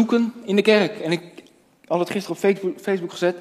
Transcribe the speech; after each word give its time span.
vloeken 0.00 0.34
in 0.44 0.56
de 0.56 0.62
kerk. 0.62 1.00
En 1.00 1.12
ik 1.12 1.22
had 1.86 1.98
het 1.98 2.10
gisteren 2.10 2.62
op 2.62 2.80
Facebook 2.80 3.10
gezet. 3.10 3.36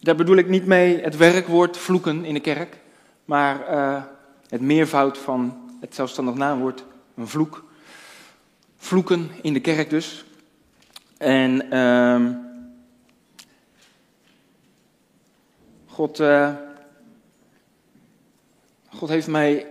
Daar 0.00 0.16
bedoel 0.16 0.36
ik 0.36 0.48
niet 0.48 0.66
mee 0.66 1.00
het 1.00 1.16
werkwoord 1.16 1.76
vloeken 1.76 2.24
in 2.24 2.34
de 2.34 2.40
kerk, 2.40 2.76
maar 3.24 3.70
uh, 3.70 4.02
het 4.48 4.60
meervoud 4.60 5.18
van 5.18 5.56
het 5.80 5.94
zelfstandig 5.94 6.34
naamwoord, 6.34 6.84
een 7.16 7.28
vloek. 7.28 7.64
Vloeken 8.76 9.30
in 9.42 9.52
de 9.52 9.60
kerk 9.60 9.90
dus. 9.90 10.24
En 11.18 11.74
uh, 11.74 12.30
God, 15.86 16.20
uh, 16.20 16.54
God 18.88 19.08
heeft 19.08 19.28
mij 19.28 19.66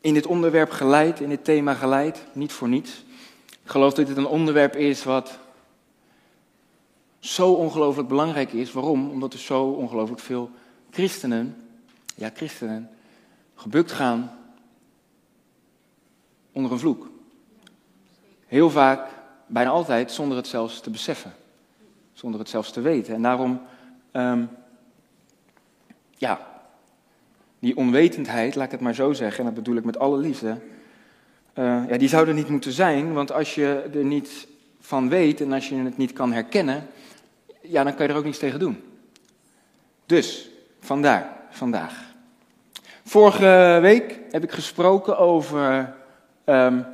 in 0.00 0.14
dit 0.14 0.26
onderwerp 0.26 0.70
geleid, 0.70 1.20
in 1.20 1.28
dit 1.28 1.44
thema 1.44 1.74
geleid, 1.74 2.24
niet 2.32 2.52
voor 2.52 2.68
niets. 2.68 3.04
Ik 3.64 3.70
geloof 3.70 3.94
dat 3.94 4.06
dit 4.06 4.16
een 4.16 4.26
onderwerp 4.26 4.76
is 4.76 5.04
wat 5.04 5.38
zo 7.18 7.52
ongelooflijk 7.52 8.08
belangrijk 8.08 8.52
is. 8.52 8.72
Waarom? 8.72 9.10
Omdat 9.10 9.32
er 9.32 9.38
zo 9.38 9.64
ongelooflijk 9.64 10.20
veel 10.20 10.50
christenen, 10.90 11.56
ja 12.14 12.30
christenen, 12.34 12.90
gebukt 13.54 13.92
gaan 13.92 14.38
onder 16.52 16.72
een 16.72 16.78
vloek. 16.78 17.10
Heel 18.46 18.70
vaak, 18.70 19.08
bijna 19.46 19.70
altijd, 19.70 20.12
zonder 20.12 20.36
het 20.36 20.46
zelfs 20.46 20.80
te 20.80 20.90
beseffen. 20.90 21.32
Zonder 22.12 22.40
het 22.40 22.48
zelfs 22.48 22.72
te 22.72 22.80
weten. 22.80 23.14
En 23.14 23.22
daarom, 23.22 23.60
um, 24.12 24.50
ja, 26.10 26.62
die 27.58 27.76
onwetendheid, 27.76 28.54
laat 28.54 28.66
ik 28.66 28.72
het 28.72 28.80
maar 28.80 28.94
zo 28.94 29.12
zeggen, 29.12 29.38
en 29.38 29.44
dat 29.44 29.54
bedoel 29.54 29.76
ik 29.76 29.84
met 29.84 29.98
alle 29.98 30.18
liefde, 30.18 30.60
uh, 31.54 31.82
ja, 31.88 31.96
die 31.96 32.08
zou 32.08 32.28
er 32.28 32.34
niet 32.34 32.48
moeten 32.48 32.72
zijn, 32.72 33.12
want 33.12 33.32
als 33.32 33.54
je 33.54 33.90
er 33.94 34.04
niet 34.04 34.46
van 34.80 35.08
weet 35.08 35.40
en 35.40 35.52
als 35.52 35.68
je 35.68 35.74
het 35.74 35.96
niet 35.96 36.12
kan 36.12 36.32
herkennen, 36.32 36.86
ja, 37.60 37.84
dan 37.84 37.94
kan 37.94 38.06
je 38.06 38.12
er 38.12 38.18
ook 38.18 38.24
niets 38.24 38.38
tegen 38.38 38.58
doen. 38.58 38.82
Dus, 40.06 40.50
vandaar, 40.80 41.36
vandaag. 41.50 42.12
Vorige 43.04 43.78
week 43.80 44.20
heb 44.30 44.42
ik 44.42 44.52
gesproken 44.52 45.18
over 45.18 45.94
um, 46.44 46.86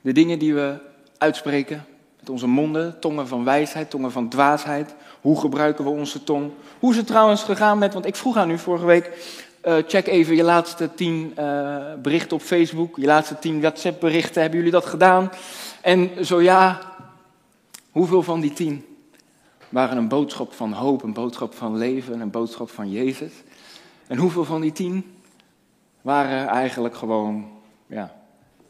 de 0.00 0.12
dingen 0.12 0.38
die 0.38 0.54
we 0.54 0.78
uitspreken 1.18 1.84
met 2.20 2.30
onze 2.30 2.46
monden, 2.46 3.00
tongen 3.00 3.28
van 3.28 3.44
wijsheid, 3.44 3.90
tongen 3.90 4.12
van 4.12 4.28
dwaasheid. 4.28 4.94
Hoe 5.20 5.40
gebruiken 5.40 5.84
we 5.84 5.90
onze 5.90 6.24
tong? 6.24 6.50
Hoe 6.78 6.90
is 6.90 6.96
het 6.96 7.06
trouwens 7.06 7.42
gegaan 7.42 7.78
met, 7.78 7.92
want 7.92 8.06
ik 8.06 8.16
vroeg 8.16 8.36
aan 8.36 8.50
u 8.50 8.58
vorige 8.58 8.86
week, 8.86 9.10
uh, 9.66 9.76
check 9.86 10.06
even 10.06 10.36
je 10.36 10.42
laatste 10.42 10.94
tien 10.94 11.34
uh, 11.38 11.94
berichten 12.02 12.36
op 12.36 12.42
Facebook, 12.42 12.96
je 12.96 13.06
laatste 13.06 13.38
tien 13.38 13.60
WhatsApp 13.60 14.00
berichten, 14.00 14.40
hebben 14.40 14.58
jullie 14.58 14.74
dat 14.74 14.86
gedaan? 14.86 15.30
En 15.80 16.26
zo 16.26 16.40
ja, 16.40 16.80
hoeveel 17.90 18.22
van 18.22 18.40
die 18.40 18.52
tien 18.52 18.84
waren 19.68 19.96
een 19.96 20.08
boodschap 20.08 20.52
van 20.52 20.72
hoop, 20.72 21.02
een 21.02 21.12
boodschap 21.12 21.54
van 21.54 21.76
leven, 21.76 22.20
een 22.20 22.30
boodschap 22.30 22.70
van 22.70 22.90
Jezus? 22.90 23.32
En 24.06 24.18
hoeveel 24.18 24.44
van 24.44 24.60
die 24.60 24.72
tien 24.72 25.16
waren 26.02 26.46
eigenlijk 26.46 26.96
gewoon, 26.96 27.50
ja, 27.86 28.14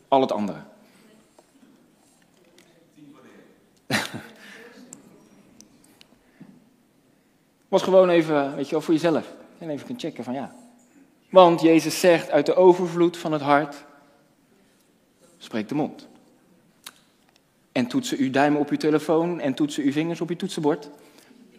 al 0.08 0.20
het 0.20 0.32
andere? 0.32 0.58
Was 7.68 7.82
gewoon 7.82 8.08
even, 8.08 8.54
weet 8.54 8.64
je 8.64 8.70
wel, 8.70 8.80
voor 8.80 8.94
jezelf. 8.94 9.34
En 9.58 9.70
even 9.70 9.84
kunnen 9.86 10.02
checken 10.02 10.24
van 10.24 10.34
ja. 10.34 10.54
Want 11.30 11.60
Jezus 11.60 12.00
zegt, 12.00 12.30
uit 12.30 12.46
de 12.46 12.54
overvloed 12.54 13.16
van 13.16 13.32
het 13.32 13.42
hart 13.42 13.84
spreekt 15.38 15.68
de 15.68 15.74
mond. 15.74 16.08
En 17.72 17.86
toetsen 17.86 18.18
uw 18.18 18.30
duimen 18.30 18.60
op 18.60 18.70
uw 18.70 18.76
telefoon 18.76 19.40
en 19.40 19.54
toetsen 19.54 19.82
uw 19.82 19.92
vingers 19.92 20.20
op 20.20 20.28
uw 20.28 20.36
toetsenbord. 20.36 20.88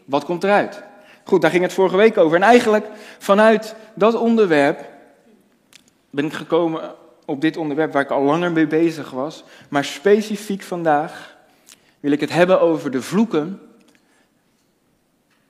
Wat 0.06 0.26
komt 0.26 0.44
eruit? 0.44 0.84
Goed, 1.24 1.42
daar 1.42 1.52
ging 1.52 1.64
het 1.64 1.74
vorige 1.74 1.98
week 1.98 2.18
over. 2.18 2.38
En 2.38 2.44
eigenlijk 2.44 2.86
vanuit 3.20 3.76
dat 3.94 4.14
onderwerp 4.14 4.86
ben 6.10 6.26
ik 6.26 6.34
gekomen 6.34 6.96
op 7.26 7.42
dit 7.42 7.58
onderwerp 7.58 7.94
waar 7.94 8.02
ik 8.02 8.12
al 8.12 8.24
langer 8.24 8.52
mee 8.52 8.68
bezig 8.68 9.10
was. 9.10 9.44
Maar 9.70 9.86
specifiek 9.86 10.62
vandaag 10.62 11.38
wil 12.00 12.12
ik 12.12 12.20
het 12.20 12.30
hebben 12.30 12.62
over 12.62 12.92
de 12.92 13.02
vloeken 13.02 13.62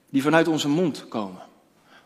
die 0.10 0.22
vanuit 0.22 0.48
onze 0.48 0.70
mond 0.70 1.08
komen. 1.08 1.42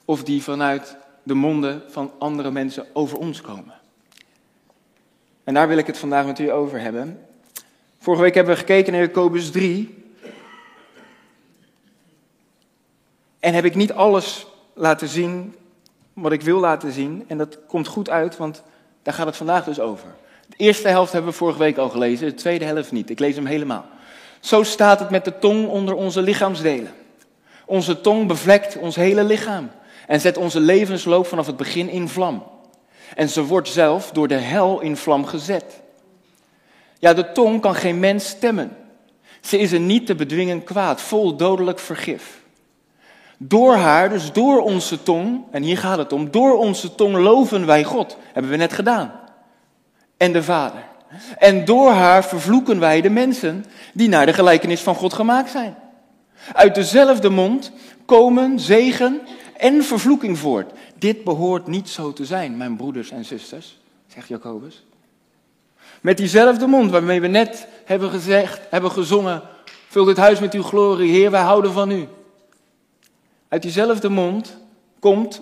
Of 0.06 0.24
die 0.24 0.44
vanuit 0.44 0.98
de 1.24 1.34
monden 1.34 1.84
van 1.88 2.12
andere 2.20 2.52
mensen 2.52 2.86
over 2.94 3.18
ons 3.18 3.42
komen. 3.42 3.74
En 5.44 5.54
daar 5.54 5.68
wil 5.68 5.78
ik 5.78 5.88
het 5.88 5.98
vandaag 5.98 6.26
met 6.26 6.40
u 6.40 6.52
over 6.52 6.80
hebben. 6.80 7.26
Vorige 8.00 8.24
week 8.24 8.36
hebben 8.36 8.54
we 8.54 8.60
gekeken 8.60 8.94
naar 8.94 9.02
Jacobus 9.02 9.52
3. 9.52 10.04
En 13.40 13.54
heb 13.54 13.66
ik 13.66 13.76
niet 13.76 13.94
alles 13.94 14.46
laten 14.74 15.08
zien 15.08 15.56
wat 16.14 16.32
ik 16.32 16.42
wil 16.42 16.60
laten 16.60 16.92
zien. 16.92 17.24
En 17.28 17.38
dat 17.38 17.58
komt 17.68 17.88
goed 17.88 18.10
uit, 18.10 18.38
want 18.38 18.64
daar 19.04 19.14
gaat 19.14 19.26
het 19.26 19.38
vandaag 19.38 19.64
dus 19.64 19.80
over. 19.80 20.08
De 20.48 20.58
eerste 20.58 20.88
helft 20.88 21.12
hebben 21.12 21.32
we 21.32 21.38
vorige 21.38 21.60
week 21.60 21.78
al 21.78 21.90
gelezen, 21.90 22.28
de 22.28 22.34
tweede 22.34 22.66
helft 22.66 22.92
niet. 22.92 23.10
Ik 23.10 23.20
lees 23.20 23.36
hem 23.36 23.46
helemaal. 23.46 23.86
Zo 24.40 24.64
staat 24.64 25.00
het 25.00 25.10
met 25.10 25.26
de 25.26 25.40
tong 25.40 25.68
onder 25.68 25.94
onze 25.94 26.22
lichaamsdelen. 26.22 26.94
Onze 27.66 28.02
tong 28.02 28.28
bevlekt 28.28 28.78
ons 28.78 28.96
hele 28.96 29.24
lichaam 29.24 29.72
en 30.12 30.22
zet 30.22 30.38
onze 30.38 30.60
levensloop 30.60 31.28
vanaf 31.28 31.46
het 31.46 31.58
begin 31.58 31.90
in 31.90 32.08
vlam. 32.08 32.44
En 33.16 33.30
ze 33.30 33.44
wordt 33.44 33.68
zelf 33.68 34.12
door 34.12 34.28
de 34.28 34.36
hel 34.36 34.80
in 34.80 34.98
vlam 34.98 35.26
gezet. 35.26 35.82
Ja, 37.00 37.14
de 37.14 37.32
tong 37.32 37.62
kan 37.62 37.76
geen 37.76 38.00
mens 38.00 38.28
stemmen. 38.28 38.78
Ze 39.42 39.58
is 39.58 39.72
een 39.72 39.86
niet 39.86 40.06
te 40.06 40.16
bedwingen 40.16 40.64
kwaad, 40.64 41.02
vol 41.02 41.36
dodelijk 41.36 41.80
vergif. 41.80 42.42
Door 43.38 43.76
haar, 43.76 44.10
dus 44.10 44.32
door 44.32 44.62
onze 44.62 45.04
tong, 45.04 45.44
en 45.52 45.64
hier 45.64 45.78
gaat 45.78 45.98
het 45.98 46.14
om, 46.14 46.32
door 46.32 46.58
onze 46.58 46.96
tong 46.96 47.16
loven 47.16 47.66
wij 47.66 47.84
God. 47.84 48.18
Hebben 48.34 48.52
we 48.52 48.58
net 48.58 48.74
gedaan. 48.74 49.12
En 50.18 50.34
de 50.34 50.44
Vader. 50.44 50.84
En 51.38 51.66
door 51.66 51.92
haar 51.92 52.24
vervloeken 52.24 52.80
wij 52.80 53.02
de 53.02 53.10
mensen 53.10 53.66
die 53.94 54.10
naar 54.10 54.26
de 54.26 54.34
gelijkenis 54.34 54.82
van 54.82 54.96
God 54.96 55.14
gemaakt 55.14 55.52
zijn. 55.52 55.76
Uit 56.54 56.76
dezelfde 56.76 57.30
mond 57.30 57.72
komen 58.06 58.60
zegen 58.60 59.22
en 59.62 59.84
vervloeking 59.84 60.38
voort. 60.38 60.72
Dit 60.98 61.24
behoort 61.24 61.68
niet 61.68 61.90
zo 61.90 62.14
te 62.14 62.26
zijn, 62.26 62.58
mijn 62.58 62.76
broeders 62.76 63.12
en 63.12 63.26
zusters, 63.26 63.80
zegt 64.08 64.28
Jacobus. 64.28 64.86
Met 66.02 66.18
diezelfde 66.18 66.68
mond 66.68 66.92
waarmee 66.92 67.22
we 67.22 67.28
net 67.28 67.68
hebben 67.86 68.10
gezegd, 68.10 68.62
hebben 68.70 68.92
gezongen, 68.92 69.42
vul 69.88 70.06
dit 70.06 70.18
huis 70.18 70.40
met 70.40 70.54
uw 70.54 70.64
glorie, 70.64 71.12
Heer, 71.12 71.32
wij 71.32 71.42
houden 71.42 71.72
van 71.72 71.92
u. 71.92 72.08
Uit 73.48 73.62
diezelfde 73.62 74.10
mond 74.10 74.58
komt, 75.00 75.42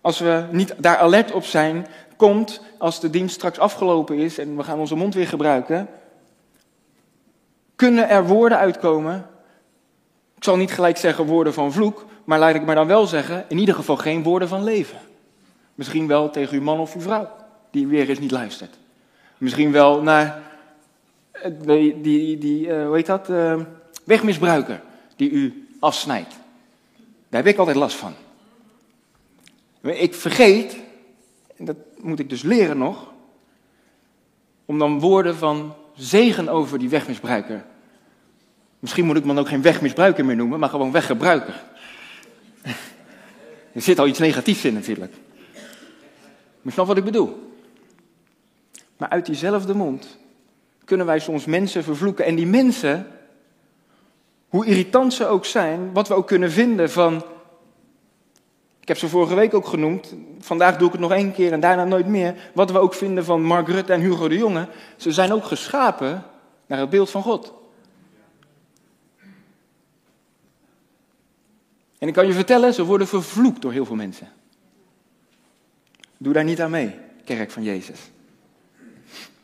als 0.00 0.18
we 0.18 0.44
niet 0.50 0.74
daar 0.78 0.96
alert 0.96 1.32
op 1.32 1.44
zijn, 1.44 1.86
komt 2.16 2.60
als 2.78 3.00
de 3.00 3.10
dienst 3.10 3.34
straks 3.34 3.58
afgelopen 3.58 4.16
is 4.18 4.38
en 4.38 4.56
we 4.56 4.62
gaan 4.62 4.78
onze 4.78 4.96
mond 4.96 5.14
weer 5.14 5.28
gebruiken, 5.28 5.88
kunnen 7.76 8.08
er 8.08 8.26
woorden 8.26 8.58
uitkomen. 8.58 9.26
Ik 10.36 10.44
zal 10.44 10.56
niet 10.56 10.72
gelijk 10.72 10.96
zeggen 10.96 11.26
woorden 11.26 11.54
van 11.54 11.72
vloek, 11.72 12.06
maar 12.28 12.38
laat 12.38 12.54
ik 12.54 12.64
maar 12.64 12.74
dan 12.74 12.86
wel 12.86 13.06
zeggen, 13.06 13.44
in 13.48 13.58
ieder 13.58 13.74
geval 13.74 13.96
geen 13.96 14.22
woorden 14.22 14.48
van 14.48 14.64
leven. 14.64 14.98
Misschien 15.74 16.06
wel 16.06 16.30
tegen 16.30 16.56
uw 16.56 16.62
man 16.62 16.78
of 16.78 16.94
uw 16.94 17.00
vrouw, 17.00 17.30
die 17.70 17.86
weer 17.86 18.08
eens 18.08 18.18
niet 18.18 18.30
luistert. 18.30 18.78
Misschien 19.38 19.72
wel 19.72 20.02
naar 20.02 20.42
eh, 21.30 21.50
die, 21.64 22.00
die, 22.00 22.38
die 22.38 22.66
uh, 22.66 22.86
hoe 22.86 22.94
heet 22.94 23.06
dat, 23.06 23.28
uh, 23.28 23.60
wegmisbruiker 24.04 24.80
die 25.16 25.30
u 25.30 25.68
afsnijdt. 25.80 26.34
Daar 27.28 27.42
heb 27.42 27.52
ik 27.52 27.58
altijd 27.58 27.76
last 27.76 27.96
van. 27.96 28.14
Ik 29.80 30.14
vergeet, 30.14 30.78
en 31.56 31.64
dat 31.64 31.76
moet 31.96 32.18
ik 32.18 32.28
dus 32.28 32.42
leren 32.42 32.78
nog, 32.78 33.12
om 34.64 34.78
dan 34.78 35.00
woorden 35.00 35.36
van 35.36 35.74
zegen 35.94 36.48
over 36.48 36.78
die 36.78 36.88
wegmisbruiker. 36.88 37.64
Misschien 38.78 39.06
moet 39.06 39.16
ik 39.16 39.24
me 39.24 39.34
dan 39.34 39.38
ook 39.38 39.48
geen 39.48 39.62
wegmisbruiker 39.62 40.24
meer 40.24 40.36
noemen, 40.36 40.58
maar 40.58 40.68
gewoon 40.68 40.92
weggebruiker. 40.92 41.66
Er 43.78 43.84
zit 43.84 43.98
al 43.98 44.06
iets 44.06 44.18
negatiefs 44.18 44.64
in 44.64 44.74
natuurlijk. 44.74 45.12
Maar 46.62 46.72
snap 46.72 46.86
wat 46.86 46.96
ik 46.96 47.04
bedoel? 47.04 47.52
Maar 48.96 49.08
uit 49.08 49.26
diezelfde 49.26 49.74
mond 49.74 50.18
kunnen 50.84 51.06
wij 51.06 51.18
soms 51.18 51.44
mensen 51.44 51.84
vervloeken. 51.84 52.24
En 52.24 52.34
die 52.34 52.46
mensen, 52.46 53.06
hoe 54.48 54.66
irritant 54.66 55.14
ze 55.14 55.26
ook 55.26 55.44
zijn, 55.44 55.92
wat 55.92 56.08
we 56.08 56.14
ook 56.14 56.26
kunnen 56.26 56.50
vinden 56.50 56.90
van. 56.90 57.24
Ik 58.80 58.88
heb 58.88 58.98
ze 58.98 59.08
vorige 59.08 59.34
week 59.34 59.54
ook 59.54 59.66
genoemd, 59.66 60.14
vandaag 60.38 60.76
doe 60.76 60.86
ik 60.86 60.92
het 60.92 61.02
nog 61.02 61.12
één 61.12 61.32
keer 61.32 61.52
en 61.52 61.60
daarna 61.60 61.84
nooit 61.84 62.06
meer. 62.06 62.34
Wat 62.54 62.70
we 62.70 62.78
ook 62.78 62.94
vinden 62.94 63.24
van 63.24 63.42
Mark 63.42 63.68
Rutte 63.68 63.92
en 63.92 64.00
Hugo 64.00 64.28
de 64.28 64.38
Jonge, 64.38 64.68
ze 64.96 65.12
zijn 65.12 65.32
ook 65.32 65.44
geschapen 65.44 66.24
naar 66.66 66.78
het 66.78 66.90
beeld 66.90 67.10
van 67.10 67.22
God. 67.22 67.52
En 71.98 72.08
ik 72.08 72.14
kan 72.14 72.26
je 72.26 72.32
vertellen, 72.32 72.74
ze 72.74 72.84
worden 72.84 73.08
vervloekt 73.08 73.62
door 73.62 73.72
heel 73.72 73.84
veel 73.84 73.96
mensen. 73.96 74.28
Doe 76.16 76.32
daar 76.32 76.44
niet 76.44 76.60
aan 76.60 76.70
mee, 76.70 76.94
kerk 77.24 77.50
van 77.50 77.62
Jezus. 77.62 77.98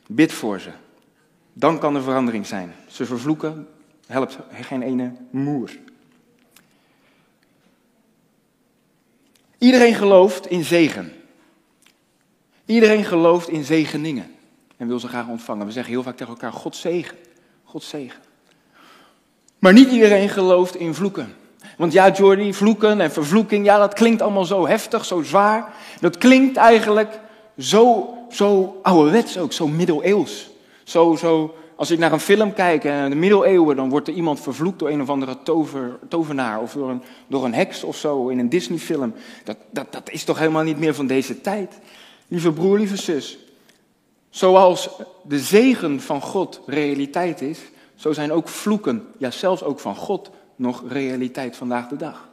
Bid 0.06 0.32
voor 0.32 0.60
ze. 0.60 0.70
Dan 1.52 1.78
kan 1.78 1.96
er 1.96 2.02
verandering 2.02 2.46
zijn. 2.46 2.74
Ze 2.86 3.06
vervloeken, 3.06 3.68
helpt 4.06 4.38
geen 4.52 4.82
ene 4.82 5.12
moer. 5.30 5.78
Iedereen 9.58 9.94
gelooft 9.94 10.46
in 10.46 10.64
zegen. 10.64 11.12
Iedereen 12.64 13.04
gelooft 13.04 13.48
in 13.48 13.64
zegeningen 13.64 14.34
en 14.76 14.86
wil 14.86 14.98
ze 14.98 15.08
graag 15.08 15.28
ontvangen. 15.28 15.66
We 15.66 15.72
zeggen 15.72 15.92
heel 15.92 16.02
vaak 16.02 16.16
tegen 16.16 16.32
elkaar: 16.32 16.52
God 16.52 16.76
zegen, 16.76 17.16
God 17.64 17.82
zegen. 17.82 18.20
Maar 19.58 19.72
niet 19.72 19.90
iedereen 19.90 20.28
gelooft 20.28 20.76
in 20.76 20.94
vloeken. 20.94 21.34
Want 21.76 21.92
ja, 21.92 22.10
Jordi, 22.10 22.54
vloeken 22.54 23.00
en 23.00 23.12
vervloeking, 23.12 23.64
ja, 23.64 23.78
dat 23.78 23.94
klinkt 23.94 24.22
allemaal 24.22 24.44
zo 24.44 24.66
heftig, 24.66 25.04
zo 25.04 25.22
zwaar. 25.22 25.74
Dat 26.00 26.18
klinkt 26.18 26.56
eigenlijk 26.56 27.20
zo, 27.58 28.14
zo 28.30 28.78
ouderwets 28.82 29.38
ook, 29.38 29.52
zo 29.52 29.68
middeleeuws. 29.68 30.50
Zo, 30.84 31.16
zo, 31.16 31.54
als 31.76 31.90
ik 31.90 31.98
naar 31.98 32.12
een 32.12 32.20
film 32.20 32.52
kijk 32.52 32.84
en 32.84 33.10
de 33.10 33.16
middeleeuwen, 33.16 33.76
dan 33.76 33.88
wordt 33.88 34.08
er 34.08 34.14
iemand 34.14 34.40
vervloekt 34.40 34.78
door 34.78 34.90
een 34.90 35.02
of 35.02 35.08
andere 35.08 35.36
tover, 35.42 35.98
tovenaar 36.08 36.60
of 36.60 36.72
door 36.72 36.90
een, 36.90 37.02
door 37.26 37.44
een 37.44 37.54
heks 37.54 37.84
of 37.84 37.96
zo 37.96 38.28
in 38.28 38.38
een 38.38 38.48
Disney-film. 38.48 39.14
Dat, 39.44 39.56
dat, 39.70 39.92
dat 39.92 40.10
is 40.10 40.24
toch 40.24 40.38
helemaal 40.38 40.62
niet 40.62 40.78
meer 40.78 40.94
van 40.94 41.06
deze 41.06 41.40
tijd. 41.40 41.78
Lieve 42.28 42.52
broer, 42.52 42.78
lieve 42.78 42.96
zus, 42.96 43.38
zoals 44.30 44.88
de 45.22 45.38
zegen 45.38 46.00
van 46.00 46.20
God 46.20 46.60
realiteit 46.66 47.40
is, 47.40 47.58
zo 47.94 48.12
zijn 48.12 48.32
ook 48.32 48.48
vloeken, 48.48 49.06
ja 49.18 49.30
zelfs 49.30 49.62
ook 49.62 49.80
van 49.80 49.96
God, 49.96 50.30
nog 50.56 50.82
realiteit 50.88 51.56
vandaag 51.56 51.88
de 51.88 51.96
dag. 51.96 52.28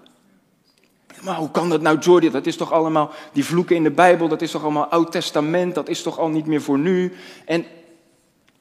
Maar 1.22 1.36
hoe 1.36 1.52
kan 1.52 1.70
dat 1.70 1.82
nou, 1.82 1.98
Jordi? 1.98 2.30
Dat 2.30 2.46
is 2.46 2.58
toch 2.58 2.72
allemaal, 2.72 3.12
die 3.34 3.46
vloeken 3.46 3.76
in 3.76 3.84
de 3.84 3.92
Bijbel, 3.92 4.28
dat 4.28 4.42
is 4.42 4.52
toch 4.52 4.64
allemaal 4.64 4.86
Oud 4.86 5.12
Testament, 5.12 5.76
dat 5.76 5.90
is 5.90 6.02
toch 6.02 6.20
al 6.20 6.30
niet 6.30 6.46
meer 6.46 6.62
voor 6.62 6.80
nu? 6.80 7.14
En 7.46 7.66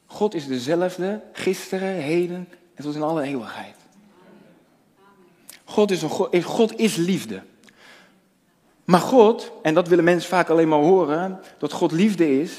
God 0.05 0.33
is 0.33 0.47
dezelfde, 0.47 1.21
gisteren, 1.33 1.93
heden 1.93 2.47
en 2.75 2.83
tot 2.83 2.95
in 2.95 3.01
alle 3.01 3.21
eeuwigheid. 3.21 3.75
God 5.63 5.91
is, 5.91 6.01
een 6.01 6.09
God, 6.09 6.43
God 6.43 6.79
is 6.79 6.95
liefde. 6.95 7.41
Maar 8.85 8.99
God, 8.99 9.51
en 9.61 9.73
dat 9.73 9.87
willen 9.87 10.03
mensen 10.03 10.29
vaak 10.29 10.49
alleen 10.49 10.67
maar 10.67 10.79
horen, 10.79 11.39
dat 11.57 11.71
God 11.71 11.91
liefde 11.91 12.39
is, 12.41 12.51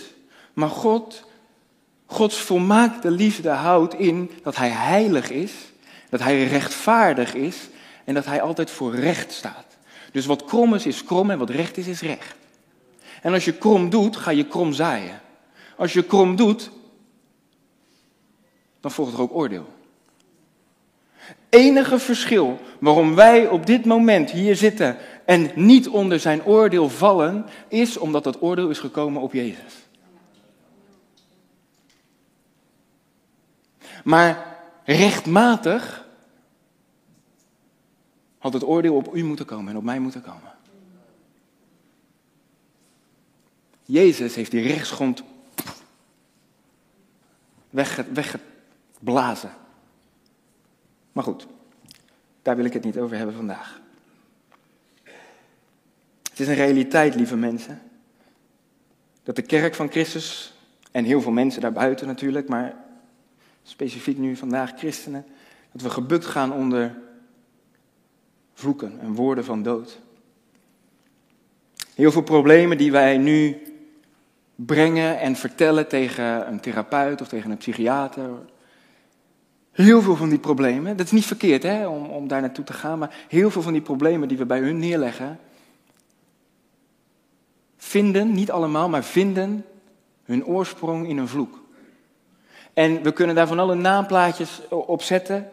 maar 0.52 0.68
God, 0.68 1.24
Gods 2.06 2.36
volmaakte 2.36 3.10
liefde 3.10 3.48
houdt 3.48 3.94
in 3.94 4.30
dat 4.42 4.56
Hij 4.56 4.70
heilig 4.70 5.30
is, 5.30 5.52
dat 6.12 6.20
Hij 6.20 6.44
rechtvaardig 6.44 7.34
is 7.34 7.56
en 8.04 8.14
dat 8.14 8.24
Hij 8.24 8.42
altijd 8.42 8.70
voor 8.70 8.94
recht 8.94 9.32
staat. 9.32 9.66
Dus 10.10 10.26
wat 10.26 10.44
krom 10.44 10.74
is, 10.74 10.86
is 10.86 11.04
krom 11.04 11.30
en 11.30 11.38
wat 11.38 11.50
recht 11.50 11.76
is, 11.76 11.86
is 11.86 12.00
recht. 12.00 12.34
En 13.22 13.32
als 13.32 13.44
je 13.44 13.52
krom 13.52 13.90
doet, 13.90 14.16
ga 14.16 14.30
je 14.30 14.46
krom 14.46 14.72
zaaien. 14.72 15.20
Als 15.76 15.92
je 15.92 16.02
krom 16.02 16.36
doet, 16.36 16.70
dan 18.80 18.90
volgt 18.90 19.12
er 19.12 19.20
ook 19.20 19.34
oordeel. 19.34 19.66
Enige 21.48 21.98
verschil 21.98 22.60
waarom 22.78 23.14
wij 23.14 23.48
op 23.48 23.66
dit 23.66 23.84
moment 23.84 24.30
hier 24.30 24.56
zitten 24.56 24.96
en 25.24 25.50
niet 25.54 25.88
onder 25.88 26.20
zijn 26.20 26.44
oordeel 26.44 26.88
vallen, 26.88 27.46
is 27.68 27.96
omdat 27.96 28.24
dat 28.24 28.42
oordeel 28.42 28.70
is 28.70 28.78
gekomen 28.78 29.22
op 29.22 29.32
Jezus. 29.32 29.74
Maar 34.04 34.46
rechtmatig 34.84 36.01
had 38.42 38.52
het 38.52 38.64
oordeel 38.64 38.94
op 38.94 39.14
u 39.14 39.24
moeten 39.24 39.46
komen 39.46 39.70
en 39.70 39.76
op 39.76 39.84
mij 39.84 39.98
moeten 39.98 40.22
komen. 40.22 40.52
Jezus 43.84 44.34
heeft 44.34 44.50
die 44.50 44.66
rechtsgrond 44.66 45.22
weggeblazen. 47.70 49.52
Maar 51.12 51.24
goed, 51.24 51.46
daar 52.42 52.56
wil 52.56 52.64
ik 52.64 52.72
het 52.72 52.84
niet 52.84 52.98
over 52.98 53.16
hebben 53.16 53.34
vandaag. 53.34 53.80
Het 56.30 56.40
is 56.40 56.48
een 56.48 56.54
realiteit, 56.54 57.14
lieve 57.14 57.36
mensen, 57.36 57.82
dat 59.22 59.36
de 59.36 59.42
kerk 59.42 59.74
van 59.74 59.90
Christus 59.90 60.54
en 60.90 61.04
heel 61.04 61.20
veel 61.20 61.32
mensen 61.32 61.60
daarbuiten 61.60 62.06
natuurlijk, 62.06 62.48
maar 62.48 62.74
specifiek 63.62 64.18
nu 64.18 64.36
vandaag 64.36 64.72
christenen, 64.76 65.26
dat 65.72 65.82
we 65.82 65.90
gebukt 65.90 66.26
gaan 66.26 66.52
onder 66.52 67.10
vloeken 68.54 69.00
en 69.00 69.14
woorden 69.14 69.44
van 69.44 69.62
dood. 69.62 70.00
Heel 71.94 72.12
veel 72.12 72.22
problemen 72.22 72.78
die 72.78 72.92
wij 72.92 73.16
nu 73.16 73.62
brengen 74.54 75.20
en 75.20 75.36
vertellen 75.36 75.88
tegen 75.88 76.48
een 76.48 76.60
therapeut 76.60 77.20
of 77.20 77.28
tegen 77.28 77.50
een 77.50 77.56
psychiater. 77.56 78.30
Heel 79.72 80.02
veel 80.02 80.16
van 80.16 80.28
die 80.28 80.38
problemen, 80.38 80.96
dat 80.96 81.06
is 81.06 81.12
niet 81.12 81.26
verkeerd 81.26 81.62
hè, 81.62 81.86
om, 81.86 82.06
om 82.06 82.28
daar 82.28 82.40
naartoe 82.40 82.64
te 82.64 82.72
gaan, 82.72 82.98
maar 82.98 83.24
heel 83.28 83.50
veel 83.50 83.62
van 83.62 83.72
die 83.72 83.82
problemen 83.82 84.28
die 84.28 84.38
we 84.38 84.46
bij 84.46 84.58
hun 84.58 84.78
neerleggen, 84.78 85.38
vinden, 87.76 88.32
niet 88.32 88.50
allemaal, 88.50 88.88
maar 88.88 89.04
vinden 89.04 89.64
hun 90.24 90.46
oorsprong 90.46 91.08
in 91.08 91.18
een 91.18 91.28
vloek. 91.28 91.60
En 92.74 93.02
we 93.02 93.12
kunnen 93.12 93.34
daar 93.34 93.46
van 93.46 93.58
alle 93.58 93.74
naamplaatjes 93.74 94.60
op 94.68 95.02
zetten. 95.02 95.50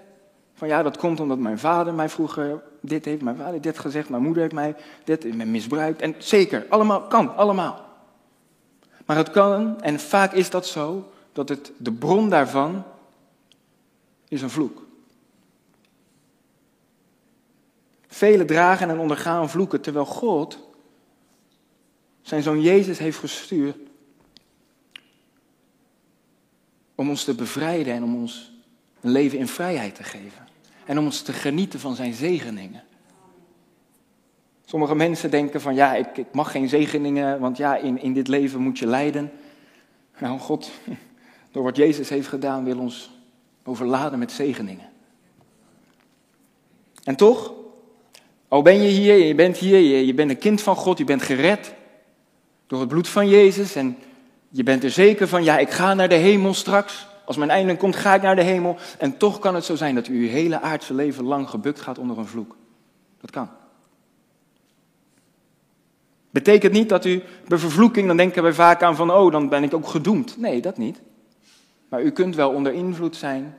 Van 0.60 0.68
ja, 0.68 0.84
dat 0.84 0.98
komt 0.98 1.20
omdat 1.20 1.38
mijn 1.38 1.60
vader 1.60 1.94
mij 1.94 2.10
vroeger 2.10 2.64
dit 2.82 3.06
heeft, 3.06 3.22
mijn 3.22 3.36
vader 3.36 3.62
dit 3.62 3.80
gezegd, 3.80 4.10
mijn 4.10 4.24
moeder 4.24 4.42
heeft 4.42 4.54
mij 4.54 4.76
dit 5.04 5.36
misbruikt. 5.36 6.02
En 6.02 6.16
zeker, 6.18 6.66
allemaal, 6.70 7.02
kan, 7.02 7.36
allemaal. 7.36 7.86
Maar 9.06 9.18
het 9.18 9.32
kan, 9.32 9.82
en 9.82 10.00
vaak 10.00 10.34
is 10.34 10.50
dat 10.50 10.68
zo, 10.68 11.12
dat 11.32 11.50
het, 11.50 11.72
de 11.78 11.92
bron 11.92 12.30
daarvan 12.30 12.84
is 14.28 14.42
een 14.42 14.50
vloek. 14.50 14.86
Velen 18.08 18.48
dragen 18.48 18.90
en 18.90 19.00
ondergaan 19.00 19.50
vloeken, 19.50 19.82
terwijl 19.82 20.06
God 20.06 20.60
zijn 22.22 22.44
zoon 22.44 22.62
Jezus 22.62 22.98
heeft 22.98 23.18
gestuurd 23.18 23.78
om 26.96 27.10
ons 27.10 27.24
te 27.24 27.36
bevrijden 27.36 27.94
en 27.94 28.04
om 28.04 28.16
ons 28.16 28.52
een 29.02 29.12
leven 29.12 29.38
in 29.38 29.48
vrijheid 29.48 29.95
te 29.95 30.04
geven. 30.04 30.49
En 30.90 30.98
om 30.98 31.06
ons 31.06 31.22
te 31.22 31.34
genieten 31.34 31.80
van 31.80 31.96
zijn 31.96 32.14
zegeningen. 32.14 32.84
Sommige 34.66 34.96
mensen 34.96 35.31
denken 35.31 35.62
van 35.62 35.76
ja, 35.76 35.96
ik, 35.96 36.18
ik 36.18 36.26
mag 36.31 36.52
geen 36.52 36.69
zegeningen, 36.69 37.40
want 37.40 37.58
ja, 37.58 37.76
in, 37.76 38.02
in 38.02 38.14
dit 38.14 38.28
leven 38.28 38.62
moet 38.62 38.80
je 38.80 38.86
lijden. 38.86 39.31
Nou, 40.19 40.40
God, 40.40 40.72
door 41.52 41.64
wat 41.64 41.76
Jezus 41.76 42.10
heeft 42.10 42.28
gedaan, 42.28 42.64
wil 42.64 42.80
ons 42.80 43.10
overladen 43.64 44.19
met 44.19 44.31
zegeningen. 44.31 44.90
En 47.04 47.16
toch, 47.16 47.54
al 48.48 48.62
ben 48.62 48.81
je 48.81 48.90
hier, 48.90 49.16
je 49.16 49.36
bent 49.36 49.58
hier, 49.58 49.80
je, 49.80 50.06
je 50.06 50.14
bent 50.14 50.30
een 50.30 50.38
kind 50.38 50.62
van 50.62 50.76
God, 50.76 50.98
je 50.98 51.04
bent 51.04 51.22
gered 51.22 51.74
door 52.68 52.80
het 52.80 52.90
bloed 52.90 53.08
van 53.08 53.30
Jezus 53.30 53.76
en 53.76 53.98
je 54.50 54.64
bent 54.64 54.84
er 54.84 54.92
zeker 54.92 55.28
van, 55.28 55.44
ja, 55.44 55.58
ik 55.58 55.69
ga 55.69 55.94
naar 55.94 56.10
de 56.10 56.16
hemel 56.16 56.54
straks. 56.54 57.08
Als 57.30 57.38
mijn 57.38 57.50
einde 57.50 57.78
komt, 57.78 57.95
ga 57.95 58.16
ik 58.16 58.21
naar 58.21 58.36
de 58.36 58.44
hemel. 58.44 58.78
En 58.98 59.18
toch 59.18 59.40
kan 59.40 59.56
het 59.56 59.64
zo 59.64 59.76
zijn 59.76 59.95
dat 59.95 60.07
u 60.07 60.21
uw 60.21 60.28
hele 60.28 60.62
aardse 60.62 60.94
leven 60.94 61.24
lang 61.24 61.50
gebukt 61.50 61.81
gaat 61.81 61.98
onder 61.98 62.18
een 62.18 62.28
vloek. 62.28 62.56
Dat 63.21 63.31
kan. 63.31 63.50
Betekent 66.30 66.74
niet 66.74 66.90
dat 66.90 67.06
u 67.06 67.24
bij 67.48 67.57
vervloeking, 67.57 68.07
dan 68.07 68.18
denken 68.18 68.44
wij 68.44 68.54
vaak 68.54 68.83
aan 68.83 68.95
van, 68.95 69.12
oh, 69.12 69.31
dan 69.31 69.50
ben 69.50 69.64
ik 69.64 69.74
ook 69.74 69.88
gedoemd. 69.88 70.38
Nee, 70.38 70.62
dat 70.62 70.78
niet. 70.78 71.02
Maar 71.90 72.04
u 72.04 72.12
kunt 72.12 72.36
wel 72.36 72.52
onder 72.52 72.74
invloed 72.74 73.16
zijn 73.16 73.57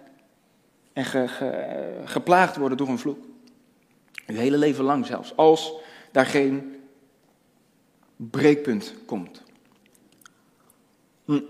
en 0.93 1.05
ge, 1.05 2.01
geplaagd 2.05 2.57
worden 2.57 2.79
door 2.79 2.89
een 2.89 2.99
vloek. 2.99 3.25
Uw 4.27 4.37
hele 4.37 4.59
leven 4.59 4.85
lang 4.85 5.07
zelfs, 5.07 5.37
als 5.37 5.73
daar 6.13 6.27
geen 6.27 6.77
breekpunt 8.17 8.95
komt. 9.07 9.43
Hm. 11.25 11.41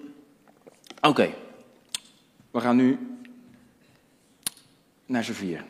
Oké, 1.00 1.30
we 2.50 2.60
gaan 2.60 2.76
nu 2.76 2.98
naar 5.06 5.24
z'n 5.24 5.32
vier. 5.32 5.64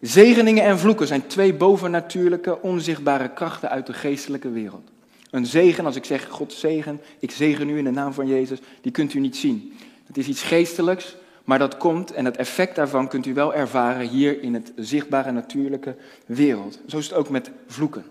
Zegeningen 0.00 0.64
en 0.64 0.78
vloeken 0.78 1.06
zijn 1.06 1.26
twee 1.26 1.54
bovennatuurlijke, 1.54 2.62
onzichtbare 2.62 3.32
krachten 3.32 3.70
uit 3.70 3.86
de 3.86 3.92
geestelijke 3.92 4.50
wereld. 4.50 4.90
Een 5.30 5.46
zegen, 5.46 5.86
als 5.86 5.96
ik 5.96 6.04
zeg 6.04 6.28
God 6.28 6.52
zegen, 6.52 7.00
ik 7.18 7.30
zegen 7.30 7.68
u 7.68 7.78
in 7.78 7.84
de 7.84 7.90
naam 7.90 8.12
van 8.12 8.26
Jezus, 8.26 8.58
die 8.80 8.92
kunt 8.92 9.14
u 9.14 9.20
niet 9.20 9.36
zien. 9.36 9.72
Het 10.06 10.18
is 10.18 10.28
iets 10.28 10.42
geestelijks, 10.42 11.16
maar 11.44 11.58
dat 11.58 11.76
komt 11.76 12.12
en 12.12 12.24
het 12.24 12.36
effect 12.36 12.76
daarvan 12.76 13.08
kunt 13.08 13.26
u 13.26 13.34
wel 13.34 13.54
ervaren 13.54 14.08
hier 14.08 14.42
in 14.42 14.54
het 14.54 14.72
zichtbare 14.76 15.30
natuurlijke 15.30 15.96
wereld. 16.26 16.80
Zo 16.86 16.98
is 16.98 17.06
het 17.06 17.14
ook 17.14 17.28
met 17.28 17.50
vloeken. 17.66 18.04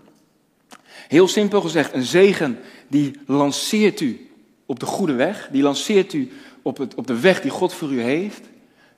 Heel 1.08 1.28
simpel 1.28 1.60
gezegd, 1.60 1.94
een 1.94 2.02
zegen 2.02 2.58
die 2.88 3.20
lanceert 3.26 4.00
u 4.00 4.30
op 4.66 4.80
de 4.80 4.86
goede 4.86 5.14
weg, 5.14 5.48
die 5.52 5.62
lanceert 5.62 6.12
u 6.12 6.30
op, 6.66 6.86
op 6.96 7.06
de 7.06 7.20
weg 7.20 7.40
die 7.40 7.50
God 7.50 7.72
voor 7.72 7.92
u 7.92 8.00
heeft. 8.00 8.42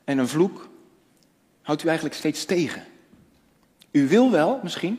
En 0.04 0.18
een 0.18 0.28
vloek 0.28 0.68
houdt 1.62 1.84
u 1.84 1.86
eigenlijk 1.86 2.16
steeds 2.16 2.44
tegen. 2.44 2.84
U 3.90 4.08
wil 4.08 4.30
wel, 4.30 4.60
misschien, 4.62 4.98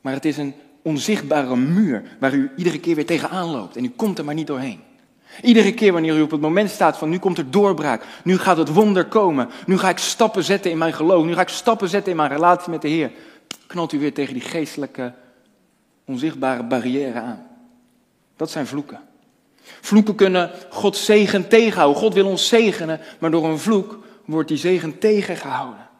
maar 0.00 0.12
het 0.12 0.24
is 0.24 0.36
een 0.36 0.54
onzichtbare 0.82 1.56
muur 1.56 2.02
waar 2.20 2.34
u 2.34 2.50
iedere 2.56 2.80
keer 2.80 2.94
weer 2.94 3.06
tegenaan 3.06 3.50
loopt 3.50 3.76
en 3.76 3.84
u 3.84 3.88
komt 3.88 4.18
er 4.18 4.24
maar 4.24 4.34
niet 4.34 4.46
doorheen. 4.46 4.80
Iedere 5.42 5.74
keer 5.74 5.92
wanneer 5.92 6.16
u 6.16 6.22
op 6.22 6.30
het 6.30 6.40
moment 6.40 6.70
staat 6.70 6.98
van 6.98 7.08
nu 7.08 7.18
komt 7.18 7.38
er 7.38 7.50
doorbraak, 7.50 8.04
nu 8.24 8.38
gaat 8.38 8.56
het 8.56 8.72
wonder 8.72 9.06
komen, 9.06 9.48
nu 9.66 9.78
ga 9.78 9.88
ik 9.88 9.98
stappen 9.98 10.44
zetten 10.44 10.70
in 10.70 10.78
mijn 10.78 10.92
geloof, 10.92 11.24
nu 11.24 11.34
ga 11.34 11.40
ik 11.40 11.48
stappen 11.48 11.88
zetten 11.88 12.10
in 12.10 12.16
mijn 12.16 12.30
relatie 12.30 12.70
met 12.70 12.82
de 12.82 12.88
Heer, 12.88 13.10
knalt 13.66 13.92
u 13.92 13.98
weer 13.98 14.14
tegen 14.14 14.34
die 14.34 14.42
geestelijke, 14.42 15.14
onzichtbare 16.04 16.64
barrière 16.64 17.20
aan. 17.20 17.46
Dat 18.36 18.50
zijn 18.50 18.66
vloeken. 18.66 19.11
Vloeken 19.62 20.14
kunnen 20.14 20.50
God 20.70 20.96
zegen 20.96 21.48
tegenhouden. 21.48 22.00
God 22.00 22.14
wil 22.14 22.26
ons 22.26 22.48
zegenen, 22.48 23.00
maar 23.18 23.30
door 23.30 23.44
een 23.44 23.58
vloek 23.58 23.98
wordt 24.24 24.48
die 24.48 24.58
zegen 24.58 24.98
tegengehouden. 24.98 25.90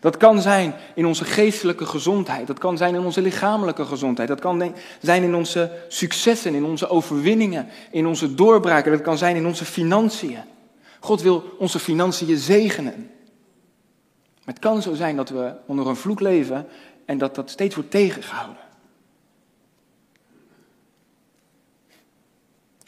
Dat 0.00 0.16
kan 0.16 0.40
zijn 0.40 0.74
in 0.94 1.06
onze 1.06 1.24
geestelijke 1.24 1.86
gezondheid. 1.86 2.46
Dat 2.46 2.58
kan 2.58 2.76
zijn 2.76 2.94
in 2.94 3.00
onze 3.00 3.22
lichamelijke 3.22 3.84
gezondheid. 3.84 4.28
Dat 4.28 4.40
kan 4.40 4.74
zijn 5.00 5.22
in 5.22 5.34
onze 5.34 5.70
successen, 5.88 6.54
in 6.54 6.64
onze 6.64 6.88
overwinningen, 6.88 7.68
in 7.90 8.06
onze 8.06 8.34
doorbraken. 8.34 8.92
Dat 8.92 9.00
kan 9.00 9.18
zijn 9.18 9.36
in 9.36 9.46
onze 9.46 9.64
financiën. 9.64 10.38
God 11.00 11.22
wil 11.22 11.56
onze 11.58 11.78
financiën 11.78 12.36
zegenen. 12.36 13.10
Maar 14.44 14.54
het 14.54 14.58
kan 14.58 14.82
zo 14.82 14.94
zijn 14.94 15.16
dat 15.16 15.28
we 15.28 15.52
onder 15.66 15.86
een 15.86 15.96
vloek 15.96 16.20
leven 16.20 16.66
en 17.06 17.18
dat 17.18 17.34
dat 17.34 17.50
steeds 17.50 17.74
wordt 17.74 17.90
tegengehouden. 17.90 18.61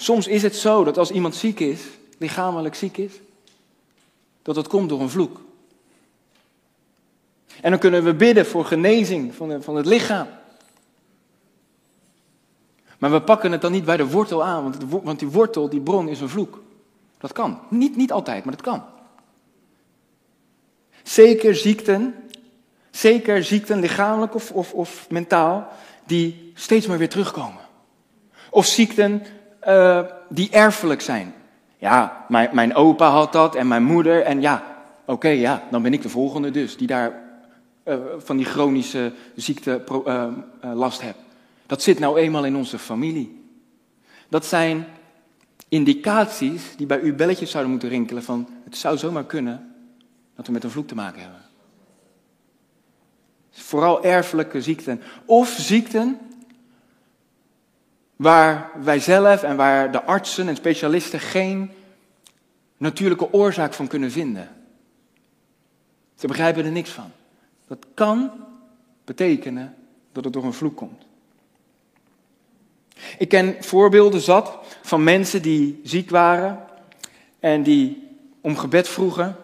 Soms 0.05 0.27
is 0.27 0.43
het 0.43 0.57
zo 0.57 0.85
dat 0.85 0.99
als 0.99 1.11
iemand 1.11 1.35
ziek 1.35 1.61
is, 1.61 1.81
lichamelijk 2.19 2.75
ziek 2.75 2.97
is, 2.97 3.13
dat 4.43 4.57
het 4.57 4.69
komt 4.69 4.89
door 4.89 5.01
een 5.01 5.11
vloek. 5.11 5.41
En 7.61 7.71
dan 7.71 7.81
kunnen 7.81 8.05
we 8.05 8.15
bidden 8.15 8.47
voor 8.47 8.65
genezing 8.65 9.35
van, 9.35 9.63
van 9.63 9.77
het 9.77 9.87
lichaam. 9.87 10.27
Maar 12.99 13.11
we 13.11 13.23
pakken 13.23 13.53
het 13.53 13.61
dan 13.61 13.73
niet 13.73 13.85
bij 13.85 13.97
de 13.97 14.07
wortel 14.07 14.45
aan, 14.45 14.63
want, 14.63 15.03
want 15.03 15.19
die 15.19 15.29
wortel, 15.29 15.69
die 15.69 15.81
bron 15.81 16.09
is 16.09 16.21
een 16.21 16.29
vloek. 16.29 16.63
Dat 17.19 17.33
kan. 17.33 17.61
Niet, 17.69 17.97
niet 17.97 18.13
altijd, 18.13 18.45
maar 18.45 18.55
dat 18.55 18.65
kan. 18.65 18.83
Zeker 21.03 21.55
ziekten, 21.55 22.15
zeker 22.91 23.45
ziekten, 23.45 23.81
lichamelijk 23.81 24.35
of, 24.35 24.51
of, 24.51 24.73
of 24.73 25.11
mentaal, 25.11 25.69
die 26.07 26.53
steeds 26.55 26.87
maar 26.87 26.99
weer 26.99 27.09
terugkomen. 27.09 27.63
Of 28.51 28.67
ziekten 28.67 29.23
uh, 29.69 30.01
die 30.29 30.51
erfelijk 30.51 31.01
zijn. 31.01 31.35
Ja, 31.77 32.25
mijn, 32.29 32.49
mijn 32.53 32.75
opa 32.75 33.11
had 33.11 33.33
dat 33.33 33.55
en 33.55 33.69
mijn 33.69 33.85
moeder 33.85 34.23
en 34.23 34.41
ja, 34.41 34.63
oké, 35.05 35.29
ja, 35.29 35.63
dan 35.71 35.83
ben 35.83 35.93
ik 35.93 36.03
de 36.03 36.09
volgende 36.09 36.51
dus, 36.51 36.77
die 36.77 36.87
daar 36.87 37.23
uh, 37.85 37.97
van 38.19 38.37
die 38.37 38.47
chronische 38.47 39.13
ziekte 39.35 39.85
uh, 40.07 40.33
last 40.61 41.01
heb. 41.01 41.17
Dat 41.67 41.83
zit 41.83 41.99
nou 41.99 42.19
eenmaal 42.19 42.45
in 42.45 42.57
onze 42.57 42.79
familie. 42.79 43.43
Dat 44.29 44.47
zijn 44.47 44.87
indicaties 45.69 46.77
die 46.77 46.87
bij 46.87 47.01
u 47.01 47.15
belletjes 47.15 47.51
zouden 47.51 47.73
moeten 47.73 47.89
rinkelen 47.89 48.23
van 48.23 48.49
het 48.65 48.77
zou 48.77 48.97
zomaar 48.97 49.25
kunnen 49.25 49.75
dat 50.37 50.47
we 50.47 50.53
met 50.53 50.65
een 50.65 50.71
vloek 50.71 50.89
te 50.89 50.95
maken 50.95 51.21
hebben. 51.21 51.41
Vooral 53.51 54.05
erfelijke 54.05 54.63
ziekten. 54.63 55.01
Of 55.25 55.49
ziekten 55.49 56.19
waar 58.17 58.71
wij 58.83 59.01
zelf 59.01 59.43
en 59.43 59.57
waar 59.57 59.93
de 59.93 60.03
artsen 60.03 60.49
en 60.49 60.57
specialisten 60.57 61.21
geen 61.21 61.71
natuurlijke 62.77 63.33
oorzaak 63.33 63.75
van 63.75 63.87
kunnen 63.87 64.11
vinden. 64.11 64.49
Ze 66.15 66.27
begrijpen 66.27 66.65
er 66.65 66.73
niks 66.73 66.91
van. 66.91 67.11
Dat 67.67 67.87
kan 67.95 68.31
betekenen 69.05 69.75
dat 70.13 70.25
het 70.25 70.33
door 70.33 70.45
een 70.45 70.53
vloek 70.53 70.77
komt. 70.77 71.03
Ik 73.19 73.29
ken 73.29 73.57
voorbeelden 73.61 74.21
zat 74.21 74.59
van 74.83 75.05
mensen 75.05 75.43
die 75.43 75.81
ziek 75.85 76.11
waren 76.11 76.65
en 77.41 77.63
die 77.63 78.09
om 78.41 78.57
gebed 78.57 78.89
vroegen. 78.89 79.37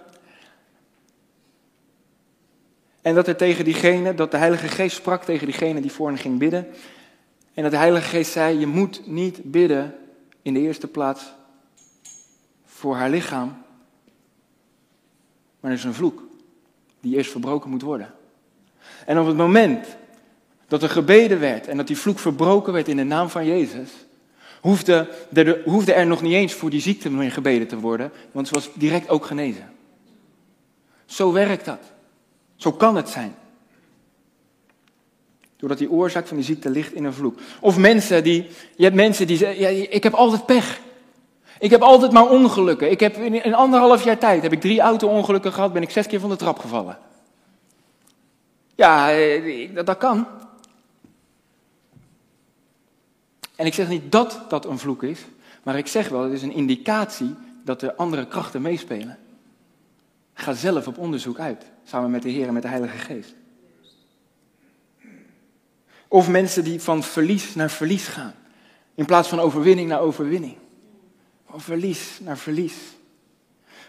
En 3.03 3.15
dat 3.15 3.29
er 3.29 3.37
tegen 3.37 3.65
diegene, 3.65 4.15
dat 4.15 4.31
de 4.31 4.37
Heilige 4.37 4.69
Geest 4.69 4.97
sprak 4.97 5.25
tegen 5.25 5.47
diegene 5.47 5.81
die 5.81 5.93
voor 5.93 6.09
hen 6.09 6.19
ging 6.19 6.39
bidden. 6.39 6.67
En 7.55 7.63
dat 7.63 7.71
de 7.71 7.79
Heilige 7.79 8.09
Geest 8.09 8.33
zei: 8.33 8.59
Je 8.59 8.67
moet 8.67 9.07
niet 9.07 9.41
bidden 9.43 9.95
in 10.43 10.55
de 10.55 10.61
eerste 10.61 10.87
plaats 10.87 11.33
voor 12.65 12.97
haar 12.97 13.11
lichaam, 13.11 13.63
maar 15.61 15.71
er 15.71 15.77
is 15.77 15.85
een 15.85 15.95
vloek 15.95 16.23
die 17.01 17.17
eerst 17.17 17.31
verbroken 17.31 17.71
moet 17.71 17.83
worden. 17.83 18.15
En 19.07 19.19
op 19.19 19.27
het 19.27 19.37
moment 19.37 19.87
dat 20.69 20.83
er 20.83 20.89
gebeden 20.89 21.41
werd 21.41 21.67
en 21.67 21.77
dat 21.77 21.87
die 21.87 21.99
vloek 21.99 22.19
verbroken 22.19 22.73
werd 22.73 22.89
in 22.89 22.97
de 22.97 23.05
naam 23.05 23.29
van 23.29 23.47
Jezus, 23.47 23.91
hoefde 24.61 25.09
er, 25.33 25.61
hoefde 25.65 25.93
er 25.93 26.07
nog 26.07 26.23
niet 26.23 26.33
eens 26.33 26.53
voor 26.53 26.71
die 26.71 26.81
ziekte 26.81 27.11
meer 27.11 27.33
gebeden 27.33 27.67
te 27.67 27.79
worden, 27.79 28.13
want 28.33 28.49
ze 28.49 28.55
was 28.55 28.71
direct 28.75 29.09
ook 29.09 29.25
genezen. 29.25 29.73
Zo 31.07 31.33
werkt 31.33 31.65
dat. 31.65 31.93
Zo 32.57 32.73
kan 32.73 32.97
het 32.97 33.09
zijn. 33.09 33.35
Doordat 35.61 35.79
die 35.79 35.91
oorzaak 35.91 36.27
van 36.27 36.37
die 36.37 36.47
ziekte 36.47 36.71
ligt 36.71 36.93
in 36.93 37.05
een 37.05 37.13
vloek. 37.13 37.39
Of 37.61 37.77
mensen 37.77 38.23
die, 38.23 38.49
je 38.77 38.85
hebt 38.85 38.97
mensen 38.97 39.27
die 39.27 39.37
zeggen, 39.37 39.61
ja, 39.61 39.69
ik 39.91 40.03
heb 40.03 40.15
altijd 40.15 40.47
pech. 40.47 40.81
Ik 41.59 41.71
heb 41.71 41.83
altijd 41.83 42.13
maar 42.13 42.29
ongelukken. 42.29 42.91
Ik 42.91 43.01
heb 43.01 43.17
in 43.17 43.55
anderhalf 43.55 44.05
jaar 44.05 44.19
tijd 44.19 44.43
heb 44.43 44.53
ik 44.53 44.61
drie 44.61 44.81
auto-ongelukken 44.81 45.53
gehad, 45.53 45.73
ben 45.73 45.83
ik 45.83 45.91
zes 45.91 46.07
keer 46.07 46.21
van 46.21 46.31
de 46.31 46.37
trap 46.37 46.59
gevallen. 46.59 46.99
Ja, 48.75 49.13
eh, 49.13 49.75
dat, 49.75 49.87
dat 49.87 49.99
kan. 49.99 50.27
En 53.57 53.67
ik 53.67 53.75
zeg 53.75 53.89
niet 53.89 54.13
dat 54.13 54.41
dat 54.49 54.65
een 54.65 54.79
vloek 54.79 55.03
is, 55.03 55.21
maar 55.63 55.79
ik 55.79 55.87
zeg 55.87 56.09
wel, 56.09 56.23
het 56.23 56.33
is 56.33 56.43
een 56.43 56.55
indicatie 56.55 57.35
dat 57.65 57.83
er 57.83 57.95
andere 57.95 58.27
krachten 58.27 58.63
meespelen. 58.63 59.19
Ga 60.35 60.53
zelf 60.53 60.87
op 60.87 60.99
onderzoek 60.99 61.39
uit, 61.39 61.65
samen 61.85 62.11
met 62.11 62.23
de 62.23 62.31
Heer 62.31 62.47
en 62.47 62.53
met 62.53 62.63
de 62.63 62.69
Heilige 62.69 62.99
Geest. 62.99 63.35
Of 66.13 66.29
mensen 66.29 66.65
die 66.65 66.81
van 66.81 67.03
verlies 67.03 67.55
naar 67.55 67.71
verlies 67.71 68.07
gaan, 68.07 68.35
in 68.95 69.05
plaats 69.05 69.29
van 69.29 69.41
overwinning 69.41 69.89
naar 69.89 70.01
overwinning. 70.01 70.57
Van 71.51 71.61
verlies 71.61 72.19
naar 72.21 72.39
verlies. 72.39 72.75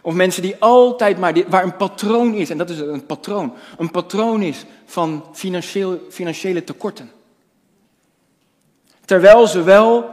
Of 0.02 0.14
mensen 0.14 0.42
die 0.42 0.56
altijd 0.60 1.18
maar, 1.18 1.50
waar 1.50 1.64
een 1.64 1.76
patroon 1.76 2.34
is, 2.34 2.50
en 2.50 2.58
dat 2.58 2.70
is 2.70 2.80
een 2.80 3.06
patroon, 3.06 3.54
een 3.78 3.92
patroon 3.92 4.42
is 4.42 4.66
van 4.86 5.26
financieel, 5.34 6.00
financiële 6.10 6.64
tekorten. 6.64 7.12
Terwijl 9.06 9.48
ze 9.48 9.64
wel 9.64 10.10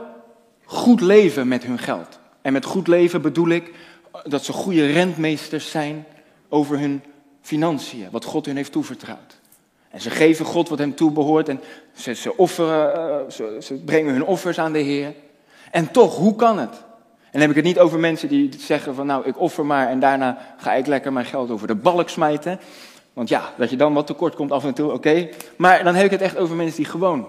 goed 0.64 1.00
leven 1.00 1.48
met 1.48 1.64
hun 1.64 1.78
geld. 1.78 2.18
En 2.42 2.52
met 2.52 2.64
goed 2.64 2.86
leven 2.86 3.22
bedoel 3.22 3.48
ik 3.48 3.74
dat 4.24 4.44
ze 4.44 4.52
goede 4.52 4.86
rentmeesters 4.86 5.70
zijn 5.70 6.06
over 6.48 6.78
hun 6.78 7.02
financiën, 7.40 8.08
wat 8.10 8.24
God 8.24 8.46
hun 8.46 8.56
heeft 8.56 8.72
toevertrouwd. 8.72 9.37
En 9.90 10.00
ze 10.00 10.10
geven 10.10 10.44
God 10.44 10.68
wat 10.68 10.78
hem 10.78 10.94
toebehoort 10.94 11.48
en 11.48 11.60
ze, 11.94 12.14
ze, 12.14 12.36
offeren, 12.36 12.94
eh, 12.94 13.30
ze, 13.30 13.56
ze 13.60 13.74
brengen 13.74 14.12
hun 14.12 14.24
offers 14.24 14.58
aan 14.58 14.72
de 14.72 14.78
Heer. 14.78 15.14
En 15.70 15.90
toch, 15.90 16.16
hoe 16.16 16.36
kan 16.36 16.58
het? 16.58 16.74
En 17.30 17.30
dan 17.30 17.40
heb 17.40 17.50
ik 17.50 17.56
het 17.56 17.64
niet 17.64 17.78
over 17.78 17.98
mensen 17.98 18.28
die 18.28 18.50
zeggen 18.58 18.94
van 18.94 19.06
nou, 19.06 19.26
ik 19.26 19.40
offer 19.40 19.66
maar 19.66 19.88
en 19.88 20.00
daarna 20.00 20.38
ga 20.56 20.74
ik 20.74 20.86
lekker 20.86 21.12
mijn 21.12 21.26
geld 21.26 21.50
over 21.50 21.66
de 21.66 21.74
balk 21.74 22.08
smijten. 22.08 22.60
Want 23.12 23.28
ja, 23.28 23.52
dat 23.56 23.70
je 23.70 23.76
dan 23.76 23.94
wat 23.94 24.06
tekort 24.06 24.34
komt 24.34 24.52
af 24.52 24.64
en 24.64 24.74
toe, 24.74 24.92
oké. 24.92 25.28
Maar 25.56 25.84
dan 25.84 25.94
heb 25.94 26.04
ik 26.04 26.10
het 26.10 26.20
echt 26.20 26.36
over 26.36 26.56
mensen 26.56 26.76
die 26.76 26.90
gewoon 26.90 27.28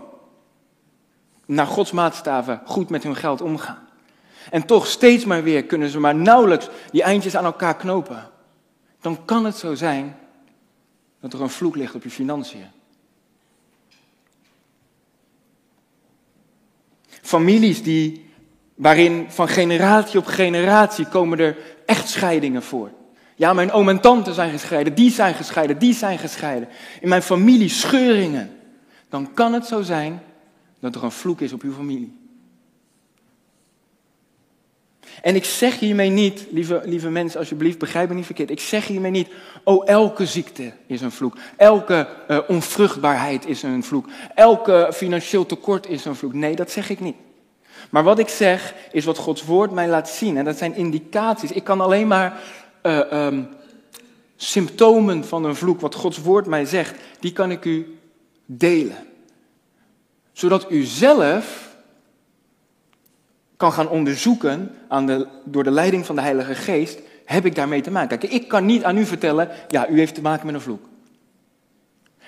naar 1.45 1.67
Gods 1.67 1.91
maatstaven 1.91 2.61
goed 2.65 2.89
met 2.89 3.03
hun 3.03 3.15
geld 3.15 3.41
omgaan. 3.41 3.87
En 4.51 4.65
toch 4.65 4.87
steeds 4.87 5.25
maar 5.25 5.43
weer 5.43 5.63
kunnen 5.63 5.89
ze 5.89 5.99
maar 5.99 6.15
nauwelijks 6.15 6.69
die 6.91 7.03
eindjes 7.03 7.35
aan 7.35 7.45
elkaar 7.45 7.75
knopen. 7.75 8.29
Dan 9.01 9.25
kan 9.25 9.45
het 9.45 9.55
zo 9.55 9.75
zijn 9.75 10.15
dat 11.19 11.33
er 11.33 11.41
een 11.41 11.49
vloek 11.49 11.75
ligt 11.75 11.95
op 11.95 12.03
je 12.03 12.09
financiën. 12.09 12.65
Families 17.21 17.83
die, 17.83 18.25
waarin 18.75 19.25
van 19.29 19.47
generatie 19.47 20.19
op 20.19 20.25
generatie 20.25 21.05
komen 21.07 21.39
er 21.39 21.57
echtscheidingen 21.85 22.63
voor. 22.63 22.91
Ja, 23.35 23.53
mijn 23.53 23.71
oom 23.71 23.89
en 23.89 23.99
tante 23.99 24.33
zijn 24.33 24.51
gescheiden, 24.51 24.95
die 24.95 25.11
zijn 25.11 25.33
gescheiden, 25.33 25.79
die 25.79 25.93
zijn 25.93 26.17
gescheiden. 26.17 26.69
In 27.01 27.09
mijn 27.09 27.21
familie 27.21 27.69
scheuringen. 27.69 28.51
Dan 29.09 29.33
kan 29.33 29.53
het 29.53 29.65
zo 29.65 29.81
zijn 29.81 30.21
dat 30.79 30.95
er 30.95 31.03
een 31.03 31.11
vloek 31.11 31.41
is 31.41 31.53
op 31.53 31.61
uw 31.61 31.73
familie. 31.73 32.18
En 35.21 35.35
ik 35.35 35.45
zeg 35.45 35.79
hiermee 35.79 36.09
niet, 36.09 36.45
lieve, 36.51 36.81
lieve 36.83 37.09
mensen, 37.09 37.39
alsjeblieft, 37.39 37.77
begrijp 37.77 38.09
me 38.09 38.15
niet 38.15 38.25
verkeerd. 38.25 38.49
Ik 38.49 38.59
zeg 38.59 38.87
hiermee 38.87 39.11
niet, 39.11 39.27
oh, 39.63 39.89
elke 39.89 40.25
ziekte 40.25 40.73
is 40.87 41.01
een 41.01 41.11
vloek. 41.11 41.37
Elke 41.57 42.07
uh, 42.27 42.39
onvruchtbaarheid 42.47 43.45
is 43.45 43.63
een 43.63 43.83
vloek. 43.83 44.07
Elke 44.35 44.89
financieel 44.93 45.45
tekort 45.45 45.87
is 45.87 46.05
een 46.05 46.15
vloek. 46.15 46.33
Nee, 46.33 46.55
dat 46.55 46.71
zeg 46.71 46.89
ik 46.89 46.99
niet. 46.99 47.15
Maar 47.89 48.03
wat 48.03 48.19
ik 48.19 48.29
zeg, 48.29 48.73
is 48.91 49.05
wat 49.05 49.17
Gods 49.17 49.45
woord 49.45 49.71
mij 49.71 49.87
laat 49.87 50.09
zien. 50.09 50.37
En 50.37 50.45
dat 50.45 50.57
zijn 50.57 50.75
indicaties. 50.75 51.51
Ik 51.51 51.63
kan 51.63 51.81
alleen 51.81 52.07
maar 52.07 52.41
uh, 52.83 53.25
um, 53.25 53.47
symptomen 54.35 55.25
van 55.25 55.43
een 55.43 55.55
vloek, 55.55 55.81
wat 55.81 55.95
Gods 55.95 56.17
woord 56.17 56.45
mij 56.45 56.65
zegt, 56.65 56.95
die 57.19 57.33
kan 57.33 57.51
ik 57.51 57.65
u 57.65 57.97
delen. 58.45 59.07
Zodat 60.31 60.71
u 60.71 60.83
zelf 60.83 61.68
kan 63.59 63.71
gaan 63.71 63.89
onderzoeken 63.89 64.75
aan 64.87 65.05
de, 65.05 65.27
door 65.43 65.63
de 65.63 65.71
leiding 65.71 66.05
van 66.05 66.15
de 66.15 66.21
Heilige 66.21 66.55
Geest, 66.55 66.99
heb 67.25 67.45
ik 67.45 67.55
daarmee 67.55 67.81
te 67.81 67.91
maken. 67.91 68.19
Kijk, 68.19 68.31
ik 68.31 68.47
kan 68.47 68.65
niet 68.65 68.83
aan 68.83 68.97
u 68.97 69.05
vertellen, 69.05 69.49
ja, 69.67 69.89
u 69.89 69.97
heeft 69.97 70.15
te 70.15 70.21
maken 70.21 70.45
met 70.45 70.55
een 70.55 70.61
vloek. 70.61 70.85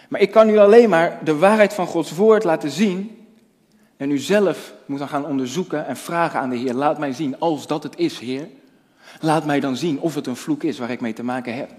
Maar 0.09 0.21
ik 0.21 0.31
kan 0.31 0.50
u 0.50 0.57
alleen 0.57 0.89
maar 0.89 1.19
de 1.23 1.35
waarheid 1.35 1.73
van 1.73 1.85
Gods 1.88 2.11
woord 2.11 2.43
laten 2.43 2.69
zien. 2.69 3.25
En 3.97 4.11
u 4.11 4.17
zelf 4.17 4.73
moet 4.85 5.00
dan 5.00 5.07
gaan 5.07 5.25
onderzoeken 5.25 5.88
en 5.88 5.97
vragen 5.97 6.39
aan 6.39 6.50
de 6.50 6.55
Heer, 6.55 6.73
laat 6.73 7.00
mij 7.00 7.13
zien, 7.13 7.39
als 7.39 7.67
dat 7.67 7.83
het 7.83 7.97
is, 7.97 8.19
Heer. 8.19 8.47
Laat 9.19 9.45
mij 9.45 9.59
dan 9.59 9.77
zien 9.77 10.00
of 10.00 10.15
het 10.15 10.27
een 10.27 10.35
vloek 10.35 10.63
is 10.63 10.79
waar 10.79 10.91
ik 10.91 11.01
mee 11.01 11.13
te 11.13 11.23
maken 11.23 11.55
heb. 11.55 11.71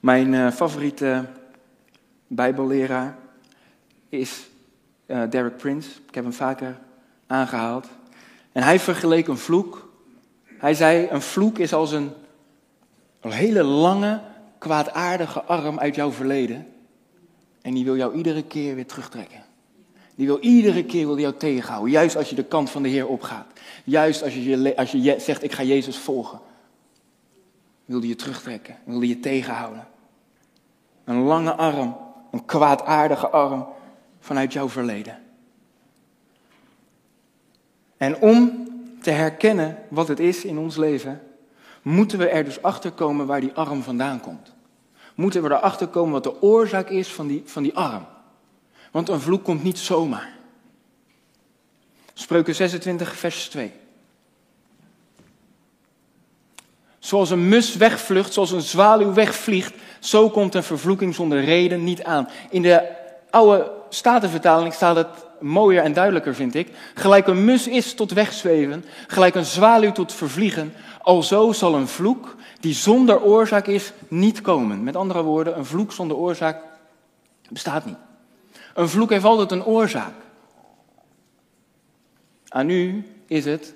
Mijn 0.00 0.32
uh, 0.32 0.50
favoriete 0.50 1.24
Bijbelleraar 2.26 3.16
is 4.08 4.48
uh, 5.06 5.22
Derek 5.30 5.56
Prince. 5.56 5.90
Ik 6.08 6.14
heb 6.14 6.24
hem 6.24 6.32
vaker 6.32 6.78
aangehaald. 7.26 7.86
En 8.52 8.62
hij 8.62 8.80
vergeleek 8.80 9.28
een 9.28 9.38
vloek. 9.38 9.92
Hij 10.44 10.74
zei: 10.74 11.08
Een 11.10 11.22
vloek 11.22 11.58
is 11.58 11.72
als 11.72 11.92
een, 11.92 12.10
een 13.20 13.30
hele 13.30 13.62
lange, 13.62 14.20
kwaadaardige 14.58 15.42
arm 15.42 15.78
uit 15.78 15.94
jouw 15.94 16.10
verleden. 16.10 16.66
En 17.62 17.74
die 17.74 17.84
wil 17.84 17.96
jou 17.96 18.14
iedere 18.14 18.42
keer 18.42 18.74
weer 18.74 18.86
terugtrekken. 18.86 19.44
Die 20.14 20.26
wil 20.26 20.38
iedere 20.40 20.84
keer 20.84 21.06
wil 21.06 21.18
jou 21.18 21.34
tegenhouden. 21.36 21.90
Juist 21.90 22.16
als 22.16 22.28
je 22.28 22.34
de 22.34 22.44
kant 22.44 22.70
van 22.70 22.82
de 22.82 22.88
Heer 22.88 23.06
opgaat. 23.06 23.46
Juist 23.84 24.22
als 24.22 24.34
je, 24.34 24.76
als 24.76 24.92
je 24.92 25.16
zegt: 25.18 25.42
Ik 25.42 25.52
ga 25.52 25.62
Jezus 25.62 25.96
volgen. 25.96 26.40
Wilde 27.88 28.08
je 28.08 28.16
terugtrekken, 28.16 28.76
wilde 28.84 29.08
je 29.08 29.20
tegenhouden. 29.20 29.86
Een 31.04 31.22
lange 31.22 31.54
arm, 31.54 31.96
een 32.30 32.44
kwaadaardige 32.44 33.28
arm 33.28 33.66
vanuit 34.20 34.52
jouw 34.52 34.68
verleden. 34.68 35.18
En 37.96 38.20
om 38.20 38.68
te 39.00 39.10
herkennen 39.10 39.78
wat 39.88 40.08
het 40.08 40.20
is 40.20 40.44
in 40.44 40.58
ons 40.58 40.76
leven, 40.76 41.22
moeten 41.82 42.18
we 42.18 42.28
er 42.28 42.44
dus 42.44 42.62
achter 42.62 42.90
komen 42.90 43.26
waar 43.26 43.40
die 43.40 43.52
arm 43.52 43.82
vandaan 43.82 44.20
komt. 44.20 44.54
Moeten 45.14 45.42
we 45.42 45.48
erachter 45.48 45.86
komen 45.86 46.12
wat 46.12 46.22
de 46.22 46.42
oorzaak 46.42 46.88
is 46.88 47.12
van 47.12 47.26
die, 47.26 47.42
van 47.44 47.62
die 47.62 47.76
arm. 47.76 48.06
Want 48.90 49.08
een 49.08 49.20
vloek 49.20 49.44
komt 49.44 49.62
niet 49.62 49.78
zomaar. 49.78 50.36
Spreuken 52.14 52.54
26, 52.54 53.16
vers 53.16 53.48
2. 53.48 53.72
Zoals 57.08 57.30
een 57.30 57.48
mus 57.48 57.76
wegvlucht, 57.76 58.32
zoals 58.32 58.50
een 58.50 58.60
zwaluw 58.60 59.12
wegvliegt, 59.12 59.74
zo 59.98 60.30
komt 60.30 60.54
een 60.54 60.62
vervloeking 60.62 61.14
zonder 61.14 61.44
reden 61.44 61.84
niet 61.84 62.02
aan. 62.02 62.28
In 62.50 62.62
de 62.62 62.88
oude 63.30 63.70
statenvertaling 63.88 64.74
staat 64.74 64.96
het 64.96 65.08
mooier 65.40 65.82
en 65.82 65.92
duidelijker, 65.92 66.34
vind 66.34 66.54
ik. 66.54 66.68
Gelijk 66.94 67.26
een 67.26 67.44
mus 67.44 67.68
is 67.68 67.94
tot 67.94 68.12
wegzweven, 68.12 68.84
gelijk 69.06 69.34
een 69.34 69.44
zwaluw 69.44 69.92
tot 69.92 70.12
vervliegen, 70.12 70.72
alzo 71.02 71.52
zal 71.52 71.74
een 71.74 71.88
vloek 71.88 72.36
die 72.60 72.74
zonder 72.74 73.22
oorzaak 73.22 73.66
is 73.66 73.92
niet 74.08 74.40
komen. 74.40 74.82
Met 74.82 74.96
andere 74.96 75.22
woorden, 75.22 75.58
een 75.58 75.66
vloek 75.66 75.92
zonder 75.92 76.16
oorzaak 76.16 76.62
bestaat 77.50 77.84
niet. 77.84 77.98
Een 78.74 78.88
vloek 78.88 79.10
heeft 79.10 79.24
altijd 79.24 79.50
een 79.50 79.64
oorzaak. 79.64 80.14
Aan 82.48 82.70
u 82.70 83.06
is 83.26 83.44
het 83.44 83.74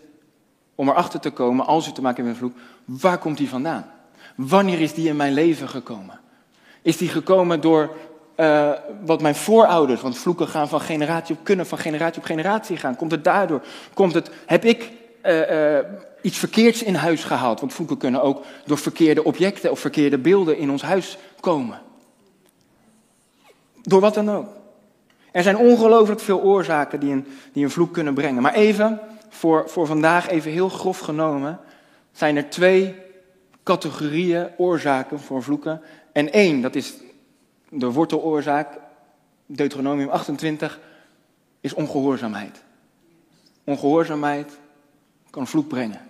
om 0.75 0.89
erachter 0.89 1.21
te 1.21 1.31
komen, 1.31 1.67
als 1.67 1.89
u 1.89 1.93
te 1.93 2.03
maken 2.03 2.25
heeft 2.25 2.41
met 2.41 2.51
een 2.51 2.55
vloek, 2.55 3.01
waar 3.01 3.19
komt 3.19 3.37
die 3.37 3.49
vandaan? 3.49 3.87
Wanneer 4.35 4.81
is 4.81 4.95
die 4.95 5.09
in 5.09 5.17
mijn 5.17 5.33
leven 5.33 5.69
gekomen? 5.69 6.21
Is 6.83 6.97
die 6.97 7.09
gekomen 7.09 7.61
door 7.61 7.91
uh, 8.37 8.71
wat 9.05 9.23
mijn 9.23 9.35
voorouders, 9.35 10.01
want 10.01 10.19
vloeken 10.19 10.49
gaan 10.49 10.69
van 10.69 10.81
generatie 10.81 11.37
op, 11.37 11.45
kunnen 11.45 11.67
van 11.67 11.79
generatie 11.79 12.21
op 12.21 12.27
generatie 12.27 12.77
gaan. 12.77 12.97
Komt 12.97 13.11
het 13.11 13.25
daardoor? 13.25 13.63
Komt 13.95 14.15
het, 14.15 14.31
heb 14.47 14.65
ik 14.65 14.93
uh, 15.27 15.51
uh, 15.51 15.79
iets 16.23 16.39
verkeerds 16.39 16.83
in 16.83 16.95
huis 16.95 17.25
gehaald? 17.25 17.61
Want 17.61 17.73
vloeken 17.73 17.97
kunnen 17.97 18.23
ook 18.23 18.45
door 18.67 18.79
verkeerde 18.79 19.25
objecten 19.25 19.71
of 19.71 19.81
verkeerde 19.81 20.19
beelden 20.19 20.59
in 20.59 20.71
ons 20.71 20.83
huis 20.83 21.19
komen. 21.41 21.81
Door 23.83 24.01
wat 24.01 24.15
dan 24.15 24.31
ook. 24.31 24.49
Er 25.33 25.43
zijn 25.43 25.57
ongelooflijk 25.57 26.21
veel 26.21 26.41
oorzaken 26.41 27.01
die 27.01 27.13
een, 27.13 27.27
die 27.53 27.65
een 27.65 27.71
vloek 27.71 27.93
kunnen 27.93 28.15
brengen. 28.15 28.43
Maar 28.43 28.55
even, 28.55 29.01
voor, 29.33 29.69
voor 29.69 29.87
vandaag, 29.87 30.29
even 30.29 30.51
heel 30.51 30.69
grof 30.69 30.99
genomen, 30.99 31.59
zijn 32.13 32.37
er 32.37 32.51
twee 32.51 32.95
categorieën 33.63 34.49
oorzaken 34.57 35.21
voor 35.21 35.43
vloeken. 35.43 35.81
En 36.13 36.33
één, 36.33 36.61
dat 36.61 36.75
is 36.75 36.95
de 37.69 37.91
worteloorzaak, 37.91 38.79
Deuteronomium 39.47 40.09
28, 40.09 40.81
is 41.61 41.75
ongehoorzaamheid. 41.75 42.63
Ongehoorzaamheid 43.65 44.59
kan 45.31 45.47
vloek 45.47 45.69
brengen. 45.69 46.01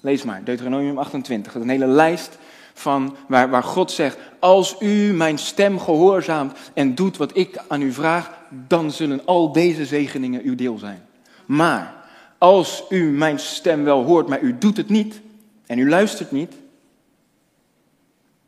Lees 0.00 0.22
maar, 0.22 0.44
Deuteronomium 0.44 0.98
28. 0.98 1.52
Dat 1.52 1.62
is 1.62 1.68
een 1.68 1.74
hele 1.74 1.92
lijst 1.92 2.38
van 2.74 3.16
waar, 3.28 3.50
waar 3.50 3.62
God 3.62 3.90
zegt, 3.90 4.18
als 4.38 4.76
u 4.80 5.12
mijn 5.12 5.38
stem 5.38 5.78
gehoorzaamt 5.78 6.58
en 6.74 6.94
doet 6.94 7.16
wat 7.16 7.36
ik 7.36 7.62
aan 7.68 7.82
u 7.82 7.92
vraag, 7.92 8.38
dan 8.50 8.90
zullen 8.90 9.26
al 9.26 9.52
deze 9.52 9.86
zegeningen 9.86 10.42
uw 10.42 10.54
deel 10.54 10.78
zijn. 10.78 11.06
Maar 11.46 11.99
als 12.40 12.84
u 12.88 13.10
mijn 13.10 13.38
stem 13.38 13.84
wel 13.84 14.04
hoort, 14.04 14.28
maar 14.28 14.40
u 14.40 14.58
doet 14.58 14.76
het 14.76 14.88
niet 14.88 15.20
en 15.66 15.78
u 15.78 15.88
luistert 15.88 16.30
niet, 16.30 16.54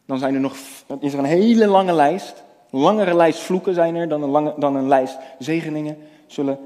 dan 0.06 0.18
zijn 0.18 0.34
er 0.34 0.40
nog, 0.40 0.56
is 1.00 1.12
er 1.12 1.18
een 1.18 1.24
hele 1.24 1.66
lange 1.66 1.92
lijst. 1.92 2.42
Langere 2.70 3.14
lijst 3.14 3.40
vloeken 3.40 3.74
zijn 3.74 3.94
er 3.94 4.08
dan 4.08 4.22
een, 4.22 4.28
lange, 4.28 4.54
dan 4.58 4.76
een 4.76 4.88
lijst 4.88 5.16
zegeningen. 5.38 5.96
Zullen 6.26 6.58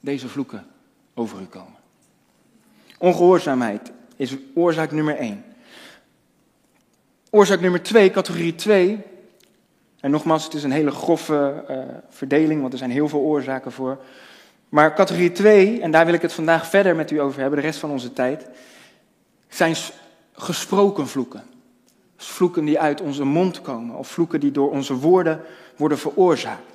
deze 0.00 0.28
vloeken 0.28 0.66
over 1.14 1.40
u 1.40 1.44
komen. 1.44 1.76
Ongehoorzaamheid 2.98 3.92
is 4.16 4.36
oorzaak 4.54 4.92
nummer 4.92 5.16
één. 5.16 5.44
Oorzaak 7.30 7.60
nummer 7.60 7.82
twee, 7.82 8.10
categorie 8.10 8.54
2. 8.54 8.98
En 10.00 10.10
nogmaals, 10.10 10.44
het 10.44 10.54
is 10.54 10.62
een 10.62 10.72
hele 10.72 10.90
grove 10.90 11.64
uh, 11.70 11.78
verdeling, 12.08 12.60
want 12.60 12.72
er 12.72 12.78
zijn 12.78 12.90
heel 12.90 13.08
veel 13.08 13.20
oorzaken 13.20 13.72
voor. 13.72 13.98
Maar 14.72 14.94
categorie 14.94 15.32
2, 15.32 15.80
en 15.80 15.90
daar 15.90 16.04
wil 16.04 16.14
ik 16.14 16.22
het 16.22 16.32
vandaag 16.32 16.66
verder 16.66 16.96
met 16.96 17.10
u 17.10 17.20
over 17.20 17.40
hebben, 17.40 17.58
de 17.58 17.64
rest 17.64 17.78
van 17.78 17.90
onze 17.90 18.12
tijd, 18.12 18.46
zijn 19.48 19.76
gesproken 20.32 21.08
vloeken. 21.08 21.42
Vloeken 22.16 22.64
die 22.64 22.80
uit 22.80 23.00
onze 23.00 23.24
mond 23.24 23.60
komen 23.60 23.96
of 23.96 24.08
vloeken 24.08 24.40
die 24.40 24.50
door 24.50 24.70
onze 24.70 24.94
woorden 24.94 25.40
worden 25.76 25.98
veroorzaakt. 25.98 26.72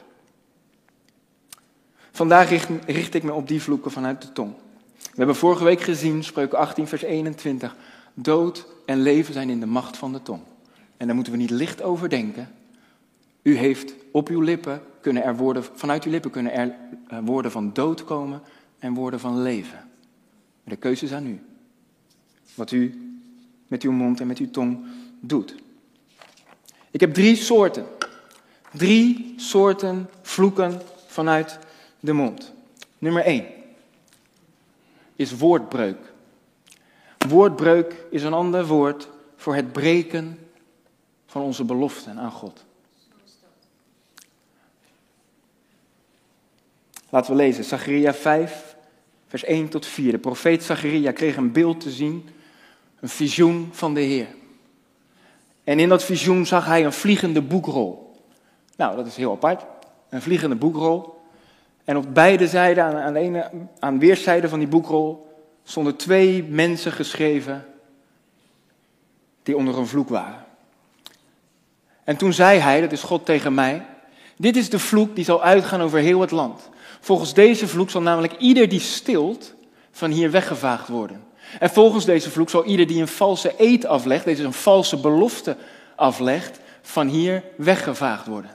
Vandaag 2.12 2.50
richt, 2.50 2.70
richt 2.86 3.14
ik 3.14 3.24
me 3.24 3.34
op 3.34 3.48
die 3.48 3.62
vloeken 3.62 3.92
vanuit 3.92 4.22
de 4.22 4.32
tong. 4.32 4.54
We 4.98 5.16
hebben 5.16 5.36
vorige 5.36 5.64
week 5.64 5.82
gezien, 5.82 6.24
spreuken 6.24 6.58
18, 6.58 6.88
vers 6.88 7.02
21. 7.02 7.76
Dood 8.14 8.66
en 8.86 9.02
leven 9.02 9.34
zijn 9.34 9.50
in 9.50 9.60
de 9.60 9.66
macht 9.66 9.98
van 9.98 10.14
de 10.14 10.22
tong. 10.22 10.42
En 10.98 11.06
daar 11.06 11.16
moeten 11.16 11.34
we 11.34 11.40
niet 11.40 11.50
licht 11.50 11.82
over 11.82 12.10
denken. 12.10 12.50
U 13.48 13.56
heeft 13.56 13.94
op 14.12 14.30
uw 14.30 14.42
lippen 14.42 14.82
kunnen 15.02 15.24
er 15.24 15.36
woorden, 15.36 15.64
vanuit 15.64 16.04
uw 16.04 16.12
lippen 16.12 16.32
kunnen 16.32 16.52
er 16.52 16.76
eh, 17.08 17.20
woorden 17.24 17.52
van 17.52 17.74
dood 17.74 18.04
komen 18.04 18.42
en 18.80 18.94
woorden 18.94 19.20
van 19.20 19.42
leven. 19.42 19.90
Maar 20.64 20.74
de 20.74 20.76
keuze 20.76 21.06
is 21.06 21.14
aan 21.14 21.28
u. 21.28 21.42
Wat 22.56 22.72
u 22.72 23.02
met 23.68 23.84
uw 23.84 23.92
mond 23.92 24.20
en 24.20 24.28
met 24.28 24.38
uw 24.38 24.50
tong 24.50 24.86
doet. 25.20 25.56
Ik 26.92 27.00
heb 27.00 27.14
drie 27.14 27.36
soorten. 27.36 27.86
Drie 28.74 29.34
soorten 29.38 30.10
vloeken 30.22 30.82
vanuit 31.06 31.60
de 32.00 32.14
mond. 32.14 32.54
Nummer 32.98 33.24
één 33.24 33.46
is 35.16 35.38
woordbreuk. 35.38 36.14
Woordbreuk 37.28 38.06
is 38.10 38.24
een 38.24 38.34
ander 38.34 38.66
woord 38.66 39.10
voor 39.36 39.56
het 39.56 39.72
breken 39.72 40.40
van 41.26 41.42
onze 41.42 41.64
beloften 41.64 42.18
aan 42.18 42.32
God. 42.32 42.66
Laten 47.10 47.32
we 47.32 47.38
lezen, 47.38 47.64
Zacharia 47.64 48.14
5, 48.14 48.76
vers 49.28 49.44
1 49.44 49.70
tot 49.70 49.86
4. 49.86 50.12
De 50.12 50.18
profeet 50.18 50.64
Zacharia 50.64 51.12
kreeg 51.12 51.36
een 51.36 51.52
beeld 51.52 51.80
te 51.80 51.92
zien, 51.92 52.30
een 53.00 53.10
visioen 53.10 53.70
van 53.72 53.94
de 53.94 54.02
Heer. 54.02 54.28
En 55.64 55.80
in 55.80 55.90
dat 55.90 56.04
visioen 56.04 56.46
zag 56.46 56.66
hij 56.66 56.86
een 56.86 56.94
vliegende 56.94 57.42
boekrol. 57.42 58.16
Nou, 58.76 58.96
dat 58.96 59.08
is 59.08 59.16
heel 59.16 59.32
apart. 59.32 59.66
Een 60.10 60.22
vliegende 60.22 60.56
boekrol. 60.56 61.22
En 61.84 61.98
op 61.98 62.14
beide 62.14 62.48
zijden, 62.48 62.84
aan, 62.84 63.44
aan 63.80 64.00
weerszijden 64.00 64.50
van 64.50 64.60
die 64.60 64.68
boekrol, 64.68 65.28
stonden 65.64 65.96
twee 65.96 66.44
mensen 66.44 66.92
geschreven 66.92 67.66
die 69.44 69.58
onder 69.58 69.78
een 69.78 69.88
vloek 69.88 70.10
waren. 70.10 70.46
En 72.04 72.18
toen 72.18 72.34
zei 72.34 72.60
hij, 72.60 72.82
dat 72.82 72.92
is 72.92 73.04
God 73.04 73.26
tegen 73.26 73.54
mij, 73.54 73.86
dit 74.38 74.56
is 74.56 74.70
de 74.70 74.80
vloek 74.80 75.16
die 75.16 75.26
zal 75.26 75.44
uitgaan 75.44 75.82
over 75.82 76.00
heel 76.00 76.22
het 76.22 76.32
land. 76.32 76.70
Volgens 77.08 77.34
deze 77.34 77.68
vloek 77.68 77.90
zal 77.90 78.02
namelijk 78.02 78.34
ieder 78.38 78.70
die 78.70 78.80
stilt 78.80 79.54
van 79.92 80.12
hier 80.12 80.32
weggevaagd 80.32 80.88
worden. 80.88 81.24
En 81.60 81.70
volgens 81.70 82.06
deze 82.06 82.30
vloek 82.30 82.50
zal 82.50 82.66
ieder 82.66 82.88
die 82.88 83.02
een 83.02 83.08
valse 83.08 83.54
eed 83.58 83.86
aflegt, 83.86 84.26
deze 84.26 84.44
een 84.44 84.54
valse 84.54 84.98
belofte 84.98 85.58
aflegt, 85.96 86.60
van 86.82 87.08
hier 87.08 87.44
weggevaagd 87.58 88.28
worden. 88.28 88.52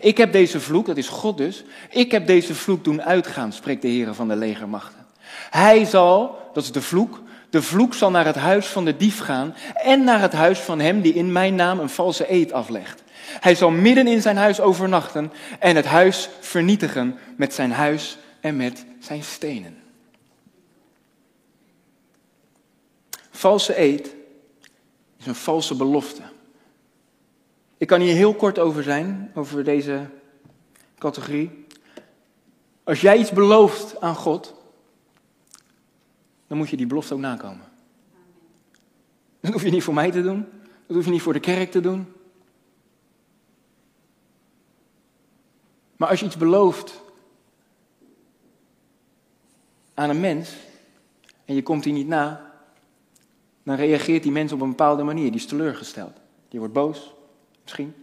Ik 0.00 0.16
heb 0.16 0.32
deze 0.32 0.60
vloek, 0.60 0.86
dat 0.86 0.96
is 0.96 1.08
God 1.08 1.36
dus, 1.36 1.64
ik 1.90 2.10
heb 2.10 2.26
deze 2.26 2.54
vloek 2.54 2.84
doen 2.84 3.02
uitgaan, 3.02 3.52
spreekt 3.52 3.82
de 3.82 3.88
Heer 3.88 4.14
van 4.14 4.28
de 4.28 4.36
legermachten. 4.36 5.06
Hij 5.50 5.84
zal, 5.84 6.38
dat 6.52 6.62
is 6.62 6.72
de 6.72 6.82
vloek, 6.82 7.22
de 7.50 7.62
vloek 7.62 7.94
zal 7.94 8.10
naar 8.10 8.26
het 8.26 8.36
huis 8.36 8.66
van 8.66 8.84
de 8.84 8.96
dief 8.96 9.18
gaan 9.18 9.54
en 9.74 10.04
naar 10.04 10.20
het 10.20 10.32
huis 10.32 10.58
van 10.58 10.80
hem 10.80 11.00
die 11.00 11.14
in 11.14 11.32
mijn 11.32 11.54
naam 11.54 11.80
een 11.80 11.90
valse 11.90 12.32
eed 12.32 12.52
aflegt. 12.52 13.02
Hij 13.28 13.54
zal 13.54 13.70
midden 13.70 14.06
in 14.06 14.22
zijn 14.22 14.36
huis 14.36 14.60
overnachten 14.60 15.32
en 15.58 15.76
het 15.76 15.84
huis 15.84 16.28
vernietigen 16.40 17.18
met 17.36 17.54
zijn 17.54 17.72
huis 17.72 18.18
en 18.40 18.56
met 18.56 18.84
zijn 19.00 19.22
stenen. 19.22 19.76
Valse 23.30 23.80
eed 23.80 24.14
is 25.18 25.26
een 25.26 25.34
valse 25.34 25.74
belofte. 25.74 26.22
Ik 27.76 27.86
kan 27.86 28.00
hier 28.00 28.14
heel 28.14 28.34
kort 28.34 28.58
over 28.58 28.82
zijn, 28.82 29.30
over 29.34 29.64
deze 29.64 30.06
categorie. 30.98 31.66
Als 32.84 33.00
jij 33.00 33.18
iets 33.18 33.30
belooft 33.30 34.00
aan 34.00 34.14
God, 34.14 34.54
dan 36.46 36.58
moet 36.58 36.68
je 36.68 36.76
die 36.76 36.86
belofte 36.86 37.14
ook 37.14 37.20
nakomen. 37.20 37.66
Dat 39.40 39.52
hoef 39.52 39.62
je 39.62 39.70
niet 39.70 39.82
voor 39.82 39.94
mij 39.94 40.10
te 40.10 40.22
doen, 40.22 40.46
dat 40.86 40.96
hoef 40.96 41.04
je 41.04 41.10
niet 41.10 41.22
voor 41.22 41.32
de 41.32 41.40
kerk 41.40 41.70
te 41.70 41.80
doen. 41.80 42.12
Maar 45.98 46.08
als 46.08 46.20
je 46.20 46.26
iets 46.26 46.36
belooft 46.36 47.00
aan 49.94 50.10
een 50.10 50.20
mens 50.20 50.56
en 51.44 51.54
je 51.54 51.62
komt 51.62 51.82
die 51.82 51.92
niet 51.92 52.08
na, 52.08 52.52
dan 53.62 53.76
reageert 53.76 54.22
die 54.22 54.32
mens 54.32 54.52
op 54.52 54.60
een 54.60 54.68
bepaalde 54.68 55.02
manier. 55.02 55.30
Die 55.30 55.40
is 55.40 55.46
teleurgesteld. 55.46 56.16
Die 56.48 56.58
wordt 56.58 56.74
boos, 56.74 57.14
misschien. 57.62 57.94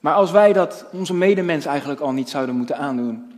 Maar 0.00 0.14
als 0.14 0.30
wij 0.30 0.52
dat 0.52 0.86
onze 0.92 1.14
medemens 1.14 1.64
eigenlijk 1.64 2.00
al 2.00 2.12
niet 2.12 2.28
zouden 2.28 2.56
moeten 2.56 2.76
aandoen, 2.76 3.32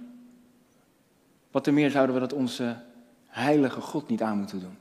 wat 1.51 1.65
te 1.65 1.71
meer 1.71 1.91
zouden 1.91 2.15
we 2.15 2.21
dat 2.21 2.33
onze 2.33 2.77
heilige 3.27 3.81
God 3.81 4.09
niet 4.09 4.23
aan 4.23 4.39
moeten 4.39 4.61
doen? 4.61 4.77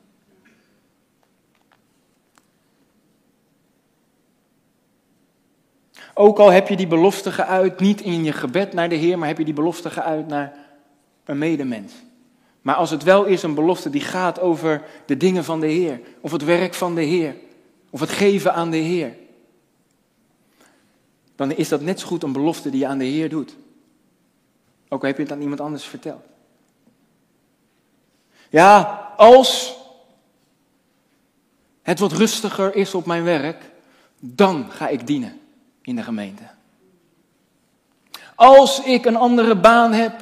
Ook 6.22 6.40
al 6.40 6.50
heb 6.50 6.68
je 6.68 6.76
die 6.76 6.88
belofte 6.88 7.32
geuit, 7.32 7.80
niet 7.80 8.02
in 8.02 8.24
je 8.24 8.32
gebed 8.32 8.74
naar 8.74 8.90
de 8.90 8.96
Heer, 8.96 9.18
maar 9.18 9.28
heb 9.28 9.38
je 9.38 9.46
die 9.46 9.54
belofte 9.54 9.90
geuit 9.90 10.28
naar 10.28 10.54
een 11.26 11.38
medemens. 11.38 11.94
Maar 12.62 12.76
als 12.76 12.90
het 12.90 13.04
wel 13.04 13.26
is 13.26 13.44
een 13.44 13.54
belofte 13.54 13.90
die 13.90 14.02
gaat 14.02 14.40
over 14.40 14.84
de 15.06 15.18
dingen 15.18 15.44
van 15.44 15.60
de 15.60 15.68
Heer, 15.68 16.02
of 16.20 16.32
het 16.32 16.44
werk 16.44 16.74
van 16.74 16.96
de 16.96 17.02
Heer, 17.02 17.36
of 17.90 18.00
het 18.00 18.10
geven 18.10 18.54
aan 18.54 18.70
de 18.70 18.78
Heer, 18.78 19.16
dan 21.36 21.52
is 21.52 21.70
dat 21.70 21.82
net 21.82 22.00
zo 22.00 22.08
goed 22.08 22.24
een 22.24 22.34
belofte 22.34 22.70
die 22.70 22.80
je 22.80 22.88
aan 22.88 22.98
de 22.98 23.06
Heer 23.06 23.30
doet. 23.30 23.56
Ook 24.90 25.02
al 25.02 25.08
heb 25.08 25.18
je 25.18 25.24
het 25.24 25.32
aan 25.32 25.42
iemand 25.42 25.62
anders 25.62 25.84
verteld. 25.84 26.24
Ja, 28.50 28.82
als 29.18 29.78
het 31.82 32.00
wat 32.00 32.12
rustiger 32.12 32.76
is 32.76 32.94
op 32.94 33.06
mijn 33.06 33.24
werk, 33.24 33.72
dan 34.20 34.72
ga 34.72 34.88
ik 34.88 35.08
dienen 35.08 35.41
in 35.92 35.98
de 35.98 36.04
gemeente. 36.04 36.44
Als 38.36 38.84
ik 38.84 39.06
een 39.06 39.16
andere 39.16 39.56
baan 39.56 39.94
heb 39.94 40.22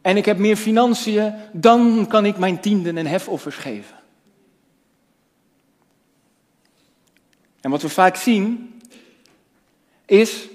en 0.00 0.16
ik 0.16 0.24
heb 0.24 0.38
meer 0.38 0.56
financiën, 0.56 1.34
dan 1.52 2.06
kan 2.08 2.24
ik 2.24 2.38
mijn 2.38 2.60
tienden 2.60 2.96
en 2.96 3.06
hefoffers 3.06 3.56
geven. 3.56 3.96
En 7.60 7.70
wat 7.70 7.82
we 7.82 7.88
vaak 7.88 8.16
zien, 8.16 8.80
is 10.06 10.48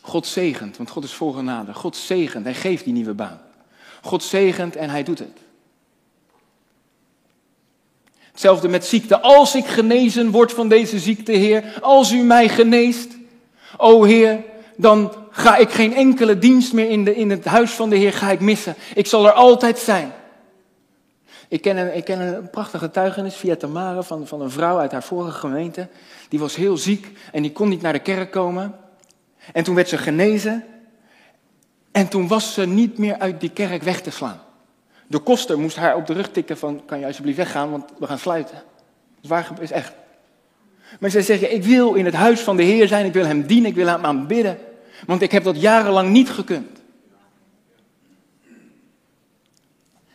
God 0.00 0.26
zegent, 0.26 0.76
want 0.76 0.90
God 0.90 1.04
is 1.04 1.12
vol 1.12 1.32
genade. 1.32 1.74
God 1.74 1.96
zegent, 1.96 2.44
hij 2.44 2.54
geeft 2.54 2.84
die 2.84 2.92
nieuwe 2.92 3.14
baan. 3.14 3.40
God 4.02 4.22
zegent 4.22 4.76
en 4.76 4.90
hij 4.90 5.02
doet 5.02 5.18
het. 5.18 5.38
Hetzelfde 8.32 8.68
met 8.68 8.84
ziekte. 8.84 9.20
Als 9.20 9.54
ik 9.54 9.66
genezen 9.66 10.30
word 10.30 10.52
van 10.52 10.68
deze 10.68 10.98
ziekte, 10.98 11.32
Heer, 11.32 11.78
als 11.80 12.12
u 12.12 12.22
mij 12.22 12.48
geneest, 12.48 13.08
o 13.76 14.04
Heer, 14.04 14.44
dan 14.76 15.12
ga 15.30 15.56
ik 15.56 15.70
geen 15.70 15.94
enkele 15.94 16.38
dienst 16.38 16.72
meer 16.72 16.90
in, 16.90 17.04
de, 17.04 17.16
in 17.16 17.30
het 17.30 17.44
huis 17.44 17.70
van 17.70 17.90
de 17.90 17.96
Heer 17.96 18.12
ga 18.12 18.30
ik 18.30 18.40
missen. 18.40 18.74
Ik 18.94 19.06
zal 19.06 19.26
er 19.26 19.32
altijd 19.32 19.78
zijn. 19.78 20.12
Ik 21.48 21.62
ken 21.62 21.76
een, 21.76 21.96
ik 21.96 22.04
ken 22.04 22.20
een 22.20 22.50
prachtige 22.50 22.84
getuigenis 22.84 23.34
via 23.34 23.56
Tamara 23.56 24.02
van, 24.02 24.26
van 24.26 24.40
een 24.40 24.50
vrouw 24.50 24.78
uit 24.78 24.92
haar 24.92 25.02
vorige 25.02 25.38
gemeente. 25.38 25.88
Die 26.28 26.38
was 26.38 26.56
heel 26.56 26.76
ziek 26.76 27.18
en 27.32 27.42
die 27.42 27.52
kon 27.52 27.68
niet 27.68 27.82
naar 27.82 27.92
de 27.92 27.98
kerk 27.98 28.30
komen. 28.30 28.74
En 29.52 29.64
toen 29.64 29.74
werd 29.74 29.88
ze 29.88 29.98
genezen. 29.98 30.64
En 31.90 32.08
toen 32.08 32.28
was 32.28 32.54
ze 32.54 32.66
niet 32.66 32.98
meer 32.98 33.18
uit 33.18 33.40
die 33.40 33.50
kerk 33.50 33.82
weg 33.82 34.00
te 34.00 34.10
slaan. 34.10 34.40
De 35.12 35.18
koster 35.18 35.58
moest 35.58 35.76
haar 35.76 35.96
op 35.96 36.06
de 36.06 36.12
rug 36.12 36.30
tikken 36.30 36.58
van, 36.58 36.82
kan 36.84 36.98
je 36.98 37.06
alsjeblieft 37.06 37.36
weggaan, 37.36 37.70
want 37.70 37.90
we 37.98 38.06
gaan 38.06 38.18
sluiten. 38.18 38.62
Is, 39.22 39.28
waar, 39.28 39.50
is 39.60 39.70
echt. 39.70 39.92
Maar 41.00 41.10
zij 41.10 41.22
zeggen, 41.22 41.54
ik 41.54 41.64
wil 41.64 41.94
in 41.94 42.04
het 42.04 42.14
huis 42.14 42.40
van 42.40 42.56
de 42.56 42.62
Heer 42.62 42.88
zijn, 42.88 43.06
ik 43.06 43.12
wil 43.12 43.26
hem 43.26 43.46
dienen, 43.46 43.70
ik 43.70 43.76
wil 43.76 43.86
hem 43.86 44.04
aanbidden. 44.04 44.58
Want 45.06 45.22
ik 45.22 45.32
heb 45.32 45.44
dat 45.44 45.60
jarenlang 45.60 46.10
niet 46.10 46.30
gekund. 46.30 46.80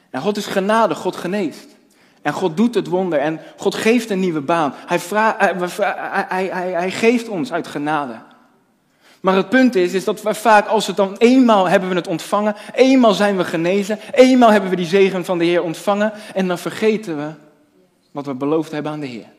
En 0.09 0.21
God 0.21 0.37
is 0.37 0.45
genade, 0.45 0.95
God 0.95 1.15
geneest. 1.15 1.67
En 2.21 2.33
God 2.33 2.57
doet 2.57 2.75
het 2.75 2.87
wonder 2.87 3.19
en 3.19 3.39
God 3.57 3.75
geeft 3.75 4.09
een 4.09 4.19
nieuwe 4.19 4.41
baan. 4.41 4.73
Hij, 4.85 4.99
hij, 6.27 6.45
hij, 6.45 6.71
hij, 6.71 6.91
geeft 6.91 7.27
ons 7.27 7.51
uit 7.51 7.67
genade. 7.67 8.19
Maar 9.21 9.35
het 9.35 9.49
punt 9.49 9.75
is, 9.75 9.93
is 9.93 10.03
dat 10.03 10.21
we 10.21 10.33
vaak, 10.33 10.67
als 10.67 10.87
het 10.87 10.95
dan 10.95 11.15
eenmaal 11.17 11.69
hebben 11.69 11.89
we 11.89 11.95
het 11.95 12.07
ontvangen, 12.07 12.55
eenmaal 12.73 13.13
zijn 13.13 13.37
we 13.37 13.43
genezen, 13.43 13.99
eenmaal 14.11 14.51
hebben 14.51 14.69
we 14.69 14.75
die 14.75 14.85
zegen 14.85 15.25
van 15.25 15.37
de 15.37 15.45
Heer 15.45 15.63
ontvangen 15.63 16.13
en 16.33 16.47
dan 16.47 16.57
vergeten 16.57 17.17
we 17.17 17.33
wat 18.11 18.25
we 18.25 18.33
beloofd 18.33 18.71
hebben 18.71 18.91
aan 18.91 18.99
de 18.99 19.05
Heer. 19.05 19.35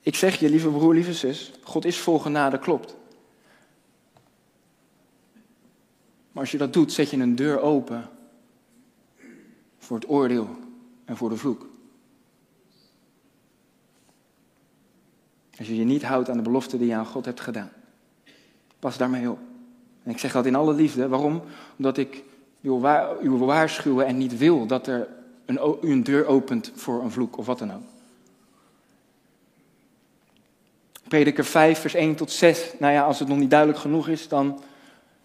Ik 0.00 0.14
zeg 0.16 0.38
je, 0.38 0.50
lieve 0.50 0.68
broer, 0.68 0.94
lieve 0.94 1.14
zus, 1.14 1.52
God 1.62 1.84
is 1.84 1.98
vol 1.98 2.18
genade, 2.18 2.58
klopt. 2.58 2.96
Maar 6.32 6.42
als 6.42 6.50
je 6.50 6.58
dat 6.58 6.72
doet, 6.72 6.92
zet 6.92 7.10
je 7.10 7.16
een 7.16 7.36
deur 7.36 7.60
open 7.60 8.08
voor 9.78 9.96
het 9.96 10.08
oordeel 10.08 10.48
en 11.04 11.16
voor 11.16 11.28
de 11.28 11.36
vloek. 11.36 11.69
Als 15.60 15.68
je 15.68 15.76
je 15.76 15.84
niet 15.84 16.02
houdt 16.02 16.30
aan 16.30 16.36
de 16.36 16.42
belofte 16.42 16.78
die 16.78 16.86
je 16.86 16.94
aan 16.94 17.06
God 17.06 17.24
hebt 17.24 17.40
gedaan. 17.40 17.70
Pas 18.78 18.96
daarmee 18.96 19.30
op. 19.30 19.38
En 20.02 20.10
ik 20.10 20.18
zeg 20.18 20.32
dat 20.32 20.46
in 20.46 20.54
alle 20.54 20.74
liefde. 20.74 21.08
Waarom? 21.08 21.42
Omdat 21.76 21.96
ik 21.96 22.22
u 22.60 22.70
wil 23.20 23.38
waarschuwen 23.38 24.06
en 24.06 24.18
niet 24.18 24.38
wil 24.38 24.66
dat 24.66 24.86
er 24.86 25.08
een, 25.46 25.58
een 25.80 26.04
deur 26.04 26.26
opent 26.26 26.72
voor 26.74 27.02
een 27.02 27.10
vloek 27.10 27.38
of 27.38 27.46
wat 27.46 27.58
dan 27.58 27.72
ook. 27.72 27.82
Prediker 31.08 31.44
5, 31.44 31.78
vers 31.78 31.94
1 31.94 32.14
tot 32.14 32.30
6. 32.30 32.72
Nou 32.78 32.92
ja, 32.92 33.04
als 33.04 33.18
het 33.18 33.28
nog 33.28 33.38
niet 33.38 33.50
duidelijk 33.50 33.78
genoeg 33.78 34.08
is, 34.08 34.28
dan 34.28 34.62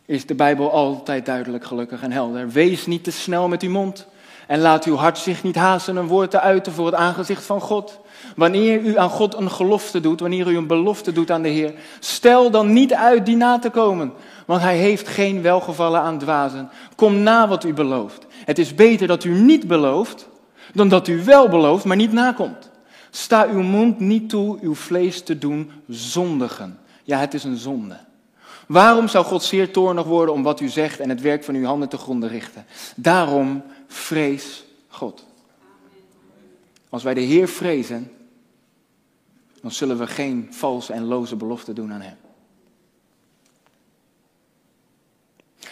is 0.05 0.25
de 0.25 0.35
Bijbel 0.35 0.71
altijd 0.71 1.25
duidelijk, 1.25 1.65
gelukkig 1.65 2.01
en 2.01 2.11
helder. 2.11 2.49
Wees 2.49 2.85
niet 2.85 3.03
te 3.03 3.11
snel 3.11 3.47
met 3.47 3.61
uw 3.61 3.69
mond. 3.69 4.07
En 4.47 4.59
laat 4.59 4.85
uw 4.85 4.95
hart 4.95 5.17
zich 5.17 5.43
niet 5.43 5.55
haasten 5.55 5.95
een 5.95 6.07
woord 6.07 6.31
te 6.31 6.39
uiten 6.39 6.73
voor 6.73 6.85
het 6.85 6.95
aangezicht 6.95 7.45
van 7.45 7.61
God. 7.61 7.99
Wanneer 8.35 8.81
u 8.81 8.97
aan 8.97 9.09
God 9.09 9.35
een 9.35 9.51
gelofte 9.51 9.99
doet, 9.99 10.19
wanneer 10.19 10.51
u 10.51 10.57
een 10.57 10.67
belofte 10.67 11.11
doet 11.11 11.31
aan 11.31 11.41
de 11.41 11.49
Heer, 11.49 11.73
stel 11.99 12.51
dan 12.51 12.73
niet 12.73 12.93
uit 12.93 13.25
die 13.25 13.35
na 13.35 13.59
te 13.59 13.69
komen. 13.69 14.13
Want 14.45 14.61
hij 14.61 14.77
heeft 14.77 15.07
geen 15.07 15.41
welgevallen 15.41 16.01
aan 16.01 16.17
dwazen. 16.17 16.69
Kom 16.95 17.19
na 17.19 17.47
wat 17.47 17.63
u 17.63 17.73
belooft. 17.73 18.25
Het 18.45 18.59
is 18.59 18.75
beter 18.75 19.07
dat 19.07 19.23
u 19.23 19.29
niet 19.29 19.67
belooft, 19.67 20.27
dan 20.73 20.89
dat 20.89 21.07
u 21.07 21.23
wel 21.23 21.49
belooft, 21.49 21.85
maar 21.85 21.95
niet 21.95 22.11
nakomt. 22.11 22.69
Sta 23.09 23.47
uw 23.47 23.61
mond 23.61 23.99
niet 23.99 24.29
toe 24.29 24.57
uw 24.61 24.75
vlees 24.75 25.21
te 25.21 25.37
doen 25.37 25.71
zondigen. 25.87 26.79
Ja, 27.03 27.19
het 27.19 27.33
is 27.33 27.43
een 27.43 27.57
zonde. 27.57 27.97
Waarom 28.67 29.07
zou 29.07 29.25
God 29.25 29.43
zeer 29.43 29.71
toornig 29.71 30.05
worden 30.05 30.33
om 30.33 30.43
wat 30.43 30.59
u 30.59 30.67
zegt 30.67 30.99
en 30.99 31.09
het 31.09 31.21
werk 31.21 31.43
van 31.43 31.55
uw 31.55 31.65
handen 31.65 31.89
te 31.89 31.97
gronden 31.97 32.29
richten? 32.29 32.65
Daarom 32.95 33.63
vrees 33.87 34.63
God. 34.87 35.25
Als 36.89 37.03
wij 37.03 37.13
de 37.13 37.21
Heer 37.21 37.47
vrezen, 37.47 38.11
dan 39.65 39.73
zullen 39.73 39.97
we 39.97 40.07
geen 40.07 40.47
valse 40.53 40.93
en 40.93 41.03
loze 41.03 41.35
belofte 41.35 41.73
doen 41.73 41.93
aan 41.93 42.01
Hem. 42.01 42.17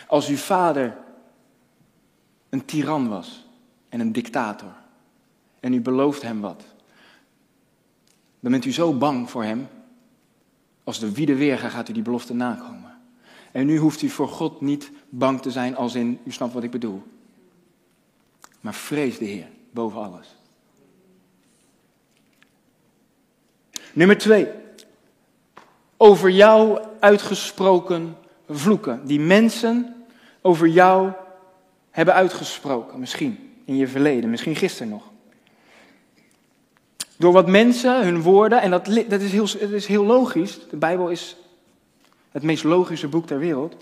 Als 0.08 0.28
uw 0.28 0.36
vader 0.36 0.98
een 2.50 2.66
tiran 2.66 3.10
was 3.10 3.46
en 3.90 4.00
een 4.00 4.12
dictator 4.12 4.74
en 5.60 5.74
u 5.74 5.82
belooft 5.82 6.22
hem 6.22 6.42
wat, 6.42 6.64
dan 8.40 8.52
bent 8.52 8.66
u 8.66 8.72
zo 8.72 8.94
bang 8.94 9.30
voor 9.30 9.44
hem. 9.44 9.68
Als 10.84 11.00
de 11.00 11.12
wie 11.12 11.26
de 11.26 11.36
weer 11.36 11.58
gaat 11.58 11.90
u 11.90 11.94
die 11.94 12.04
belofte 12.04 12.34
nakomen. 12.34 12.98
En 13.52 13.66
nu 13.66 13.78
hoeft 13.78 14.02
u 14.02 14.10
voor 14.10 14.28
God 14.28 14.62
niet 14.62 14.92
bang 15.10 15.42
te 15.42 15.52
zijn 15.52 15.76
als 15.76 15.96
in, 15.96 16.20
u 16.24 16.32
snapt 16.32 16.54
wat 16.54 16.64
ik 16.64 16.72
bedoel. 16.72 17.04
Maar 18.62 18.74
vrees 18.74 19.18
de 19.18 19.26
Heer 19.26 19.50
boven 19.72 20.02
alles. 20.02 20.36
Nummer 23.94 24.18
twee. 24.18 24.48
Over 25.98 26.30
jou 26.30 26.82
uitgesproken 27.00 28.18
vloeken. 28.50 29.06
Die 29.06 29.20
mensen 29.20 30.06
over 30.42 30.68
jou 30.68 31.12
hebben 31.92 32.14
uitgesproken. 32.14 33.00
Misschien 33.00 33.54
in 33.66 33.76
je 33.76 33.88
verleden, 33.88 34.30
misschien 34.30 34.56
gisteren 34.56 34.90
nog. 34.90 35.12
Door 37.18 37.34
wat 37.34 37.48
mensen, 37.48 38.04
hun 38.04 38.22
woorden, 38.22 38.62
en 38.62 38.72
dat, 38.72 38.86
dat 38.86 39.22
is, 39.22 39.32
heel, 39.32 39.48
is 39.72 39.86
heel 39.86 40.06
logisch. 40.06 40.60
De 40.70 40.78
Bijbel 40.78 41.10
is 41.10 41.36
het 42.32 42.44
meest 42.44 42.64
logische 42.64 43.08
boek 43.08 43.28
ter 43.28 43.40
wereld. 43.40 43.76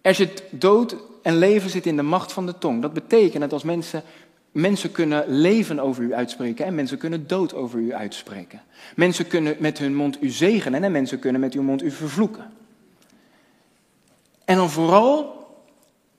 Er 0.00 0.14
zit 0.14 0.42
dood 0.50 0.96
en 1.22 1.38
leven 1.38 1.70
zit 1.70 1.86
in 1.86 1.96
de 1.96 2.02
macht 2.02 2.32
van 2.32 2.46
de 2.46 2.58
tong. 2.58 2.82
Dat 2.82 2.92
betekent 2.92 3.40
dat 3.40 3.52
als 3.52 3.62
mensen, 3.62 4.02
mensen 4.56 4.92
kunnen 4.92 5.24
leven 5.26 5.78
over 5.78 6.02
u 6.02 6.14
uitspreken 6.14 6.64
en 6.64 6.74
mensen 6.74 6.98
kunnen 6.98 7.26
dood 7.26 7.54
over 7.54 7.78
u 7.78 7.94
uitspreken. 7.94 8.62
Mensen 8.94 9.26
kunnen 9.26 9.56
met 9.58 9.78
hun 9.78 9.94
mond 9.94 10.22
u 10.22 10.30
zegenen 10.30 10.84
en 10.84 10.92
mensen 10.92 11.18
kunnen 11.18 11.40
met 11.40 11.54
uw 11.54 11.62
mond 11.62 11.82
u 11.82 11.90
vervloeken. 11.90 12.52
En 14.44 14.56
dan 14.56 14.70
vooral 14.70 15.46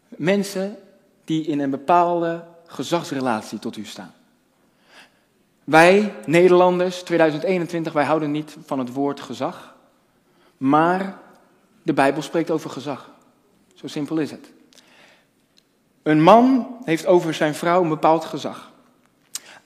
mensen 0.09 0.77
die 1.23 1.45
in 1.45 1.59
een 1.59 1.69
bepaalde 1.69 2.43
gezagsrelatie 2.65 3.59
tot 3.59 3.77
u 3.77 3.85
staan. 3.85 4.13
Wij, 5.63 6.13
Nederlanders, 6.25 7.03
2021, 7.03 7.93
wij 7.93 8.05
houden 8.05 8.31
niet 8.31 8.57
van 8.65 8.79
het 8.79 8.93
woord 8.93 9.19
gezag. 9.19 9.75
Maar 10.57 11.19
de 11.83 11.93
Bijbel 11.93 12.21
spreekt 12.21 12.51
over 12.51 12.69
gezag. 12.69 13.11
Zo 13.73 13.87
simpel 13.87 14.17
is 14.17 14.31
het. 14.31 14.51
Een 16.07 16.23
man 16.23 16.77
heeft 16.83 17.05
over 17.05 17.33
zijn 17.33 17.55
vrouw 17.55 17.81
een 17.81 17.89
bepaald 17.89 18.25
gezag. 18.25 18.71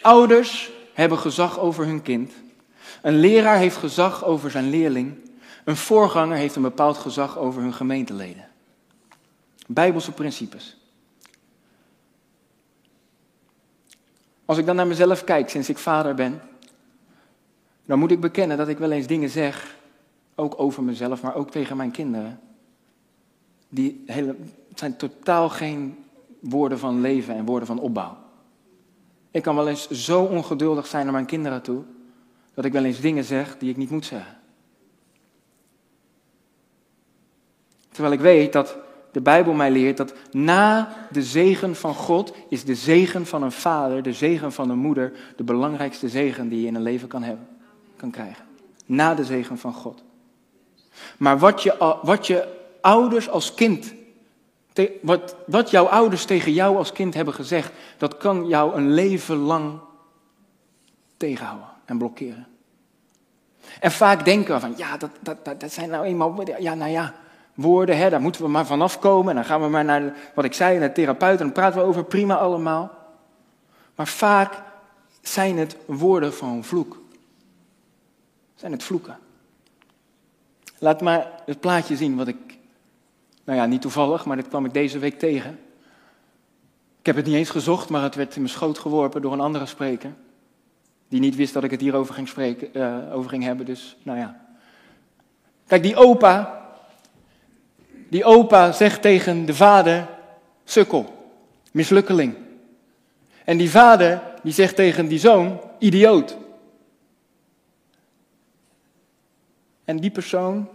Ouders 0.02 0.72
hebben 0.94 1.18
gezag 1.18 1.60
over 1.60 1.86
hun 1.86 2.02
kind. 2.02 2.34
Een 3.02 3.16
leraar 3.16 3.58
heeft 3.58 3.78
gezag 3.78 4.26
over 4.26 4.52
zijn 4.52 4.70
leerling. 4.70 5.18
Een 5.66 5.76
voorganger 5.76 6.38
heeft 6.38 6.56
een 6.56 6.62
bepaald 6.62 6.98
gezag 6.98 7.38
over 7.38 7.62
hun 7.62 7.74
gemeenteleden. 7.74 8.48
Bijbelse 9.68 10.12
principes. 10.12 10.78
Als 14.46 14.58
ik 14.58 14.66
dan 14.66 14.76
naar 14.76 14.88
mezelf 14.88 15.24
kijk 15.24 15.50
sinds 15.50 15.70
ik 15.70 15.78
vader 15.78 16.16
ben, 16.16 16.42
dan 17.86 18.00
moet 18.00 18.12
ik 18.12 18.20
bekennen 18.20 18.58
dat 18.58 18.68
ik 18.68 18.78
wel 18.78 18.92
eens 18.92 19.08
dingen 19.08 19.30
zeg, 19.30 19.76
ook 20.36 20.60
over 20.60 20.84
mezelf, 20.84 21.22
maar 21.22 21.36
ook 21.36 21.52
tegen 21.52 21.78
mijn 21.78 21.92
kinderen. 21.92 22.40
Die 23.70 24.04
zijn 24.76 24.98
totaal 24.98 25.50
geen 25.50 26.06
woorden 26.42 26.80
van 26.80 27.02
leven 27.02 27.36
en 27.36 27.46
woorden 27.46 27.68
van 27.68 27.80
opbouw. 27.80 28.18
Ik 29.32 29.42
kan 29.42 29.56
wel 29.56 29.68
eens 29.68 29.90
zo 29.90 30.24
ongeduldig 30.24 30.88
zijn 30.88 31.04
naar 31.04 31.14
mijn 31.14 31.26
kinderen 31.26 31.62
toe, 31.62 31.84
dat 32.54 32.66
ik 32.66 32.72
wel 32.72 32.84
eens 32.84 33.02
dingen 33.02 33.24
zeg 33.24 33.58
die 33.58 33.70
ik 33.70 33.78
niet 33.78 33.90
moet 33.90 34.06
zeggen. 34.06 34.38
Terwijl 37.92 38.14
ik 38.14 38.20
weet 38.20 38.54
dat 38.54 38.78
de 39.12 39.22
Bijbel 39.22 39.54
mij 39.54 39.72
leert 39.72 39.98
dat 39.98 40.14
na 40.32 40.96
de 41.12 41.24
zegen 41.24 41.76
van 41.76 41.94
God 41.94 42.34
is 42.50 42.64
de 42.64 42.76
zegen 42.76 43.26
van 43.26 43.44
een 43.44 43.52
vader, 43.52 44.04
de 44.04 44.14
zegen 44.14 44.52
van 44.52 44.70
een 44.70 44.78
moeder, 44.78 45.14
de 45.36 45.44
belangrijkste 45.44 46.10
zegen 46.10 46.50
die 46.50 46.62
je 46.62 46.68
in 46.68 46.76
een 46.76 46.82
leven 46.82 47.08
kan 47.08 47.24
hebben, 47.24 47.48
kan 47.96 48.12
krijgen. 48.12 48.46
Na 48.86 49.16
de 49.16 49.24
zegen 49.24 49.58
van 49.58 49.74
God. 49.74 50.04
Maar 51.18 51.40
wat 51.40 51.64
je, 51.64 51.98
wat 52.02 52.28
je 52.28 52.48
ouders 52.82 53.30
als 53.30 53.54
kind, 53.54 53.94
wat, 55.02 55.36
wat 55.46 55.70
jouw 55.70 55.86
ouders 55.86 56.26
tegen 56.26 56.54
jou 56.54 56.78
als 56.78 56.92
kind 56.92 57.14
hebben 57.14 57.34
gezegd, 57.34 57.72
dat 57.98 58.18
kan 58.18 58.48
jou 58.48 58.76
een 58.76 58.92
leven 58.92 59.38
lang 59.38 59.80
tegenhouden 61.18 61.68
en 61.86 61.98
blokkeren. 61.98 62.48
En 63.80 63.92
vaak 63.92 64.26
denken 64.26 64.54
we 64.54 64.60
van, 64.60 64.74
ja, 64.78 64.98
dat, 64.98 65.10
dat, 65.22 65.46
dat, 65.60 65.72
zijn 65.72 65.90
nou 65.90 66.06
eenmaal, 66.06 66.44
ja, 66.60 66.74
nou 66.74 66.92
ja, 66.92 67.14
woorden, 67.54 67.98
hè, 67.98 68.10
daar 68.10 68.22
moeten 68.22 68.42
we 68.42 68.48
maar 68.48 68.66
vanaf 68.66 69.00
komen. 69.00 69.30
En 69.30 69.36
dan 69.36 69.46
gaan 69.46 69.62
we 69.62 69.68
maar 69.68 69.86
naar, 69.86 70.14
wat 70.36 70.46
ik 70.46 70.54
zei, 70.54 70.80
naar 70.80 70.88
de 70.88 70.94
therapeut 70.94 71.40
en 71.40 71.46
dan 71.46 71.52
praten 71.52 71.80
we 71.80 71.88
over, 71.88 72.04
prima 72.04 72.36
allemaal. 72.36 72.92
Maar 73.96 74.08
vaak 74.08 74.62
zijn 75.22 75.58
het 75.58 75.78
woorden 75.86 76.34
van 76.34 76.64
vloek. 76.64 77.00
Zijn 78.56 78.72
het 78.72 78.84
vloeken. 78.84 79.18
Laat 80.78 81.02
maar 81.02 81.32
het 81.46 81.60
plaatje 81.60 81.96
zien 81.96 82.18
wat 82.18 82.28
ik, 82.28 82.51
nou 83.44 83.60
ja, 83.60 83.66
niet 83.66 83.82
toevallig, 83.82 84.26
maar 84.26 84.36
dit 84.36 84.48
kwam 84.48 84.66
ik 84.66 84.74
deze 84.74 85.00
week 85.00 85.20
tegen. 85.20 85.60
Ik 87.00 87.06
heb 87.06 87.16
het 87.16 87.26
niet 87.26 87.36
eens 87.36 87.50
gezocht, 87.50 87.90
maar 87.90 88.04
het 88.04 88.16
werd 88.16 88.36
in 88.36 88.42
mijn 88.42 88.54
schoot 88.54 88.80
geworpen 88.80 89.22
door 89.22 89.34
een 89.34 89.40
andere 89.40 89.66
spreker. 89.66 90.14
Die 91.08 91.20
niet 91.20 91.36
wist 91.36 91.54
dat 91.54 91.64
ik 91.64 91.72
het 91.72 91.82
hierover 91.82 92.14
ging, 92.14 92.28
spreken, 92.28 92.70
uh, 92.74 93.16
over 93.16 93.30
ging 93.30 93.44
hebben, 93.44 93.66
dus 93.66 93.98
nou 94.04 94.18
ja. 94.18 94.40
Kijk, 95.68 95.84
die 95.84 95.96
opa, 95.96 96.66
die 98.10 98.24
opa 98.24 98.72
zegt 98.72 99.02
tegen 99.02 99.46
de 99.46 99.54
vader, 99.54 100.08
sukkel, 100.64 101.34
mislukkeling. 101.72 102.36
En 103.46 103.58
die 103.58 103.70
vader, 103.70 104.22
die 104.44 104.54
zegt 104.54 104.76
tegen 104.76 105.08
die 105.08 105.20
zoon, 105.20 105.62
idioot. 105.80 106.38
En 109.84 109.98
die 109.98 110.12
persoon, 110.12 110.70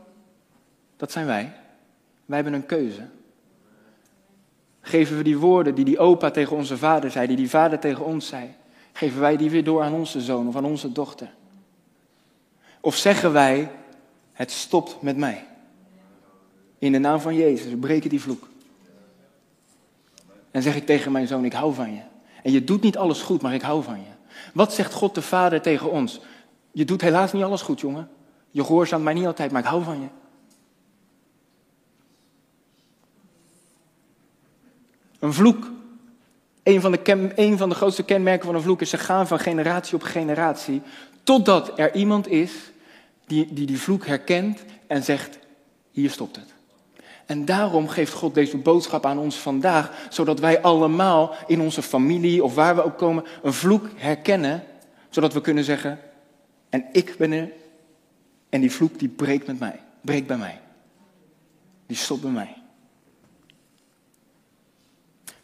dat 0.96 1.12
zijn 1.12 1.26
wij. 1.26 1.52
Wij 2.26 2.36
hebben 2.36 2.54
een 2.54 2.66
keuze. 2.66 3.06
Geven 4.80 5.16
we 5.16 5.22
die 5.22 5.38
woorden 5.38 5.74
die 5.74 5.84
die 5.84 5.98
opa 5.98 6.30
tegen 6.30 6.56
onze 6.56 6.78
vader 6.78 7.10
zei, 7.10 7.26
die 7.26 7.36
die 7.36 7.50
vader 7.50 7.78
tegen 7.78 8.04
ons 8.04 8.26
zei, 8.26 8.54
geven 8.92 9.20
wij 9.20 9.36
die 9.36 9.50
weer 9.50 9.64
door 9.64 9.82
aan 9.82 9.92
onze 9.92 10.20
zoon 10.20 10.48
of 10.48 10.56
aan 10.56 10.64
onze 10.64 10.92
dochter? 10.92 11.34
Of 12.80 12.96
zeggen 12.96 13.32
wij, 13.32 13.70
het 14.32 14.50
stopt 14.50 15.02
met 15.02 15.16
mij? 15.16 15.44
In 16.78 16.92
de 16.92 16.98
naam 16.98 17.20
van 17.20 17.34
Jezus, 17.34 17.72
breken 17.80 18.10
die 18.10 18.20
vloek. 18.20 18.48
En 20.50 20.62
zeg 20.62 20.76
ik 20.76 20.86
tegen 20.86 21.12
mijn 21.12 21.26
zoon, 21.26 21.44
ik 21.44 21.52
hou 21.52 21.74
van 21.74 21.92
je. 21.92 22.00
En 22.42 22.52
je 22.52 22.64
doet 22.64 22.82
niet 22.82 22.96
alles 22.96 23.22
goed, 23.22 23.42
maar 23.42 23.54
ik 23.54 23.62
hou 23.62 23.82
van 23.82 23.98
je. 23.98 24.40
Wat 24.54 24.72
zegt 24.72 24.92
God 24.92 25.14
de 25.14 25.22
Vader 25.22 25.62
tegen 25.62 25.90
ons? 25.90 26.20
Je 26.72 26.84
doet 26.84 27.00
helaas 27.00 27.32
niet 27.32 27.42
alles 27.42 27.62
goed, 27.62 27.80
jongen. 27.80 28.08
Je 28.50 28.64
gehoorzaamt 28.64 29.04
mij 29.04 29.14
niet 29.14 29.26
altijd, 29.26 29.52
maar 29.52 29.62
ik 29.62 29.68
hou 29.68 29.82
van 29.82 30.00
je. 30.00 30.06
Een 35.18 35.33
vloek. 35.33 35.70
Een 36.62 36.81
van, 36.81 36.92
de 36.92 37.33
een 37.35 37.59
van 37.59 37.68
de 37.68 37.74
grootste 37.74 38.02
kenmerken 38.02 38.46
van 38.46 38.55
een 38.55 38.62
vloek 38.62 38.81
is 38.81 38.90
ze 38.90 38.98
gaan 38.98 39.26
van 39.26 39.38
generatie 39.38 39.94
op 39.94 40.02
generatie. 40.02 40.83
Totdat 41.22 41.79
er 41.79 41.94
iemand 41.94 42.29
is 42.29 42.52
die, 43.26 43.52
die 43.52 43.66
die 43.66 43.81
vloek 43.81 44.07
herkent 44.07 44.64
en 44.87 45.02
zegt: 45.02 45.38
Hier 45.90 46.11
stopt 46.11 46.37
het. 46.37 46.55
En 47.26 47.44
daarom 47.44 47.88
geeft 47.88 48.12
God 48.12 48.35
deze 48.35 48.57
boodschap 48.57 49.07
aan 49.07 49.18
ons 49.18 49.37
vandaag, 49.37 50.07
zodat 50.11 50.40
wij 50.40 50.62
allemaal 50.62 51.35
in 51.46 51.61
onze 51.61 51.83
familie 51.83 52.44
of 52.44 52.55
waar 52.55 52.74
we 52.74 52.85
ook 52.85 52.98
komen 52.98 53.24
een 53.42 53.52
vloek 53.52 53.88
herkennen, 53.94 54.62
zodat 55.11 55.33
we 55.33 55.40
kunnen 55.40 55.64
zeggen, 55.64 55.98
en 56.68 56.85
ik 56.92 57.14
ben 57.18 57.33
er, 57.33 57.50
en 58.48 58.61
die 58.61 58.72
vloek 58.72 58.98
die 58.98 59.09
breekt 59.09 59.46
met 59.46 59.59
mij, 59.59 59.81
breekt 60.00 60.26
bij 60.26 60.37
mij. 60.37 60.61
Die 61.87 61.96
stopt 61.96 62.22
bij 62.22 62.31
mij. 62.31 62.57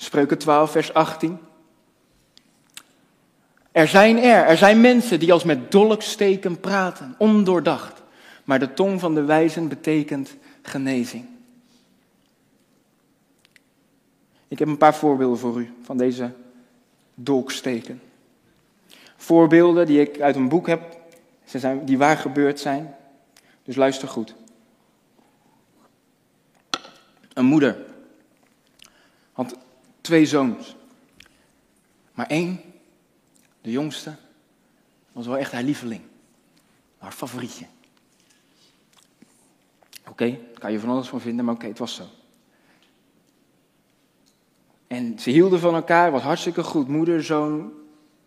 Spreuken 0.03 0.38
12, 0.38 0.71
vers 0.71 0.95
18. 0.95 1.38
Er 3.73 3.88
zijn 3.88 4.19
er, 4.19 4.45
er 4.45 4.57
zijn 4.57 4.81
mensen 4.81 5.21
die 5.21 5.33
als 5.33 5.45
met 5.45 5.71
dolksteken 5.71 6.61
praten, 6.61 7.15
ondoordacht. 7.19 8.03
Maar 8.45 8.59
de 8.59 8.75
tong 8.75 9.01
van 9.01 9.15
de 9.15 9.25
wijzen 9.25 9.69
betekent 9.69 10.37
genezing. 10.62 11.25
Ik 14.49 14.59
heb 14.59 14.69
een 14.69 14.77
paar 14.77 14.95
voorbeelden 14.95 15.38
voor 15.38 15.61
u 15.61 15.73
van 15.83 15.97
deze 15.97 16.33
dolksteken. 17.15 18.03
Voorbeelden 19.17 19.87
die 19.87 20.01
ik 20.01 20.21
uit 20.21 20.37
een 20.37 20.49
boek 20.49 20.67
heb, 20.67 20.99
ze 21.45 21.59
zijn, 21.59 21.85
die 21.85 21.99
waar 21.99 22.17
gebeurd 22.17 22.61
zijn. 22.61 22.95
Dus 23.65 23.77
luister 23.77 24.09
goed. 24.09 24.35
Een 27.33 27.45
moeder 27.45 27.77
had 29.33 29.57
twee 30.03 30.27
zoons. 30.27 30.77
Maar 32.12 32.27
één, 32.27 32.61
de 33.61 33.71
jongste, 33.71 34.15
was 35.12 35.27
wel 35.27 35.38
echt 35.38 35.53
haar 35.53 35.62
lieveling. 35.62 36.03
Haar 36.99 37.12
favorietje. 37.12 37.67
Oké, 40.09 40.38
kan 40.59 40.73
je 40.73 40.81
van 40.81 40.88
alles 40.88 41.09
van 41.09 41.21
vinden, 41.21 41.45
maar 41.45 41.55
oké, 41.55 41.67
het 41.67 41.79
was 41.79 41.95
zo. 41.95 42.05
En 44.87 45.19
ze 45.19 45.31
hielden 45.31 45.61
van 45.61 45.75
elkaar, 45.75 46.11
was 46.11 46.23
hartstikke 46.23 46.62
goed. 46.62 46.88
Moeder, 46.88 47.25
zoon, 47.25 47.73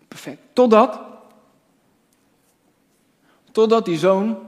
perfect. 0.07 0.41
Totdat, 0.53 0.99
totdat 3.51 3.85
die 3.85 3.97
zoon 3.97 4.39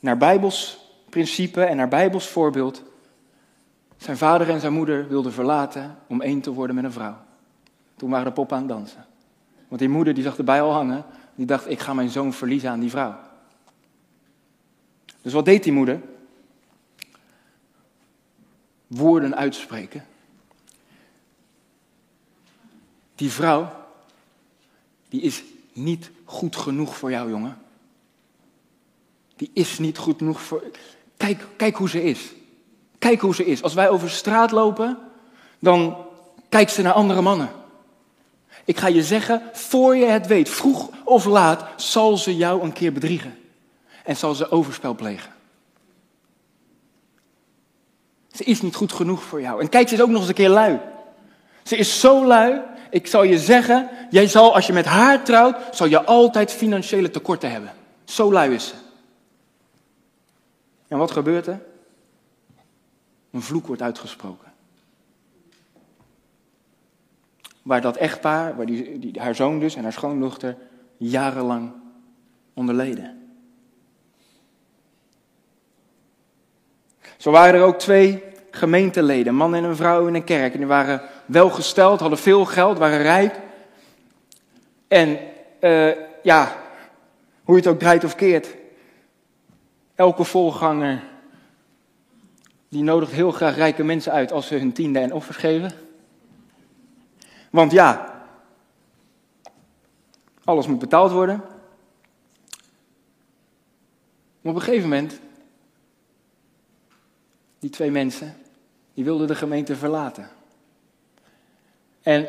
naar 0.00 0.16
Bijbels 0.16 0.78
principe 1.10 1.64
en 1.64 1.76
naar 1.76 1.88
Bijbels 1.88 2.28
voorbeeld 2.28 2.82
zijn 3.96 4.16
vader 4.16 4.50
en 4.50 4.60
zijn 4.60 4.72
moeder 4.72 5.08
wilden 5.08 5.32
verlaten 5.32 5.98
om 6.06 6.20
één 6.20 6.40
te 6.40 6.50
worden 6.50 6.74
met 6.74 6.84
een 6.84 6.92
vrouw. 6.92 7.16
Toen 7.96 8.10
waren 8.10 8.26
de 8.26 8.32
poppen 8.32 8.56
aan 8.56 8.62
het 8.62 8.72
dansen. 8.72 9.06
Want 9.68 9.80
die 9.80 9.88
moeder 9.88 10.14
die 10.14 10.22
zag 10.22 10.38
erbij 10.38 10.62
al 10.62 10.72
hangen, 10.72 11.04
Die 11.34 11.46
dacht, 11.46 11.70
ik 11.70 11.80
ga 11.80 11.94
mijn 11.94 12.08
zoon 12.10 12.32
verliezen 12.32 12.70
aan 12.70 12.80
die 12.80 12.90
vrouw. 12.90 13.18
Dus 15.22 15.32
wat 15.32 15.44
deed 15.44 15.62
die 15.62 15.72
moeder? 15.72 16.00
Woorden 18.86 19.36
uitspreken. 19.36 20.04
Die 23.14 23.30
vrouw, 23.30 23.72
die 25.08 25.20
is 25.20 25.42
niet 25.72 26.10
goed 26.24 26.56
genoeg 26.56 26.96
voor 26.96 27.10
jou, 27.10 27.30
jongen. 27.30 27.58
Die 29.36 29.50
is 29.52 29.78
niet 29.78 29.98
goed 29.98 30.18
genoeg 30.18 30.40
voor. 30.40 30.62
Kijk, 31.16 31.46
kijk 31.56 31.76
hoe 31.76 31.88
ze 31.88 32.02
is. 32.02 32.32
Kijk 33.04 33.20
hoe 33.20 33.34
ze 33.34 33.44
is. 33.44 33.62
Als 33.62 33.74
wij 33.74 33.88
over 33.88 34.10
straat 34.10 34.50
lopen, 34.50 34.98
dan 35.58 35.96
kijkt 36.48 36.72
ze 36.72 36.82
naar 36.82 36.92
andere 36.92 37.20
mannen. 37.20 37.50
Ik 38.64 38.78
ga 38.78 38.86
je 38.86 39.02
zeggen, 39.02 39.42
voor 39.52 39.96
je 39.96 40.04
het 40.04 40.26
weet, 40.26 40.48
vroeg 40.48 40.88
of 41.04 41.24
laat, 41.24 41.64
zal 41.76 42.16
ze 42.16 42.36
jou 42.36 42.62
een 42.62 42.72
keer 42.72 42.92
bedriegen. 42.92 43.38
En 44.04 44.16
zal 44.16 44.34
ze 44.34 44.50
overspel 44.50 44.94
plegen. 44.94 45.32
Ze 48.32 48.44
is 48.44 48.62
niet 48.62 48.74
goed 48.74 48.92
genoeg 48.92 49.22
voor 49.22 49.40
jou. 49.40 49.60
En 49.60 49.68
kijk, 49.68 49.88
ze 49.88 49.94
is 49.94 50.00
ook 50.00 50.08
nog 50.08 50.20
eens 50.20 50.28
een 50.28 50.34
keer 50.34 50.48
lui. 50.48 50.78
Ze 51.62 51.76
is 51.76 52.00
zo 52.00 52.26
lui, 52.26 52.60
ik 52.90 53.06
zal 53.06 53.22
je 53.22 53.38
zeggen, 53.38 53.90
jij 54.10 54.28
zal 54.28 54.54
als 54.54 54.66
je 54.66 54.72
met 54.72 54.86
haar 54.86 55.24
trouwt, 55.24 55.56
zal 55.70 55.86
je 55.86 56.04
altijd 56.04 56.52
financiële 56.52 57.10
tekorten 57.10 57.50
hebben. 57.50 57.72
Zo 58.04 58.32
lui 58.32 58.54
is 58.54 58.68
ze. 58.68 58.74
En 60.88 60.98
wat 60.98 61.10
gebeurt 61.10 61.46
er? 61.46 61.72
Een 63.34 63.42
vloek 63.42 63.66
wordt 63.66 63.82
uitgesproken. 63.82 64.52
Waar 67.62 67.80
dat 67.80 67.96
echtpaar, 67.96 68.56
waar 68.56 68.66
die, 68.66 68.98
die, 68.98 69.20
haar 69.20 69.34
zoon 69.34 69.58
dus 69.58 69.74
en 69.74 69.82
haar 69.82 69.92
schoondochter 69.92 70.56
jarenlang 70.96 71.72
onderleden. 72.52 73.36
Zo 77.16 77.30
waren 77.30 77.60
er 77.60 77.66
ook 77.66 77.78
twee 77.78 78.22
gemeenteleden, 78.50 79.26
een 79.26 79.34
man 79.34 79.54
en 79.54 79.64
een 79.64 79.76
vrouw 79.76 80.06
in 80.06 80.14
een 80.14 80.24
kerk. 80.24 80.52
En 80.52 80.58
die 80.58 80.66
waren 80.66 81.02
welgesteld, 81.26 82.00
hadden 82.00 82.18
veel 82.18 82.44
geld, 82.44 82.78
waren 82.78 83.02
rijk. 83.02 83.40
En 84.88 85.18
uh, 85.60 85.90
ja, 86.22 86.56
hoe 87.44 87.54
je 87.56 87.60
het 87.62 87.70
ook 87.70 87.78
draait 87.78 88.04
of 88.04 88.14
keert. 88.14 88.56
Elke 89.94 90.24
volganger 90.24 91.12
die 92.74 92.82
nodigt 92.82 93.12
heel 93.12 93.30
graag 93.30 93.56
rijke 93.56 93.84
mensen 93.84 94.12
uit 94.12 94.32
als 94.32 94.46
ze 94.46 94.54
hun 94.54 94.72
tiende 94.72 94.98
en 94.98 95.12
offers 95.12 95.36
geven. 95.36 95.72
Want 97.50 97.72
ja, 97.72 98.22
alles 100.44 100.66
moet 100.66 100.78
betaald 100.78 101.12
worden. 101.12 101.36
Maar 104.40 104.52
op 104.52 104.54
een 104.54 104.60
gegeven 104.60 104.88
moment, 104.88 105.20
die 107.58 107.70
twee 107.70 107.90
mensen, 107.90 108.36
die 108.94 109.04
wilden 109.04 109.26
de 109.26 109.34
gemeente 109.34 109.76
verlaten. 109.76 110.28
En 112.02 112.28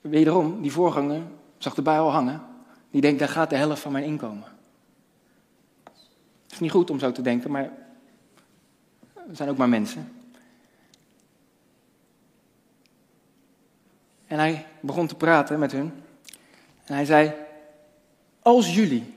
wederom, 0.00 0.62
die 0.62 0.72
voorganger 0.72 1.22
zag 1.58 1.76
erbij 1.76 1.98
al 1.98 2.10
hangen. 2.10 2.42
Die 2.90 3.00
denkt, 3.00 3.18
daar 3.18 3.28
gaat 3.28 3.50
de 3.50 3.56
helft 3.56 3.82
van 3.82 3.92
mijn 3.92 4.04
inkomen. 4.04 4.48
Het 6.42 6.52
is 6.52 6.60
niet 6.60 6.70
goed 6.70 6.90
om 6.90 6.98
zo 6.98 7.12
te 7.12 7.22
denken, 7.22 7.50
maar 7.50 7.85
we 9.26 9.34
zijn 9.34 9.48
ook 9.48 9.56
maar 9.56 9.68
mensen. 9.68 10.12
En 14.26 14.38
hij 14.38 14.66
begon 14.80 15.06
te 15.06 15.14
praten 15.14 15.58
met 15.58 15.72
hun. 15.72 15.92
En 16.84 16.94
hij 16.94 17.04
zei: 17.04 17.32
Als 18.42 18.74
jullie 18.74 19.14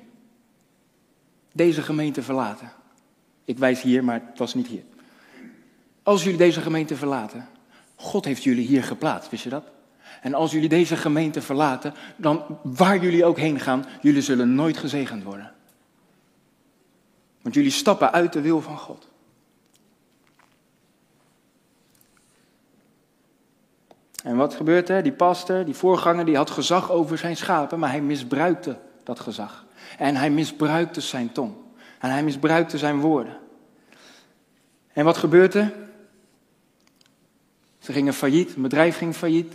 deze 1.52 1.82
gemeente 1.82 2.24
verlaten. 2.24 2.72
Ik 3.46 3.58
wijs 3.58 3.82
hier, 3.82 4.04
maar 4.04 4.22
het 4.26 4.38
was 4.38 4.54
niet 4.54 4.68
hier. 4.68 4.84
Als 6.04 6.24
jullie 6.24 6.38
deze 6.38 6.62
gemeente 6.62 6.96
verlaten. 6.96 7.48
God 7.96 8.26
heeft 8.26 8.44
jullie 8.44 8.68
hier 8.68 8.84
geplaatst, 8.84 9.30
wist 9.30 9.44
je 9.44 9.50
dat? 9.50 9.64
En 10.22 10.34
als 10.34 10.52
jullie 10.52 10.70
deze 10.70 10.96
gemeente 10.96 11.42
verlaten, 11.42 11.94
dan 12.16 12.60
waar 12.64 13.04
jullie 13.04 13.26
ook 13.26 13.38
heen 13.38 13.60
gaan, 13.60 13.86
jullie 14.02 14.22
zullen 14.22 14.56
nooit 14.56 14.78
gezegend 14.78 15.24
worden. 15.24 15.54
Want 17.42 17.56
jullie 17.56 17.72
stappen 17.72 18.12
uit 18.12 18.34
de 18.34 18.42
wil 18.42 18.62
van 18.62 18.78
God. 18.78 19.09
En 24.24 24.36
wat 24.36 24.54
gebeurt 24.54 24.90
er? 24.90 25.04
Die 25.04 25.12
pastor, 25.12 25.66
die 25.66 25.74
voorganger, 25.74 26.26
die 26.26 26.36
had 26.36 26.50
gezag 26.50 26.92
over 26.92 27.18
zijn 27.18 27.38
schapen, 27.38 27.80
maar 27.80 27.90
hij 27.90 28.02
misbruikte 28.02 28.78
dat 29.04 29.20
gezag. 29.20 29.66
En 29.98 30.16
hij 30.16 30.30
misbruikte 30.30 31.02
zijn 31.02 31.32
tong. 31.32 31.54
En 32.00 32.10
hij 32.10 32.24
misbruikte 32.24 32.78
zijn 32.78 33.00
woorden. 33.00 33.38
En 34.94 35.06
wat 35.06 35.18
gebeurt 35.18 35.54
er? 35.54 35.74
Ze 37.80 37.92
gingen 37.92 38.14
failliet, 38.14 38.56
een 38.56 38.62
bedrijf 38.62 38.98
ging 38.98 39.16
failliet. 39.16 39.54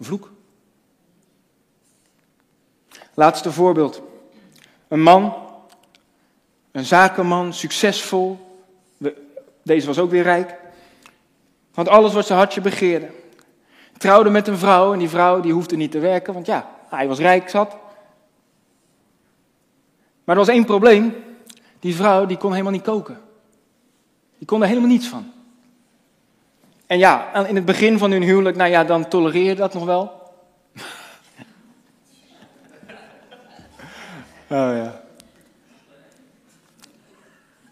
Vloek. 0.00 0.30
Laatste 3.14 3.52
voorbeeld. 3.52 4.02
Een 4.88 5.02
man, 5.02 5.34
een 6.72 6.84
zakenman, 6.84 7.52
succesvol. 7.52 8.60
Deze 9.62 9.86
was 9.86 9.98
ook 9.98 10.10
weer 10.10 10.22
rijk. 10.22 10.64
Want 11.76 11.88
alles 11.88 12.12
wat 12.12 12.26
zijn 12.26 12.38
hartje 12.38 12.60
begeerde. 12.60 13.10
Trouwde 13.98 14.30
met 14.30 14.48
een 14.48 14.58
vrouw 14.58 14.92
en 14.92 14.98
die 14.98 15.08
vrouw 15.08 15.40
die 15.40 15.52
hoefde 15.52 15.76
niet 15.76 15.90
te 15.90 15.98
werken, 15.98 16.34
want 16.34 16.46
ja, 16.46 16.68
hij 16.88 17.08
was 17.08 17.18
rijk 17.18 17.48
zat. 17.48 17.76
Maar 20.24 20.34
er 20.34 20.44
was 20.44 20.48
één 20.48 20.64
probleem. 20.64 21.14
Die 21.80 21.94
vrouw 21.94 22.26
die 22.26 22.36
kon 22.36 22.50
helemaal 22.50 22.72
niet 22.72 22.82
koken. 22.82 23.20
Die 24.38 24.46
kon 24.46 24.62
er 24.62 24.68
helemaal 24.68 24.88
niets 24.88 25.06
van. 25.06 25.32
En 26.86 26.98
ja, 26.98 27.34
in 27.46 27.56
het 27.56 27.64
begin 27.64 27.98
van 27.98 28.10
hun 28.10 28.22
huwelijk, 28.22 28.56
nou 28.56 28.70
ja, 28.70 28.84
dan 28.84 29.08
tolereer 29.08 29.48
je 29.48 29.54
dat 29.54 29.74
nog 29.74 29.84
wel. 29.84 30.02
oh 34.48 34.76
ja. 34.76 35.00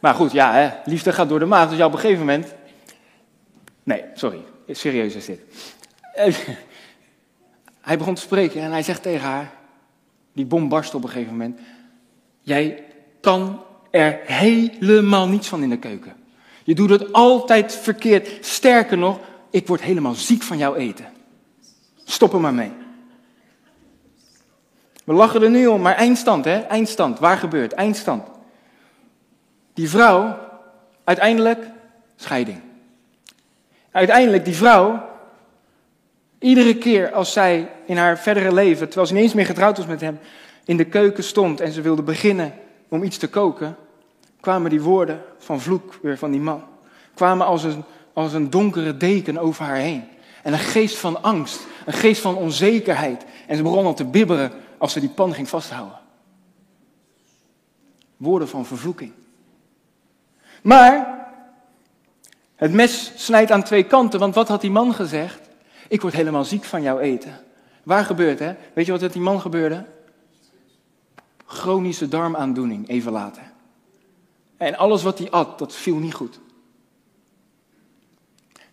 Maar 0.00 0.14
goed, 0.14 0.32
ja, 0.32 0.52
hè, 0.52 0.70
liefde 0.84 1.12
gaat 1.12 1.28
door 1.28 1.38
de 1.38 1.44
maag. 1.44 1.68
Dus 1.68 1.78
ja, 1.78 1.86
op 1.86 1.92
een 1.92 1.98
gegeven 1.98 2.24
moment 2.26 2.54
Nee, 3.84 4.04
sorry. 4.14 4.44
Serieus 4.68 5.14
is 5.14 5.24
dit. 5.24 5.40
Hij 7.80 7.98
begon 7.98 8.14
te 8.14 8.20
spreken 8.20 8.60
en 8.60 8.70
hij 8.70 8.82
zegt 8.82 9.02
tegen 9.02 9.26
haar, 9.26 9.52
die 10.32 10.46
bom 10.46 10.68
barst 10.68 10.94
op 10.94 11.02
een 11.02 11.08
gegeven 11.08 11.32
moment, 11.32 11.60
jij 12.40 12.84
kan 13.20 13.62
er 13.90 14.20
helemaal 14.24 15.28
niets 15.28 15.48
van 15.48 15.62
in 15.62 15.68
de 15.68 15.78
keuken. 15.78 16.14
Je 16.64 16.74
doet 16.74 16.90
het 16.90 17.12
altijd 17.12 17.74
verkeerd. 17.74 18.46
Sterker 18.46 18.98
nog, 18.98 19.18
ik 19.50 19.66
word 19.66 19.80
helemaal 19.80 20.14
ziek 20.14 20.42
van 20.42 20.58
jouw 20.58 20.74
eten. 20.74 21.06
Stop 22.04 22.32
er 22.32 22.40
maar 22.40 22.54
mee. 22.54 22.72
We 25.04 25.12
lachen 25.12 25.42
er 25.42 25.50
nu 25.50 25.66
om, 25.66 25.80
maar 25.80 25.94
eindstand, 25.94 26.44
hè? 26.44 26.58
Eindstand. 26.58 27.18
Waar 27.18 27.36
gebeurt? 27.36 27.72
Eindstand. 27.72 28.28
Die 29.74 29.90
vrouw, 29.90 30.38
uiteindelijk 31.04 31.70
scheiding. 32.16 32.60
Uiteindelijk, 33.94 34.44
die 34.44 34.56
vrouw, 34.56 35.02
iedere 36.38 36.78
keer 36.78 37.12
als 37.12 37.32
zij 37.32 37.70
in 37.86 37.96
haar 37.96 38.18
verdere 38.18 38.54
leven, 38.54 38.86
terwijl 38.86 39.06
ze 39.06 39.14
niet 39.14 39.22
eens 39.22 39.34
meer 39.34 39.46
getrouwd 39.46 39.76
was 39.76 39.86
met 39.86 40.00
hem, 40.00 40.18
in 40.64 40.76
de 40.76 40.84
keuken 40.84 41.24
stond 41.24 41.60
en 41.60 41.72
ze 41.72 41.80
wilde 41.80 42.02
beginnen 42.02 42.54
om 42.88 43.02
iets 43.02 43.16
te 43.16 43.28
koken, 43.28 43.76
kwamen 44.40 44.70
die 44.70 44.82
woorden 44.82 45.22
van 45.38 45.60
vloek 45.60 45.98
weer 46.02 46.18
van 46.18 46.30
die 46.30 46.40
man. 46.40 46.62
Kwamen 47.14 47.46
als 47.46 47.64
een, 47.64 47.84
als 48.12 48.32
een 48.32 48.50
donkere 48.50 48.96
deken 48.96 49.38
over 49.38 49.64
haar 49.64 49.76
heen. 49.76 50.04
En 50.42 50.52
een 50.52 50.58
geest 50.58 50.96
van 50.96 51.22
angst, 51.22 51.66
een 51.86 51.92
geest 51.92 52.20
van 52.20 52.36
onzekerheid. 52.36 53.24
En 53.46 53.56
ze 53.56 53.62
begon 53.62 53.84
al 53.84 53.94
te 53.94 54.04
bibberen 54.04 54.52
als 54.78 54.92
ze 54.92 55.00
die 55.00 55.08
pan 55.08 55.34
ging 55.34 55.48
vasthouden. 55.48 55.98
Woorden 58.16 58.48
van 58.48 58.66
vervloeking. 58.66 59.12
Maar 60.62 61.23
het 62.64 62.72
mes 62.72 63.12
snijdt 63.16 63.50
aan 63.50 63.62
twee 63.62 63.82
kanten, 63.82 64.20
want 64.20 64.34
wat 64.34 64.48
had 64.48 64.60
die 64.60 64.70
man 64.70 64.94
gezegd? 64.94 65.40
Ik 65.88 66.00
word 66.00 66.14
helemaal 66.14 66.44
ziek 66.44 66.64
van 66.64 66.82
jouw 66.82 66.98
eten. 66.98 67.40
Waar 67.82 68.04
gebeurt 68.04 68.38
hè? 68.38 68.54
Weet 68.74 68.86
je 68.86 68.92
wat 68.92 69.00
met 69.00 69.12
die 69.12 69.22
man 69.22 69.40
gebeurde? 69.40 69.84
Chronische 71.46 72.08
darmaandoening, 72.08 72.88
even 72.88 73.12
later. 73.12 73.42
En 74.56 74.76
alles 74.76 75.02
wat 75.02 75.18
hij 75.18 75.30
at, 75.30 75.58
dat 75.58 75.74
viel 75.74 75.96
niet 75.96 76.14
goed. 76.14 76.40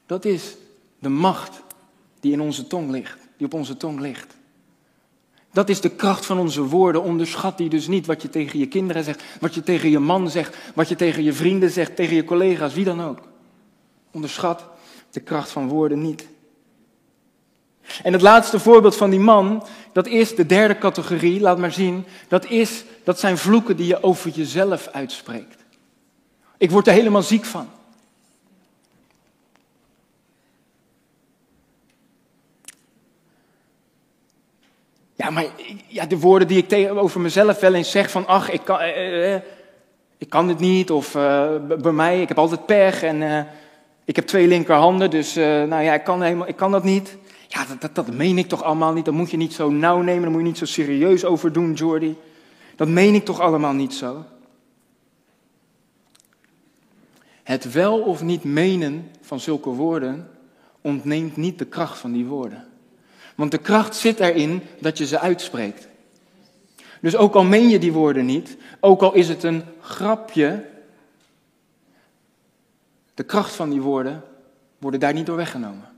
Dat 0.06 0.26
is 0.26 0.56
de 1.00 1.10
macht 1.10 1.62
die 2.20 2.32
in 2.32 2.42
onze 2.42 2.68
tong 2.68 2.92
ligt, 2.92 3.18
die 3.38 3.46
op 3.46 3.54
onze 3.54 3.78
tong 3.78 4.00
ligt. 4.00 4.36
Dat 5.54 5.70
is 5.70 5.82
de 5.82 5.90
kracht 5.90 6.26
van 6.26 6.40
onze 6.40 6.64
woorden. 6.64 7.04
Onderschat 7.04 7.58
die 7.58 7.70
dus 7.70 7.88
niet 7.88 8.06
wat 8.06 8.22
je 8.22 8.30
tegen 8.30 8.60
je 8.60 8.68
kinderen 8.68 9.04
zegt, 9.04 9.24
wat 9.40 9.54
je 9.54 9.64
tegen 9.64 9.90
je 9.90 10.00
man 10.00 10.30
zegt, 10.30 10.58
wat 10.76 10.90
je 10.90 10.96
tegen 10.96 11.24
je 11.24 11.34
vrienden 11.34 11.70
zegt, 11.72 11.96
tegen 11.96 12.16
je 12.16 12.24
collega's, 12.24 12.74
wie 12.74 12.86
dan 12.86 13.02
ook. 13.02 13.30
Onderschat 14.12 14.64
de 15.10 15.20
kracht 15.20 15.50
van 15.50 15.68
woorden 15.68 16.02
niet. 16.02 16.28
En 18.04 18.14
het 18.14 18.22
laatste 18.22 18.60
voorbeeld 18.60 18.96
van 18.96 19.10
die 19.10 19.20
man, 19.20 19.66
dat 19.92 20.08
is 20.08 20.36
de 20.36 20.46
derde 20.46 20.78
categorie, 20.78 21.40
laat 21.40 21.58
maar 21.58 21.72
zien, 21.72 22.06
dat 22.28 22.46
is, 22.46 22.84
dat 23.04 23.20
zijn 23.20 23.38
vloeken 23.38 23.78
die 23.78 23.88
je 23.88 24.04
over 24.04 24.30
jezelf 24.30 24.88
uitspreekt. 24.88 25.64
Ik 26.58 26.72
word 26.72 26.88
er 26.88 26.94
helemaal 26.94 27.22
ziek 27.22 27.46
van. 27.46 27.70
Ja, 35.16 35.30
maar 35.30 35.46
ja, 35.88 36.06
de 36.06 36.20
woorden 36.20 36.48
die 36.48 36.58
ik 36.58 36.68
tegenover 36.68 37.22
mezelf 37.22 37.60
wel 37.60 37.74
eens 37.74 37.92
zeg 37.92 38.12
van, 38.12 38.28
ach, 38.28 38.50
ik 38.50 38.62
kan, 38.64 38.80
eh, 38.80 39.34
eh, 39.36 39.42
ik 40.18 40.30
kan 40.30 40.48
dit 40.48 40.60
niet, 40.60 40.92
of 40.92 41.12
bij 41.82 41.92
mij, 41.92 42.22
ik 42.22 42.28
heb 42.28 42.38
altijd 42.38 42.66
pech 42.66 43.04
en 43.04 43.48
ik 44.06 44.16
heb 44.16 44.26
twee 44.26 44.48
linkerhanden, 44.48 45.10
dus 45.10 45.38
uh, 45.38 45.46
nou 45.46 45.84
ja, 45.84 45.94
ik 45.94 46.04
kan, 46.04 46.22
helemaal, 46.22 46.48
ik 46.48 46.56
kan 46.56 46.72
dat 46.72 46.84
niet. 46.84 47.18
Ja, 47.48 47.66
dat, 47.66 47.82
dat, 47.82 47.96
dat 47.96 48.14
meen 48.14 48.38
ik 48.38 48.48
toch 48.48 48.64
allemaal 48.64 48.94
niet, 48.94 49.06
dat 49.06 49.14
moet 49.14 49.32
je 49.32 49.38
niet 49.38 49.54
zo 49.54 49.70
nauw 49.70 50.02
nemen, 50.02 50.22
daar 50.22 50.32
moet 50.32 50.42
je 50.42 50.48
niet 50.48 50.58
zo 50.58 50.66
serieus 50.66 51.26
over 51.26 51.54
doen, 51.54 51.74
Jordi. 51.74 52.18
Dat 52.76 52.88
meen 52.88 53.16
ik 53.16 53.26
toch 53.26 53.40
allemaal 53.40 53.74
niet 53.74 53.94
zo. 53.94 54.26
Het 57.44 57.72
wel 57.72 58.00
of 58.00 58.24
niet 58.24 58.44
menen 58.44 59.12
van 59.22 59.40
zulke 59.40 59.70
woorden 59.70 60.30
ontneemt 60.82 61.38
niet 61.38 61.60
de 61.60 61.66
kracht 61.66 62.00
van 62.00 62.12
die 62.12 62.26
woorden. 62.26 62.68
Want 63.36 63.52
de 63.52 63.58
kracht 63.58 63.96
zit 63.96 64.20
erin 64.20 64.62
dat 64.80 64.98
je 64.98 65.06
ze 65.06 65.20
uitspreekt. 65.20 65.88
Dus 67.02 67.16
ook 67.16 67.34
al 67.34 67.44
meen 67.44 67.70
je 67.70 67.80
die 67.80 67.92
woorden 67.92 68.26
niet, 68.26 68.58
ook 68.80 69.02
al 69.02 69.14
is 69.14 69.28
het 69.28 69.44
een 69.44 69.64
grapje, 69.80 70.66
de 73.22 73.28
kracht 73.28 73.54
van 73.54 73.70
die 73.70 73.82
woorden 73.82 74.24
worden 74.78 75.00
daar 75.00 75.14
niet 75.14 75.26
door 75.26 75.36
weggenomen. 75.36 75.90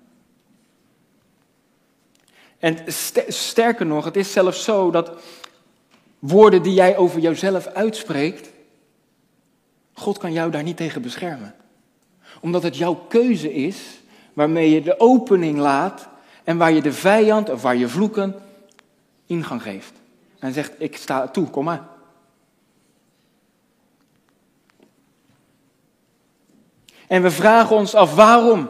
En 2.59 2.77
sterker 3.27 3.85
nog, 3.85 4.05
het 4.05 4.15
is 4.15 4.31
zelfs 4.31 4.63
zo 4.63 4.91
dat 4.91 5.11
woorden 6.19 6.61
die 6.63 6.73
jij 6.73 6.97
over 6.97 7.19
jouzelf 7.19 7.67
uitspreekt, 7.67 8.49
God 9.93 10.17
kan 10.17 10.33
jou 10.33 10.51
daar 10.51 10.63
niet 10.63 10.77
tegen 10.77 11.01
beschermen. 11.01 11.55
Omdat 12.41 12.63
het 12.63 12.77
jouw 12.77 12.95
keuze 12.95 13.53
is 13.53 13.77
waarmee 14.33 14.71
je 14.71 14.81
de 14.81 14.99
opening 14.99 15.57
laat 15.57 16.07
en 16.43 16.57
waar 16.57 16.71
je 16.71 16.81
de 16.81 16.93
vijand 16.93 17.49
of 17.49 17.61
waar 17.61 17.75
je 17.75 17.87
vloeken 17.87 18.35
ingang 19.25 19.61
geeft. 19.61 19.93
En 20.39 20.53
zegt, 20.53 20.71
ik 20.77 20.97
sta 20.97 21.27
toe, 21.27 21.49
kom 21.49 21.63
maar. 21.63 21.87
En 27.13 27.21
we 27.21 27.31
vragen 27.31 27.75
ons 27.75 27.95
af, 27.95 28.15
waarom 28.15 28.69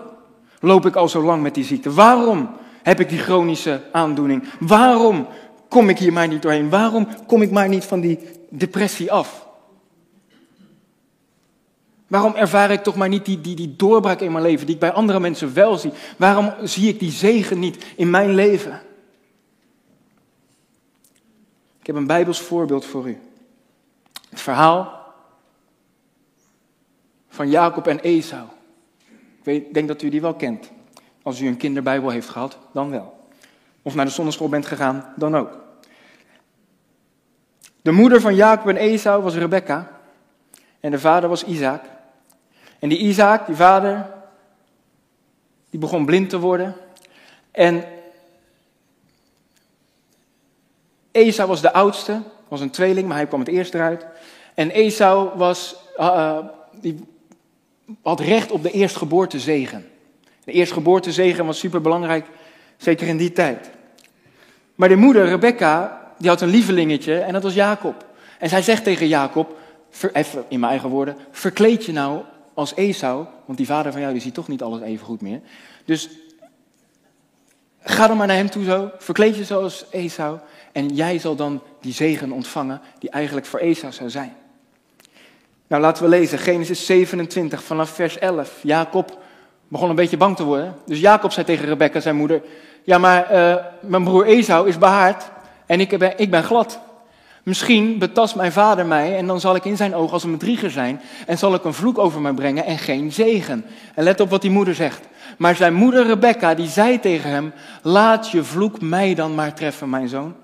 loop 0.59 0.85
ik 0.85 0.95
al 0.95 1.09
zo 1.09 1.23
lang 1.23 1.41
met 1.41 1.53
die 1.53 1.63
ziekte? 1.63 1.93
Waarom 1.93 2.49
heb 2.81 2.99
ik 2.99 3.09
die 3.09 3.19
chronische 3.19 3.81
aandoening? 3.91 4.43
Waarom 4.59 5.27
kom 5.69 5.89
ik 5.89 5.99
hier 5.99 6.13
maar 6.13 6.27
niet 6.27 6.41
doorheen? 6.41 6.69
Waarom 6.69 7.07
kom 7.27 7.41
ik 7.41 7.51
maar 7.51 7.67
niet 7.67 7.83
van 7.83 7.99
die 7.99 8.19
depressie 8.49 9.11
af? 9.11 9.47
Waarom 12.07 12.35
ervaar 12.35 12.71
ik 12.71 12.83
toch 12.83 12.95
maar 12.95 13.07
niet 13.09 13.25
die, 13.25 13.41
die, 13.41 13.55
die 13.55 13.75
doorbraak 13.75 14.19
in 14.19 14.31
mijn 14.31 14.43
leven 14.43 14.65
die 14.65 14.75
ik 14.75 14.81
bij 14.81 14.91
andere 14.91 15.19
mensen 15.19 15.53
wel 15.53 15.77
zie? 15.77 15.91
Waarom 16.17 16.53
zie 16.63 16.89
ik 16.89 16.99
die 16.99 17.11
zegen 17.11 17.59
niet 17.59 17.85
in 17.95 18.09
mijn 18.09 18.35
leven? 18.35 18.81
Ik 21.79 21.85
heb 21.85 21.95
een 21.95 22.07
Bijbels 22.07 22.39
voorbeeld 22.39 22.85
voor 22.85 23.07
u. 23.07 23.17
Het 24.29 24.41
verhaal 24.41 25.02
van 27.33 27.49
Jacob 27.49 27.87
en 27.87 27.99
Esau. 27.99 28.47
Ik 29.37 29.43
weet, 29.43 29.73
denk 29.73 29.87
dat 29.87 30.01
u 30.01 30.09
die 30.09 30.21
wel 30.21 30.33
kent. 30.33 30.71
Als 31.21 31.39
u 31.39 31.47
een 31.47 31.57
kinderbijbel 31.57 32.09
heeft 32.09 32.29
gehad, 32.29 32.57
dan 32.73 32.89
wel. 32.89 33.27
Of 33.81 33.95
naar 33.95 34.05
de 34.05 34.11
zonneschool 34.11 34.49
bent 34.49 34.65
gegaan, 34.65 35.13
dan 35.15 35.35
ook. 35.35 35.57
De 37.81 37.91
moeder 37.91 38.21
van 38.21 38.35
Jacob 38.35 38.67
en 38.67 38.75
Esau 38.75 39.23
was 39.23 39.35
Rebecca. 39.35 39.99
En 40.79 40.91
de 40.91 40.99
vader 40.99 41.29
was 41.29 41.43
Isaac. 41.43 41.83
En 42.79 42.89
die 42.89 42.97
Isaac, 42.97 43.45
die 43.45 43.55
vader, 43.55 44.09
die 45.69 45.79
begon 45.79 46.05
blind 46.05 46.29
te 46.29 46.39
worden. 46.39 46.75
En 47.51 47.85
Esau 51.11 51.47
was 51.47 51.61
de 51.61 51.73
oudste, 51.73 52.21
was 52.47 52.61
een 52.61 52.69
tweeling, 52.69 53.07
maar 53.07 53.17
hij 53.17 53.27
kwam 53.27 53.39
het 53.39 53.49
eerst 53.49 53.73
eruit. 53.73 54.05
En 54.53 54.69
Esau 54.69 55.37
was, 55.37 55.75
uh, 55.97 56.37
die 56.71 57.11
had 58.01 58.19
recht 58.19 58.51
op 58.51 58.63
de 58.63 58.71
eerstgeboortezegen. 58.71 59.85
De 60.43 60.51
eerstgeboortezegen 60.51 61.45
was 61.45 61.59
superbelangrijk, 61.59 62.25
zeker 62.77 63.07
in 63.07 63.17
die 63.17 63.31
tijd. 63.31 63.69
Maar 64.75 64.89
de 64.89 64.95
moeder, 64.95 65.25
Rebecca, 65.25 66.01
die 66.17 66.29
had 66.29 66.41
een 66.41 66.49
lievelingetje 66.49 67.19
en 67.19 67.33
dat 67.33 67.43
was 67.43 67.53
Jacob. 67.53 68.05
En 68.39 68.49
zij 68.49 68.61
zegt 68.61 68.83
tegen 68.83 69.07
Jacob, 69.07 69.57
even 70.13 70.45
in 70.47 70.59
mijn 70.59 70.71
eigen 70.71 70.89
woorden, 70.89 71.17
verkleed 71.31 71.85
je 71.85 71.91
nou 71.91 72.21
als 72.53 72.75
Esau, 72.75 73.25
want 73.45 73.57
die 73.57 73.67
vader 73.67 73.91
van 73.91 74.01
jou 74.01 74.13
die 74.13 74.21
ziet 74.21 74.33
toch 74.33 74.47
niet 74.47 74.61
alles 74.61 74.81
even 74.81 75.05
goed 75.05 75.21
meer. 75.21 75.41
Dus 75.85 76.09
ga 77.79 78.07
dan 78.07 78.17
maar 78.17 78.27
naar 78.27 78.35
hem 78.35 78.49
toe 78.49 78.63
zo, 78.63 78.91
verkleed 78.97 79.35
je 79.35 79.43
zoals 79.43 79.85
Esau 79.89 80.39
en 80.71 80.87
jij 80.87 81.19
zal 81.19 81.35
dan 81.35 81.61
die 81.81 81.93
zegen 81.93 82.31
ontvangen 82.31 82.81
die 82.99 83.09
eigenlijk 83.09 83.45
voor 83.45 83.59
Esau 83.59 83.93
zou 83.93 84.09
zijn. 84.09 84.33
Nou, 85.67 85.81
laten 85.81 86.03
we 86.03 86.09
lezen 86.09 86.39
Genesis 86.39 86.85
27 86.85 87.63
vanaf 87.63 87.89
vers 87.89 88.19
11. 88.19 88.59
Jacob 88.61 89.17
begon 89.67 89.89
een 89.89 89.95
beetje 89.95 90.17
bang 90.17 90.35
te 90.35 90.43
worden. 90.43 90.75
Dus 90.85 90.99
Jacob 90.99 91.31
zei 91.31 91.45
tegen 91.45 91.65
Rebecca, 91.65 91.99
zijn 91.99 92.15
moeder, 92.15 92.41
ja 92.83 92.97
maar 92.97 93.33
uh, 93.33 93.55
mijn 93.79 94.03
broer 94.03 94.25
Esau 94.25 94.67
is 94.67 94.77
behaard 94.77 95.31
en 95.65 95.79
ik 95.79 95.97
ben, 95.97 96.13
ik 96.15 96.31
ben 96.31 96.43
glad. 96.43 96.79
Misschien 97.43 97.97
betast 97.97 98.35
mijn 98.35 98.51
vader 98.51 98.85
mij 98.85 99.17
en 99.17 99.27
dan 99.27 99.39
zal 99.39 99.55
ik 99.55 99.65
in 99.65 99.77
zijn 99.77 99.95
ogen 99.95 100.13
als 100.13 100.23
een 100.23 100.31
bedrieger 100.31 100.71
zijn 100.71 101.01
en 101.27 101.37
zal 101.37 101.53
ik 101.53 101.63
een 101.63 101.73
vloek 101.73 101.97
over 101.97 102.21
mij 102.21 102.33
brengen 102.33 102.65
en 102.65 102.77
geen 102.77 103.11
zegen. 103.11 103.65
En 103.95 104.03
let 104.03 104.19
op 104.19 104.29
wat 104.29 104.41
die 104.41 104.51
moeder 104.51 104.75
zegt. 104.75 104.99
Maar 105.37 105.55
zijn 105.55 105.73
moeder 105.73 106.05
Rebecca 106.05 106.53
die 106.53 106.67
zei 106.67 106.99
tegen 106.99 107.29
hem, 107.29 107.53
laat 107.81 108.31
je 108.31 108.43
vloek 108.43 108.81
mij 108.81 109.13
dan 109.13 109.35
maar 109.35 109.53
treffen, 109.53 109.89
mijn 109.89 110.07
zoon. 110.07 110.35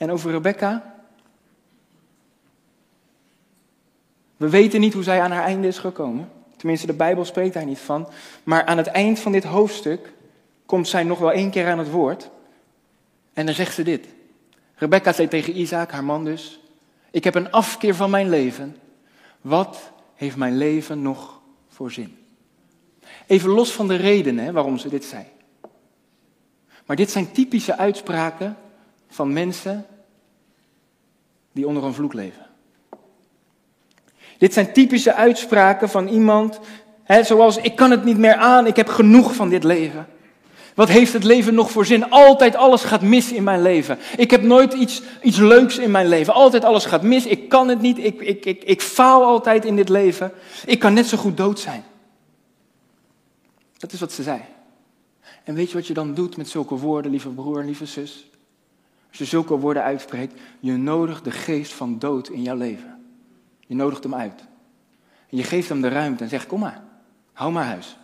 En 0.00 0.10
over 0.10 0.30
Rebecca. 0.30 0.94
We 4.36 4.48
weten 4.48 4.80
niet 4.80 4.92
hoe 4.92 5.02
zij 5.02 5.20
aan 5.20 5.30
haar 5.30 5.44
einde 5.44 5.66
is 5.66 5.78
gekomen. 5.78 6.30
Tenminste, 6.56 6.86
de 6.86 6.92
Bijbel 6.92 7.24
spreekt 7.24 7.54
daar 7.54 7.64
niet 7.64 7.78
van. 7.78 8.08
Maar 8.42 8.64
aan 8.64 8.76
het 8.76 8.86
eind 8.86 9.18
van 9.18 9.32
dit 9.32 9.44
hoofdstuk 9.44 10.12
komt 10.66 10.88
zij 10.88 11.02
nog 11.02 11.18
wel 11.18 11.32
één 11.32 11.50
keer 11.50 11.68
aan 11.68 11.78
het 11.78 11.90
woord. 11.90 12.30
En 13.32 13.46
dan 13.46 13.54
zegt 13.54 13.74
ze 13.74 13.82
dit. 13.82 14.06
Rebecca 14.74 15.12
zei 15.12 15.28
tegen 15.28 15.58
Isaac, 15.58 15.90
haar 15.90 16.04
man 16.04 16.24
dus: 16.24 16.60
Ik 17.10 17.24
heb 17.24 17.34
een 17.34 17.50
afkeer 17.50 17.94
van 17.94 18.10
mijn 18.10 18.28
leven. 18.28 18.76
Wat 19.40 19.92
heeft 20.14 20.36
mijn 20.36 20.56
leven 20.56 21.02
nog 21.02 21.40
voor 21.68 21.90
zin? 21.90 22.16
Even 23.26 23.50
los 23.50 23.72
van 23.72 23.88
de 23.88 23.96
redenen 23.96 24.52
waarom 24.52 24.78
ze 24.78 24.88
dit 24.88 25.04
zei. 25.04 25.24
Maar 26.86 26.96
dit 26.96 27.10
zijn 27.10 27.32
typische 27.32 27.76
uitspraken 27.76 28.56
van 29.08 29.32
mensen 29.32 29.86
die 31.52 31.66
onder 31.66 31.84
een 31.84 31.94
vloek 31.94 32.12
leven. 32.12 32.46
Dit 34.38 34.52
zijn 34.52 34.72
typische 34.72 35.14
uitspraken 35.14 35.88
van 35.88 36.08
iemand, 36.08 36.60
hè, 37.02 37.22
zoals 37.22 37.56
ik 37.56 37.76
kan 37.76 37.90
het 37.90 38.04
niet 38.04 38.18
meer 38.18 38.34
aan, 38.34 38.66
ik 38.66 38.76
heb 38.76 38.88
genoeg 38.88 39.34
van 39.34 39.48
dit 39.48 39.64
leven. 39.64 40.06
Wat 40.74 40.88
heeft 40.88 41.12
het 41.12 41.24
leven 41.24 41.54
nog 41.54 41.70
voor 41.70 41.86
zin? 41.86 42.10
Altijd 42.10 42.56
alles 42.56 42.82
gaat 42.82 43.02
mis 43.02 43.32
in 43.32 43.42
mijn 43.42 43.62
leven. 43.62 43.98
Ik 44.16 44.30
heb 44.30 44.42
nooit 44.42 44.72
iets, 44.72 45.02
iets 45.22 45.38
leuks 45.38 45.78
in 45.78 45.90
mijn 45.90 46.08
leven. 46.08 46.34
Altijd 46.34 46.64
alles 46.64 46.84
gaat 46.84 47.02
mis. 47.02 47.26
Ik 47.26 47.48
kan 47.48 47.68
het 47.68 47.80
niet. 47.80 47.98
Ik, 47.98 48.20
ik, 48.20 48.44
ik, 48.44 48.64
ik 48.64 48.82
faal 48.82 49.24
altijd 49.24 49.64
in 49.64 49.76
dit 49.76 49.88
leven. 49.88 50.32
Ik 50.66 50.78
kan 50.78 50.92
net 50.92 51.06
zo 51.06 51.16
goed 51.16 51.36
dood 51.36 51.60
zijn. 51.60 51.84
Dat 53.76 53.92
is 53.92 54.00
wat 54.00 54.12
ze 54.12 54.22
zei. 54.22 54.40
En 55.44 55.54
weet 55.54 55.70
je 55.70 55.76
wat 55.76 55.86
je 55.86 55.94
dan 55.94 56.14
doet 56.14 56.36
met 56.36 56.48
zulke 56.48 56.74
woorden, 56.74 57.10
lieve 57.10 57.28
broer, 57.28 57.64
lieve 57.64 57.86
zus? 57.86 58.30
Als 59.10 59.18
je 59.18 59.24
zulke 59.24 59.56
woorden 59.56 59.82
uitspreekt, 59.82 60.40
je 60.60 60.72
nodigt 60.72 61.24
de 61.24 61.30
geest 61.30 61.72
van 61.72 61.98
dood 61.98 62.28
in 62.28 62.42
jouw 62.42 62.56
leven. 62.56 63.04
Je 63.66 63.74
nodigt 63.74 64.02
hem 64.02 64.14
uit. 64.14 64.40
En 65.30 65.36
je 65.36 65.42
geeft 65.42 65.68
hem 65.68 65.80
de 65.80 65.88
ruimte 65.88 66.22
en 66.22 66.30
zegt, 66.30 66.46
kom 66.46 66.60
maar, 66.60 66.82
hou 67.32 67.52
maar 67.52 67.64
huis. 67.64 67.96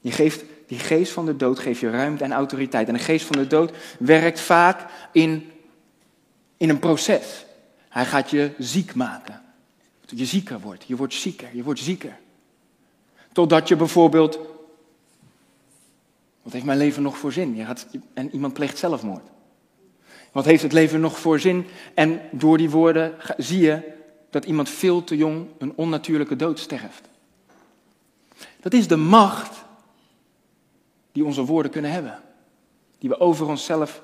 Je 0.00 0.10
geeft 0.10 0.44
die 0.66 0.78
geest 0.78 1.12
van 1.12 1.26
de 1.26 1.36
dood, 1.36 1.58
geef 1.58 1.80
je 1.80 1.90
ruimte 1.90 2.24
en 2.24 2.32
autoriteit. 2.32 2.88
En 2.88 2.94
de 2.94 3.00
geest 3.00 3.26
van 3.26 3.36
de 3.36 3.46
dood 3.46 3.72
werkt 3.98 4.40
vaak 4.40 4.90
in, 5.12 5.50
in 6.56 6.68
een 6.68 6.78
proces. 6.78 7.44
Hij 7.88 8.06
gaat 8.06 8.30
je 8.30 8.50
ziek 8.58 8.94
maken. 8.94 9.42
Je 10.06 10.26
zieker 10.26 10.60
wordt. 10.60 10.84
Je 10.86 10.96
wordt 10.96 11.14
zieker, 11.14 11.48
je 11.52 11.62
wordt 11.62 11.80
zieker. 11.80 12.18
Totdat 13.32 13.68
je 13.68 13.76
bijvoorbeeld 13.76 14.38
wat 16.42 16.52
heeft 16.52 16.64
mijn 16.64 16.78
leven 16.78 17.02
nog 17.02 17.18
voor 17.18 17.32
zin? 17.32 17.56
Je 17.56 17.64
gaat, 17.64 17.86
en 18.14 18.30
iemand 18.30 18.52
pleegt 18.52 18.78
zelfmoord. 18.78 19.30
Wat 20.32 20.44
heeft 20.44 20.62
het 20.62 20.72
leven 20.72 21.00
nog 21.00 21.18
voor 21.18 21.40
zin? 21.40 21.66
En 21.94 22.20
door 22.30 22.58
die 22.58 22.70
woorden 22.70 23.14
zie 23.36 23.60
je 23.60 23.92
dat 24.30 24.44
iemand 24.44 24.68
veel 24.68 25.04
te 25.04 25.16
jong 25.16 25.46
een 25.58 25.72
onnatuurlijke 25.76 26.36
dood 26.36 26.58
sterft. 26.58 27.08
Dat 28.60 28.72
is 28.72 28.88
de 28.88 28.96
macht 28.96 29.64
die 31.12 31.24
onze 31.24 31.44
woorden 31.44 31.70
kunnen 31.70 31.90
hebben. 31.90 32.20
Die 32.98 33.08
we 33.08 33.20
over 33.20 33.46
onszelf 33.46 34.02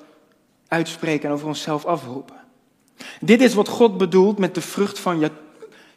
uitspreken 0.67 1.29
en 1.29 1.35
over 1.35 1.47
onszelf 1.47 1.85
afroepen. 1.85 2.35
Dit 3.21 3.41
is 3.41 3.53
wat 3.53 3.67
God 3.67 3.97
bedoelt 3.97 4.37
met 4.37 4.55
de 4.55 4.61
vrucht 4.61 4.99
van 4.99 5.19
je. 5.19 5.31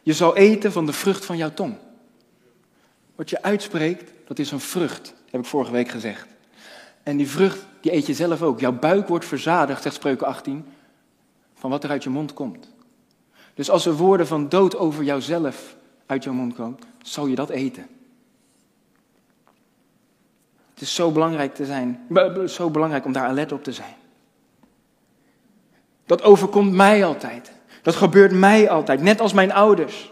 Je 0.01 0.13
zal 0.13 0.35
eten 0.35 0.71
van 0.71 0.85
de 0.85 0.93
vrucht 0.93 1.25
van 1.25 1.37
jouw 1.37 1.53
tong. 1.53 1.77
Wat 3.15 3.29
je 3.29 3.41
uitspreekt, 3.41 4.11
dat 4.27 4.39
is 4.39 4.51
een 4.51 4.59
vrucht, 4.59 5.13
heb 5.31 5.41
ik 5.41 5.47
vorige 5.47 5.71
week 5.71 5.89
gezegd. 5.89 6.32
En 7.03 7.17
die 7.17 7.29
vrucht, 7.29 7.65
die 7.81 7.93
eet 7.93 8.05
je 8.05 8.13
zelf 8.13 8.41
ook. 8.41 8.59
Jouw 8.59 8.71
buik 8.71 9.07
wordt 9.07 9.25
verzadigd, 9.25 9.81
zegt 9.81 9.95
Spreuken 9.95 10.27
18, 10.27 10.65
van 11.53 11.69
wat 11.69 11.83
er 11.83 11.89
uit 11.89 12.03
je 12.03 12.09
mond 12.09 12.33
komt. 12.33 12.71
Dus 13.53 13.69
als 13.69 13.85
er 13.85 13.93
woorden 13.93 14.27
van 14.27 14.49
dood 14.49 14.77
over 14.77 15.03
jouzelf 15.03 15.75
uit 16.05 16.23
jouw 16.23 16.33
mond 16.33 16.53
komen, 16.53 16.79
zal 17.01 17.27
je 17.27 17.35
dat 17.35 17.49
eten. 17.49 17.87
Het 20.73 20.81
is 20.81 20.95
zo 20.95 21.11
belangrijk, 21.11 21.55
te 21.55 21.65
zijn, 21.65 22.07
zo 22.47 22.69
belangrijk 22.69 23.05
om 23.05 23.11
daar 23.11 23.27
alert 23.27 23.51
op 23.51 23.63
te 23.63 23.71
zijn. 23.71 23.95
Dat 26.05 26.21
overkomt 26.21 26.71
mij 26.73 27.05
altijd. 27.05 27.51
Dat 27.81 27.95
gebeurt 27.95 28.31
mij 28.31 28.69
altijd, 28.69 29.01
net 29.01 29.19
als 29.19 29.33
mijn 29.33 29.51
ouders. 29.51 30.11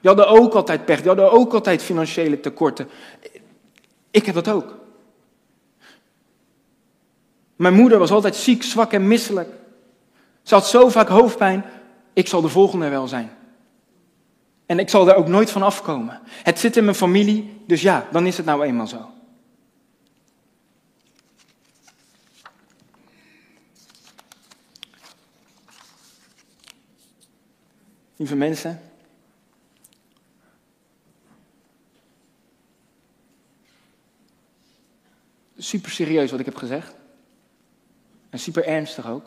Die 0.00 0.10
hadden 0.10 0.28
ook 0.28 0.54
altijd 0.54 0.84
pech, 0.84 0.98
die 0.98 1.06
hadden 1.06 1.32
ook 1.32 1.52
altijd 1.52 1.82
financiële 1.82 2.40
tekorten. 2.40 2.88
Ik 4.10 4.26
heb 4.26 4.34
dat 4.34 4.48
ook. 4.48 4.80
Mijn 7.56 7.74
moeder 7.74 7.98
was 7.98 8.10
altijd 8.10 8.36
ziek, 8.36 8.62
zwak 8.62 8.92
en 8.92 9.08
misselijk. 9.08 9.48
Ze 10.42 10.54
had 10.54 10.66
zo 10.66 10.88
vaak 10.88 11.08
hoofdpijn, 11.08 11.64
ik 12.12 12.28
zal 12.28 12.40
de 12.40 12.48
volgende 12.48 12.88
wel 12.88 13.08
zijn. 13.08 13.30
En 14.66 14.78
ik 14.78 14.88
zal 14.88 15.04
daar 15.04 15.16
ook 15.16 15.28
nooit 15.28 15.50
van 15.50 15.62
afkomen. 15.62 16.20
Het 16.26 16.58
zit 16.58 16.76
in 16.76 16.84
mijn 16.84 16.96
familie, 16.96 17.62
dus 17.66 17.82
ja, 17.82 18.08
dan 18.10 18.26
is 18.26 18.36
het 18.36 18.46
nou 18.46 18.64
eenmaal 18.64 18.86
zo. 18.86 19.10
Lieve 28.16 28.36
mensen. 28.36 28.80
Super 35.58 35.90
serieus 35.90 36.30
wat 36.30 36.40
ik 36.40 36.46
heb 36.46 36.56
gezegd. 36.56 37.01
En 38.32 38.38
super 38.38 38.66
ernstig 38.66 39.06
ook. 39.06 39.24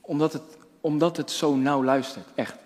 Omdat 0.00 0.32
het, 0.32 0.42
omdat 0.80 1.16
het 1.16 1.30
zo 1.30 1.54
nauw 1.56 1.84
luistert, 1.84 2.26
echt. 2.34 2.56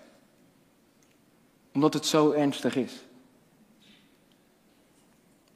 Omdat 1.73 1.93
het 1.93 2.05
zo 2.05 2.31
ernstig 2.31 2.75
is. 2.75 2.93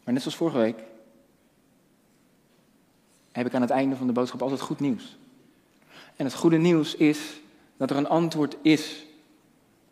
Maar 0.04 0.14
net 0.14 0.22
zoals 0.22 0.38
vorige 0.38 0.58
week 0.58 0.84
heb 3.32 3.46
ik 3.46 3.54
aan 3.54 3.62
het 3.62 3.70
einde 3.70 3.96
van 3.96 4.08
de 4.08 4.14
boodschap 4.14 4.42
altijd 4.42 4.62
goed 4.62 4.80
nieuws. 4.80 5.18
En 6.16 6.26
het 6.26 6.34
goede 6.34 6.58
nieuws 6.58 6.96
is 6.96 7.20
dat 7.78 7.90
er 7.90 7.98
een 7.98 8.08
antwoord 8.08 8.58
is 8.62 9.06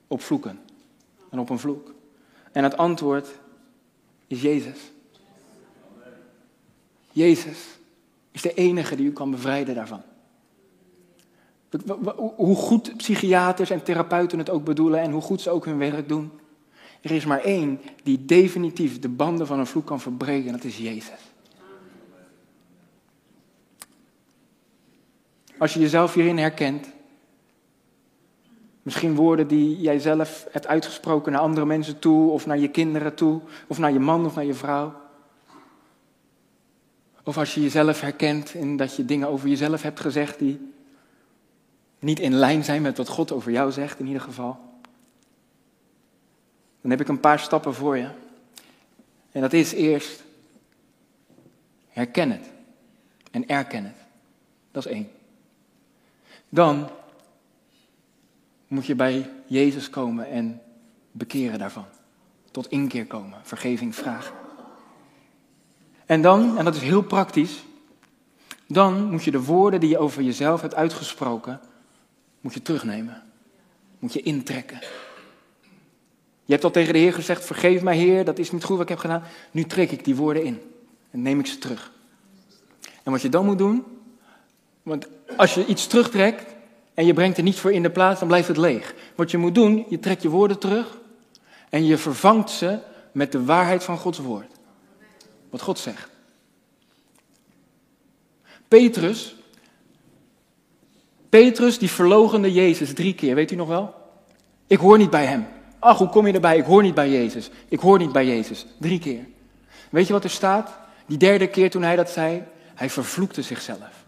op 0.08 0.22
vloeken 0.22 0.60
en 1.30 1.40
op 1.40 1.50
een 1.50 1.60
vloek. 1.60 1.94
En 2.52 2.64
het 2.64 2.78
antwoord 2.78 3.28
is 4.28 4.42
Jezus. 4.42 4.80
Jezus 7.12 7.76
is 8.36 8.42
de 8.42 8.54
enige 8.54 8.96
die 8.96 9.06
u 9.06 9.12
kan 9.12 9.32
bevrijden 9.32 9.76
daarvan. 9.76 10.02
Hoe 12.36 12.56
goed 12.56 12.98
psychiaters 12.98 13.70
en 13.70 13.84
therapeuten 13.84 14.38
het 14.38 14.50
ook 14.50 14.64
bedoelen 14.64 15.00
en 15.00 15.12
hoe 15.12 15.22
goed 15.22 15.42
ze 15.42 15.50
ook 15.50 15.66
hun 15.66 15.78
werk 15.78 16.08
doen. 16.08 16.32
Er 17.02 17.12
is 17.12 17.26
maar 17.26 17.40
één 17.40 17.82
die 18.04 18.26
definitief 18.26 19.00
de 19.00 19.10
banden 19.10 19.48
van 19.48 19.60
een 19.60 19.68
vloek 19.68 19.86
kan 19.86 20.00
verbreken 20.00 20.48
en 20.48 20.54
dat 20.54 20.64
is 20.64 20.78
Jezus. 20.78 21.20
Als 25.58 25.74
je 25.74 25.80
jezelf 25.80 26.14
hierin 26.14 26.38
herkent, 26.38 26.88
Misschien 28.86 29.16
woorden 29.16 29.48
die 29.48 29.82
jij 29.82 30.00
zelf 30.00 30.48
hebt 30.52 30.68
uitgesproken 30.68 31.32
naar 31.32 31.42
andere 31.42 31.66
mensen 31.66 32.00
toe, 32.00 32.32
of 32.32 32.46
naar 32.46 32.58
je 32.58 32.68
kinderen 32.68 33.16
toe, 33.16 33.42
of 33.68 33.78
naar 33.78 33.92
je 33.92 34.00
man 34.00 34.26
of 34.26 34.36
naar 34.36 34.46
je 34.46 34.54
vrouw. 34.54 34.94
Of 37.26 37.38
als 37.38 37.54
je 37.54 37.62
jezelf 37.62 38.02
herkent 38.02 38.54
in 38.54 38.78
dat 38.78 38.96
je 38.96 39.06
dingen 39.06 39.28
over 39.28 39.50
jezelf 39.50 39.82
hebt 39.82 40.00
gezegd 40.00 40.40
die 40.40 40.74
niet 42.00 42.20
in 42.20 42.34
lijn 42.34 42.64
zijn 42.64 42.82
met 42.82 42.98
wat 42.98 43.08
God 43.08 43.32
over 43.32 43.52
jou 43.52 43.72
zegt, 43.72 44.00
in 44.00 44.08
ieder 44.08 44.22
geval. 44.22 44.60
Dan 46.82 46.92
heb 46.92 47.02
ik 47.02 47.08
een 47.08 47.20
paar 47.20 47.40
stappen 47.40 47.74
voor 47.74 47.98
je. 47.98 48.10
En 49.32 49.42
dat 49.42 49.54
is 49.54 49.72
eerst, 49.72 50.24
herken 51.90 52.32
het 52.32 52.50
en 53.32 53.48
erken 53.48 53.84
het. 53.84 53.98
Dat 54.72 54.86
is 54.86 54.92
één. 54.92 55.10
Dan 56.50 56.90
moet 58.68 58.86
je 58.86 58.96
bij 58.96 59.30
Jezus 59.46 59.90
komen 59.90 60.30
en 60.30 60.62
bekeren 61.12 61.60
daarvan. 61.60 61.86
Tot 62.52 62.70
inkeer 62.70 63.06
komen, 63.06 63.40
vergeving 63.44 63.96
vragen. 63.96 64.45
En 66.06 66.22
dan, 66.22 66.58
en 66.58 66.66
dat 66.66 66.76
is 66.76 66.82
heel 66.82 67.02
praktisch, 67.02 67.64
dan 68.68 69.12
moet 69.12 69.24
je 69.24 69.32
de 69.32 69.44
woorden 69.44 69.80
die 69.80 69.90
je 69.90 69.98
over 69.98 70.24
jezelf 70.24 70.62
hebt 70.62 70.76
uitgesproken, 70.76 71.60
moet 72.42 72.54
je 72.54 72.62
terugnemen. 72.62 73.24
Moet 74.00 74.14
je 74.14 74.22
intrekken. 74.22 74.80
Je 76.46 76.52
hebt 76.52 76.64
al 76.64 76.72
tegen 76.72 76.94
de 76.94 77.00
Heer 77.00 77.14
gezegd, 77.14 77.46
vergeef 77.46 77.82
mij 77.82 77.98
Heer, 77.98 78.26
dat 78.26 78.40
is 78.40 78.52
niet 78.52 78.64
goed 78.64 78.76
wat 78.76 78.84
ik 78.84 78.90
heb 78.90 78.98
gedaan. 78.98 79.24
Nu 79.52 79.64
trek 79.64 79.92
ik 79.92 80.06
die 80.06 80.16
woorden 80.16 80.44
in 80.44 80.62
en 81.12 81.22
neem 81.22 81.40
ik 81.40 81.46
ze 81.46 81.58
terug. 81.58 81.92
En 83.04 83.12
wat 83.12 83.22
je 83.22 83.30
dan 83.30 83.46
moet 83.46 83.58
doen, 83.58 83.84
want 84.84 85.08
als 85.38 85.54
je 85.54 85.66
iets 85.66 85.88
terugtrekt, 85.88 86.56
en 86.94 87.06
je 87.06 87.14
brengt 87.14 87.38
er 87.38 87.44
niet 87.44 87.60
voor 87.60 87.72
in 87.72 87.82
de 87.82 87.90
plaats, 87.90 88.20
dan 88.20 88.28
blijft 88.28 88.48
het 88.48 88.58
leeg. 88.58 88.96
Wat 89.16 89.32
je 89.32 89.38
moet 89.38 89.56
doen, 89.56 89.86
je 89.90 90.00
trekt 90.00 90.22
je 90.22 90.30
woorden 90.30 90.60
terug 90.60 90.98
en 91.70 91.86
je 91.86 91.98
vervangt 91.98 92.50
ze 92.50 92.80
met 93.12 93.32
de 93.32 93.44
waarheid 93.44 93.84
van 93.84 93.98
Gods 93.98 94.20
woord. 94.20 94.55
Wat 95.56 95.64
God 95.64 95.80
zegt. 95.80 96.10
Petrus, 98.68 99.36
Petrus 101.30 101.80
die 101.80 101.90
verlogende 101.90 102.54
Jezus 102.54 102.94
drie 102.94 103.16
keer, 103.16 103.36
weet 103.36 103.52
u 103.52 103.56
nog 103.56 103.68
wel? 103.68 103.94
Ik 104.68 104.78
hoor 104.78 104.98
niet 104.98 105.10
bij 105.10 105.26
hem. 105.26 105.48
Ach, 105.80 105.98
hoe 105.98 106.10
kom 106.10 106.28
je 106.28 106.34
erbij? 106.34 106.58
Ik 106.58 106.66
hoor 106.66 106.82
niet 106.82 106.94
bij 106.94 107.10
Jezus. 107.10 107.50
Ik 107.68 107.80
hoor 107.80 107.98
niet 107.98 108.12
bij 108.12 108.26
Jezus. 108.26 108.66
Drie 108.80 109.00
keer. 109.00 109.26
Weet 109.90 110.08
je 110.08 110.14
wat 110.14 110.24
er 110.24 110.30
staat? 110.30 110.78
Die 111.06 111.18
derde 111.18 111.48
keer 111.48 111.70
toen 111.70 111.84
hij 111.84 111.96
dat 111.96 112.10
zei, 112.10 112.44
hij 112.74 112.90
vervloekte 112.90 113.42
zichzelf. 113.42 114.06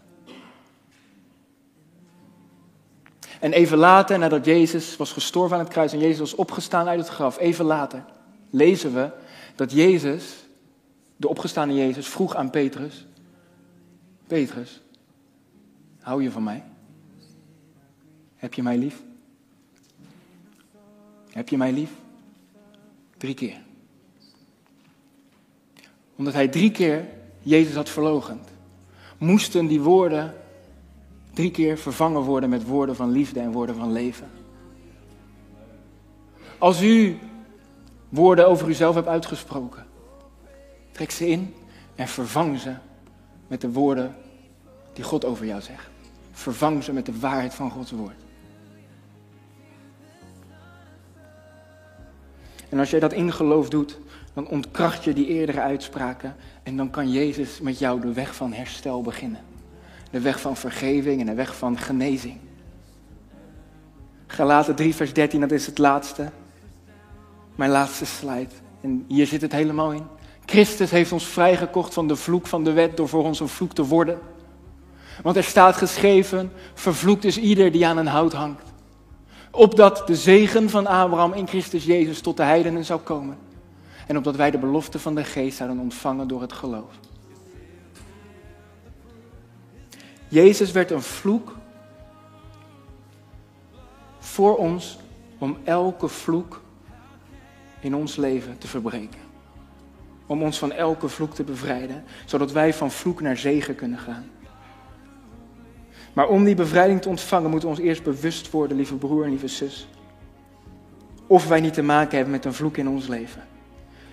En 3.40 3.52
even 3.52 3.78
later, 3.78 4.18
nadat 4.18 4.44
Jezus 4.44 4.96
was 4.96 5.12
gestorven 5.12 5.56
aan 5.56 5.62
het 5.64 5.72
kruis 5.72 5.92
en 5.92 5.98
Jezus 5.98 6.18
was 6.18 6.34
opgestaan 6.34 6.88
uit 6.88 6.98
het 6.98 7.08
graf, 7.08 7.38
even 7.38 7.64
later 7.64 8.04
lezen 8.50 8.94
we 8.94 9.10
dat 9.54 9.72
Jezus, 9.72 10.24
de 11.18 11.28
opgestaande 11.28 11.74
Jezus, 11.74 12.08
vroeg 12.08 12.34
aan 12.34 12.50
Petrus: 12.50 13.06
Petrus, 14.26 14.82
hou 16.00 16.22
je 16.22 16.30
van 16.30 16.42
mij? 16.42 16.64
Heb 18.36 18.54
je 18.54 18.62
mij 18.62 18.78
lief? 18.78 19.02
Heb 21.30 21.48
je 21.48 21.56
mij 21.56 21.72
lief? 21.72 21.90
Drie 23.16 23.34
keer. 23.34 23.60
Omdat 26.16 26.34
hij 26.34 26.48
drie 26.48 26.70
keer 26.70 27.08
Jezus 27.40 27.74
had 27.74 27.88
verlogend, 27.88 28.48
moesten 29.18 29.66
die 29.66 29.80
woorden 29.80 30.34
drie 31.32 31.50
keer 31.50 31.78
vervangen 31.78 32.20
worden 32.20 32.50
met 32.50 32.64
woorden 32.64 32.96
van 32.96 33.10
liefde 33.10 33.40
en 33.40 33.52
woorden 33.52 33.76
van 33.76 33.92
leven. 33.92 34.30
Als 36.58 36.82
u 36.82 37.18
woorden 38.08 38.48
over 38.48 38.68
uzelf 38.68 38.94
hebt 38.94 39.06
uitgesproken, 39.06 39.86
trek 40.98 41.10
ze 41.10 41.28
in 41.28 41.54
en 41.94 42.08
vervang 42.08 42.58
ze 42.58 42.74
met 43.46 43.60
de 43.60 43.70
woorden 43.70 44.14
die 44.92 45.04
God 45.04 45.24
over 45.24 45.46
jou 45.46 45.60
zegt. 45.60 45.88
Vervang 46.32 46.84
ze 46.84 46.92
met 46.92 47.06
de 47.06 47.18
waarheid 47.18 47.54
van 47.54 47.70
Gods 47.70 47.90
woord. 47.90 48.24
En 52.68 52.78
als 52.78 52.90
jij 52.90 53.00
dat 53.00 53.12
in 53.12 53.32
geloof 53.32 53.68
doet, 53.68 53.98
dan 54.34 54.48
ontkracht 54.48 55.04
je 55.04 55.12
die 55.12 55.26
eerdere 55.26 55.60
uitspraken 55.60 56.36
en 56.62 56.76
dan 56.76 56.90
kan 56.90 57.10
Jezus 57.10 57.60
met 57.60 57.78
jou 57.78 58.00
de 58.00 58.12
weg 58.12 58.34
van 58.34 58.52
herstel 58.52 59.02
beginnen. 59.02 59.40
De 60.10 60.20
weg 60.20 60.40
van 60.40 60.56
vergeving 60.56 61.20
en 61.20 61.26
de 61.26 61.34
weg 61.34 61.56
van 61.56 61.78
genezing. 61.78 62.38
Galaten 64.26 64.74
3, 64.74 64.94
vers 64.94 65.12
13, 65.12 65.40
dat 65.40 65.50
is 65.50 65.66
het 65.66 65.78
laatste. 65.78 66.30
Mijn 67.54 67.70
laatste 67.70 68.06
slide. 68.06 68.52
En 68.80 69.04
hier 69.08 69.26
zit 69.26 69.40
het 69.40 69.52
helemaal 69.52 69.92
in. 69.92 70.16
Christus 70.48 70.90
heeft 70.90 71.12
ons 71.12 71.26
vrijgekocht 71.26 71.94
van 71.94 72.08
de 72.08 72.16
vloek 72.16 72.46
van 72.46 72.64
de 72.64 72.72
wet 72.72 72.96
door 72.96 73.08
voor 73.08 73.24
ons 73.24 73.40
een 73.40 73.48
vloek 73.48 73.72
te 73.72 73.84
worden. 73.84 74.18
Want 75.22 75.36
er 75.36 75.44
staat 75.44 75.76
geschreven, 75.76 76.52
vervloekt 76.74 77.24
is 77.24 77.38
ieder 77.38 77.72
die 77.72 77.86
aan 77.86 77.96
een 77.96 78.06
hout 78.06 78.32
hangt. 78.32 78.62
Opdat 79.50 80.06
de 80.06 80.16
zegen 80.16 80.70
van 80.70 80.86
Abraham 80.86 81.32
in 81.32 81.48
Christus 81.48 81.84
Jezus 81.84 82.20
tot 82.20 82.36
de 82.36 82.42
heidenen 82.42 82.84
zou 82.84 83.00
komen. 83.00 83.38
en 84.06 84.16
opdat 84.16 84.36
wij 84.36 84.50
de 84.50 84.58
belofte 84.58 84.98
van 84.98 85.14
de 85.14 85.24
geest 85.24 85.56
zouden 85.56 85.78
ontvangen 85.78 86.28
door 86.28 86.40
het 86.40 86.52
geloof. 86.52 86.92
Jezus 90.28 90.72
werd 90.72 90.90
een 90.90 91.02
vloek 91.02 91.56
voor 94.18 94.56
ons 94.56 94.98
om 95.38 95.56
elke 95.64 96.08
vloek 96.08 96.60
in 97.80 97.94
ons 97.94 98.16
leven 98.16 98.58
te 98.58 98.66
verbreken. 98.66 99.27
Om 100.28 100.42
ons 100.42 100.58
van 100.58 100.72
elke 100.72 101.08
vloek 101.08 101.34
te 101.34 101.42
bevrijden, 101.42 102.04
zodat 102.24 102.52
wij 102.52 102.74
van 102.74 102.90
vloek 102.90 103.20
naar 103.20 103.36
zegen 103.36 103.74
kunnen 103.74 103.98
gaan. 103.98 104.30
Maar 106.12 106.28
om 106.28 106.44
die 106.44 106.54
bevrijding 106.54 107.02
te 107.02 107.08
ontvangen, 107.08 107.50
moeten 107.50 107.68
we 107.68 107.74
ons 107.74 107.84
eerst 107.84 108.02
bewust 108.02 108.50
worden, 108.50 108.76
lieve 108.76 108.94
broer 108.94 109.24
en 109.24 109.30
lieve 109.30 109.48
zus, 109.48 109.88
of 111.26 111.48
wij 111.48 111.60
niet 111.60 111.74
te 111.74 111.82
maken 111.82 112.16
hebben 112.16 112.34
met 112.34 112.44
een 112.44 112.54
vloek 112.54 112.76
in 112.76 112.88
ons 112.88 113.06
leven. 113.06 113.42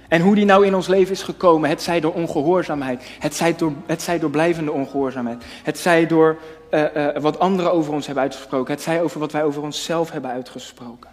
En 0.07 0.21
hoe 0.21 0.35
die 0.35 0.45
nou 0.45 0.65
in 0.65 0.75
ons 0.75 0.87
leven 0.87 1.11
is 1.11 1.23
gekomen, 1.23 1.69
het 1.69 1.81
zij 1.81 1.99
door 1.99 2.13
ongehoorzaamheid, 2.13 3.03
het 3.19 3.35
zij 3.35 3.55
door, 3.55 3.73
het 3.85 4.01
zij 4.01 4.19
door 4.19 4.29
blijvende 4.29 4.71
ongehoorzaamheid, 4.71 5.43
het 5.63 5.77
zij 5.77 6.07
door 6.07 6.37
uh, 6.71 6.95
uh, 6.95 7.17
wat 7.17 7.39
anderen 7.39 7.71
over 7.71 7.93
ons 7.93 8.05
hebben 8.05 8.23
uitgesproken, 8.23 8.73
het 8.73 8.83
zij 8.83 9.01
over 9.01 9.19
wat 9.19 9.31
wij 9.31 9.43
over 9.43 9.61
onszelf 9.61 10.11
hebben 10.11 10.31
uitgesproken. 10.31 11.09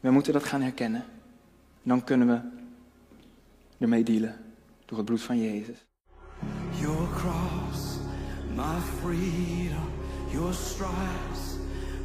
We 0.00 0.10
moeten 0.10 0.32
dat 0.32 0.44
gaan 0.44 0.62
herkennen. 0.62 1.04
Dan 1.82 2.04
kunnen 2.04 2.26
we 2.26 2.59
ermee 3.80 4.02
dealen 4.04 4.36
door 4.84 4.98
het 4.98 5.06
bloed 5.06 5.22
van 5.22 5.38
Jezus. 5.42 5.86
Your 6.80 7.08
cross, 7.08 7.98
my 8.54 8.80
freedom, 9.00 9.88
your 10.32 10.52
stripes, 10.52 11.56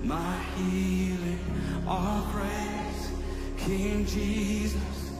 my 0.04 0.36
healing, 0.56 1.40
our 1.88 2.22
praise, 2.32 3.10
King 3.56 4.08
Jesus. 4.08 5.12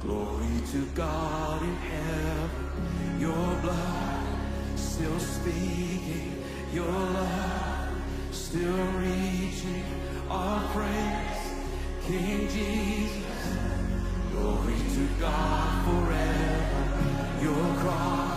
Glory 0.00 0.60
to 0.72 0.78
God 0.94 1.62
in 1.62 1.76
heaven, 1.76 3.18
your 3.18 3.60
blood 3.60 4.24
still 4.76 5.18
speaking, 5.18 6.32
your 6.72 6.92
love 6.92 7.88
still 8.30 8.86
reaching, 8.98 9.84
our 10.28 10.62
praise, 10.72 11.44
King 12.06 12.48
Jesus. 12.48 13.33
Glory 14.34 14.74
to 14.94 15.08
God 15.20 15.84
forever. 15.84 17.40
Your 17.40 17.76
cross. 17.76 18.33